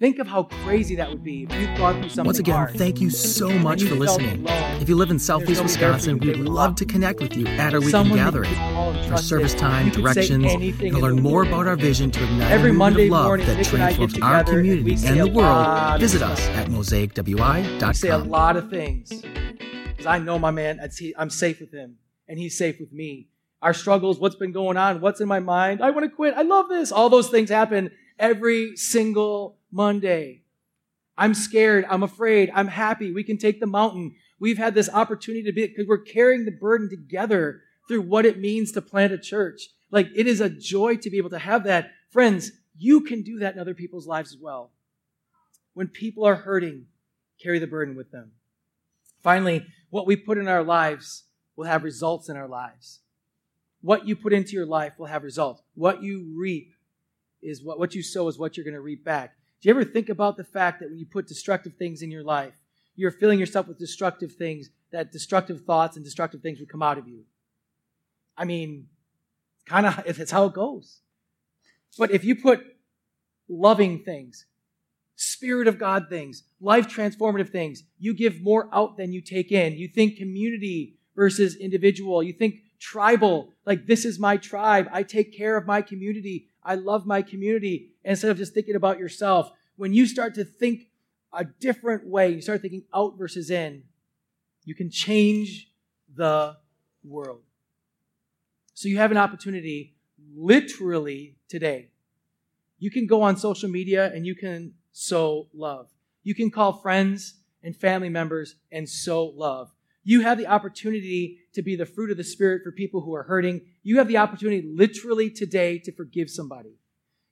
Think 0.00 0.18
of 0.18 0.26
how 0.26 0.42
crazy 0.64 0.96
that 0.96 1.08
would 1.08 1.22
be 1.22 1.44
if 1.44 1.52
you've 1.54 1.78
gone 1.78 2.00
through 2.00 2.08
something 2.08 2.24
Once 2.26 2.40
again, 2.40 2.56
hard. 2.56 2.74
thank 2.74 3.00
you 3.00 3.10
so 3.10 3.48
much 3.48 3.80
you 3.80 3.90
for 3.90 3.94
listening. 3.94 4.44
If 4.80 4.88
you 4.88 4.96
live 4.96 5.12
in 5.12 5.20
Southeast 5.20 5.60
nobody 5.60 5.76
there 5.76 5.92
for 5.92 5.92
Wisconsin, 5.92 6.18
we'd 6.18 6.36
love 6.38 6.74
to 6.76 6.84
connect 6.84 7.20
with 7.20 7.36
you 7.36 7.46
at 7.46 7.72
our 7.72 7.78
weekend 7.80 8.12
gathering. 8.12 8.50
could 8.50 8.58
call 8.58 8.90
and 8.90 9.08
For 9.08 9.16
service 9.18 9.54
time, 9.54 9.86
You 9.86 9.92
directions, 9.92 10.52
and 10.52 10.78
to 10.80 10.98
learn 10.98 11.22
more 11.22 11.44
about 11.44 11.68
our 11.68 11.76
vision 11.76 12.10
to 12.10 12.24
ignite 12.24 12.50
Every 12.50 12.70
a 12.70 12.72
Monday 12.72 13.04
of 13.04 13.12
love 13.12 13.26
morning, 13.26 13.46
that 13.46 13.56
Nick 13.56 13.72
and 13.72 13.82
I 13.84 13.90
get 13.90 13.96
transforms 13.96 14.18
our 14.20 14.38
together 14.42 14.58
and 14.58 14.68
community 14.68 15.06
and 15.06 15.20
the 15.20 15.26
world. 15.28 16.00
Visit 16.00 16.22
us 16.22 16.40
at 16.40 16.68
I 17.84 17.92
say 17.92 18.08
a 18.08 18.18
lot 18.18 18.56
of 18.56 18.70
things 18.70 19.12
because 19.12 20.06
I 20.06 20.18
know 20.18 20.40
my 20.40 20.50
man. 20.50 20.80
I'm 21.16 21.30
safe 21.30 21.60
with 21.60 21.72
him, 21.72 21.98
and 22.26 22.36
he's 22.36 22.58
safe 22.58 22.80
with 22.80 22.92
me. 22.92 23.28
Our 23.62 23.72
struggles, 23.72 24.18
what's 24.18 24.34
been 24.34 24.50
going 24.50 24.76
on, 24.76 25.00
what's 25.00 25.20
in 25.20 25.28
my 25.28 25.38
mind. 25.38 25.80
I 25.80 25.90
want 25.90 26.04
to 26.04 26.14
quit. 26.14 26.34
I 26.36 26.42
love 26.42 26.68
this. 26.68 26.90
All 26.90 27.08
those 27.08 27.28
things 27.28 27.48
happen 27.48 27.92
every 28.18 28.76
single 28.76 29.58
Monday. 29.74 30.42
I'm 31.18 31.34
scared. 31.34 31.84
I'm 31.90 32.02
afraid. 32.02 32.50
I'm 32.54 32.68
happy. 32.68 33.12
We 33.12 33.24
can 33.24 33.38
take 33.38 33.60
the 33.60 33.66
mountain. 33.66 34.14
We've 34.38 34.58
had 34.58 34.74
this 34.74 34.88
opportunity 34.88 35.44
to 35.44 35.52
be 35.52 35.66
because 35.66 35.86
we're 35.86 35.98
carrying 35.98 36.44
the 36.44 36.50
burden 36.50 36.88
together 36.88 37.62
through 37.88 38.02
what 38.02 38.24
it 38.24 38.38
means 38.38 38.72
to 38.72 38.80
plant 38.80 39.12
a 39.12 39.18
church. 39.18 39.68
Like 39.90 40.08
it 40.14 40.26
is 40.26 40.40
a 40.40 40.48
joy 40.48 40.96
to 40.96 41.10
be 41.10 41.18
able 41.18 41.30
to 41.30 41.38
have 41.38 41.64
that. 41.64 41.90
Friends, 42.10 42.52
you 42.78 43.02
can 43.02 43.22
do 43.22 43.38
that 43.40 43.54
in 43.54 43.60
other 43.60 43.74
people's 43.74 44.06
lives 44.06 44.32
as 44.32 44.38
well. 44.40 44.70
When 45.74 45.88
people 45.88 46.24
are 46.24 46.36
hurting, 46.36 46.86
carry 47.42 47.58
the 47.58 47.66
burden 47.66 47.96
with 47.96 48.10
them. 48.10 48.32
Finally, 49.22 49.66
what 49.90 50.06
we 50.06 50.16
put 50.16 50.38
in 50.38 50.48
our 50.48 50.62
lives 50.62 51.24
will 51.56 51.64
have 51.64 51.84
results 51.84 52.28
in 52.28 52.36
our 52.36 52.48
lives. 52.48 53.00
What 53.80 54.06
you 54.06 54.16
put 54.16 54.32
into 54.32 54.52
your 54.52 54.66
life 54.66 54.94
will 54.98 55.06
have 55.06 55.22
results. 55.22 55.62
What 55.74 56.02
you 56.02 56.32
reap 56.36 56.74
is 57.42 57.62
what, 57.62 57.78
what 57.78 57.94
you 57.94 58.02
sow 58.02 58.28
is 58.28 58.38
what 58.38 58.56
you're 58.56 58.64
going 58.64 58.74
to 58.74 58.80
reap 58.80 59.04
back. 59.04 59.36
Do 59.64 59.70
you 59.70 59.76
ever 59.76 59.84
think 59.86 60.10
about 60.10 60.36
the 60.36 60.44
fact 60.44 60.80
that 60.80 60.90
when 60.90 60.98
you 60.98 61.06
put 61.06 61.26
destructive 61.26 61.72
things 61.76 62.02
in 62.02 62.10
your 62.10 62.22
life, 62.22 62.52
you're 62.96 63.10
filling 63.10 63.38
yourself 63.38 63.66
with 63.66 63.78
destructive 63.78 64.34
things, 64.34 64.68
that 64.92 65.10
destructive 65.10 65.62
thoughts 65.62 65.96
and 65.96 66.04
destructive 66.04 66.42
things 66.42 66.60
would 66.60 66.68
come 66.68 66.82
out 66.82 66.98
of 66.98 67.08
you? 67.08 67.24
I 68.36 68.44
mean, 68.44 68.88
kind 69.64 69.86
of, 69.86 70.02
if 70.06 70.20
it's 70.20 70.30
how 70.30 70.44
it 70.44 70.52
goes. 70.52 71.00
But 71.96 72.10
if 72.10 72.24
you 72.24 72.36
put 72.36 72.62
loving 73.48 74.00
things, 74.00 74.44
Spirit 75.16 75.66
of 75.66 75.78
God 75.78 76.10
things, 76.10 76.42
life 76.60 76.86
transformative 76.86 77.48
things. 77.48 77.84
You 77.98 78.12
give 78.12 78.42
more 78.42 78.68
out 78.70 78.98
than 78.98 79.14
you 79.14 79.22
take 79.22 79.50
in. 79.50 79.78
You 79.78 79.88
think 79.88 80.18
community 80.18 80.98
versus 81.16 81.56
individual. 81.56 82.22
You 82.22 82.34
think 82.34 82.56
tribal, 82.80 83.48
like 83.64 83.86
this 83.86 84.04
is 84.04 84.18
my 84.18 84.36
tribe. 84.36 84.90
I 84.92 85.04
take 85.04 85.34
care 85.34 85.56
of 85.56 85.64
my 85.64 85.80
community. 85.80 86.48
I 86.62 86.74
love 86.74 87.06
my 87.06 87.22
community. 87.22 87.93
Instead 88.04 88.30
of 88.30 88.36
just 88.36 88.54
thinking 88.54 88.76
about 88.76 88.98
yourself, 88.98 89.50
when 89.76 89.92
you 89.92 90.06
start 90.06 90.34
to 90.34 90.44
think 90.44 90.88
a 91.32 91.44
different 91.44 92.06
way, 92.06 92.30
you 92.30 92.40
start 92.40 92.60
thinking 92.60 92.84
out 92.94 93.18
versus 93.18 93.50
in, 93.50 93.82
you 94.64 94.74
can 94.74 94.90
change 94.90 95.70
the 96.14 96.56
world. 97.02 97.40
So 98.74 98.88
you 98.88 98.98
have 98.98 99.10
an 99.10 99.16
opportunity 99.16 99.94
literally 100.34 101.36
today. 101.48 101.88
You 102.78 102.90
can 102.90 103.06
go 103.06 103.22
on 103.22 103.36
social 103.36 103.68
media 103.68 104.12
and 104.12 104.26
you 104.26 104.34
can 104.34 104.74
sow 104.92 105.48
love. 105.54 105.88
You 106.22 106.34
can 106.34 106.50
call 106.50 106.72
friends 106.72 107.34
and 107.62 107.74
family 107.74 108.08
members 108.08 108.56
and 108.70 108.88
sow 108.88 109.32
love. 109.34 109.70
You 110.02 110.20
have 110.20 110.38
the 110.38 110.46
opportunity 110.46 111.38
to 111.54 111.62
be 111.62 111.76
the 111.76 111.86
fruit 111.86 112.10
of 112.10 112.16
the 112.16 112.24
Spirit 112.24 112.62
for 112.62 112.72
people 112.72 113.00
who 113.00 113.14
are 113.14 113.22
hurting. 113.22 113.62
You 113.82 113.98
have 113.98 114.08
the 114.08 114.18
opportunity 114.18 114.62
literally 114.66 115.30
today 115.30 115.78
to 115.78 115.92
forgive 115.92 116.28
somebody. 116.28 116.74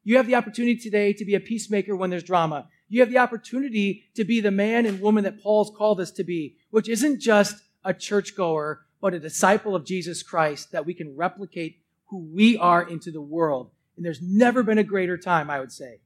You 0.04 0.16
have 0.16 0.26
the 0.26 0.34
opportunity 0.34 0.76
today 0.76 1.12
to 1.12 1.24
be 1.24 1.34
a 1.34 1.40
peacemaker 1.40 1.94
when 1.94 2.10
there's 2.10 2.24
drama. 2.24 2.68
You 2.88 3.00
have 3.00 3.10
the 3.10 3.18
opportunity 3.18 4.04
to 4.16 4.24
be 4.24 4.40
the 4.40 4.50
man 4.50 4.84
and 4.84 5.00
woman 5.00 5.24
that 5.24 5.42
Paul's 5.42 5.72
called 5.76 6.00
us 6.00 6.10
to 6.12 6.24
be, 6.24 6.56
which 6.70 6.88
isn't 6.88 7.20
just 7.20 7.62
a 7.84 7.94
churchgoer, 7.94 8.84
but 9.00 9.14
a 9.14 9.20
disciple 9.20 9.74
of 9.74 9.84
Jesus 9.84 10.22
Christ 10.22 10.72
that 10.72 10.86
we 10.86 10.94
can 10.94 11.16
replicate 11.16 11.78
who 12.08 12.18
we 12.32 12.56
are 12.56 12.82
into 12.82 13.10
the 13.10 13.20
world. 13.20 13.70
And 13.96 14.04
there's 14.04 14.20
never 14.20 14.62
been 14.62 14.78
a 14.78 14.84
greater 14.84 15.16
time, 15.16 15.50
I 15.50 15.60
would 15.60 15.72
say. 15.72 16.00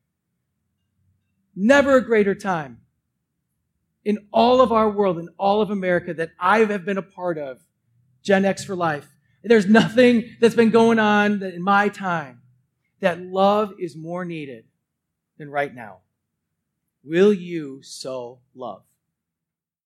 Never 1.55 1.97
a 1.97 2.05
greater 2.05 2.35
time 2.35 2.81
in 4.05 4.27
all 4.33 4.61
of 4.61 4.73
our 4.73 4.89
world, 4.91 5.19
in 5.19 5.29
all 5.39 5.63
of 5.63 5.71
America 5.71 6.15
that 6.15 6.31
I 6.39 6.61
have 6.61 6.85
been 6.85 6.99
a 6.99 7.03
part 7.03 7.39
of. 7.39 7.59
Gen 8.23 8.45
X 8.45 8.65
for 8.65 8.77
life. 8.77 9.09
There's 9.43 9.67
nothing 9.67 10.37
that's 10.41 10.55
been 10.55 10.71
going 10.71 10.99
on 10.99 11.43
in 11.43 11.63
my 11.63 11.89
time 11.89 12.43
that 13.01 13.21
love 13.21 13.75
is 13.79 13.97
more 13.97 14.25
needed 14.25 14.65
than 15.39 15.51
right 15.51 15.75
now. 15.75 15.99
Will 17.05 17.33
you 17.33 17.83
sow 17.83 18.41
love? 18.55 18.83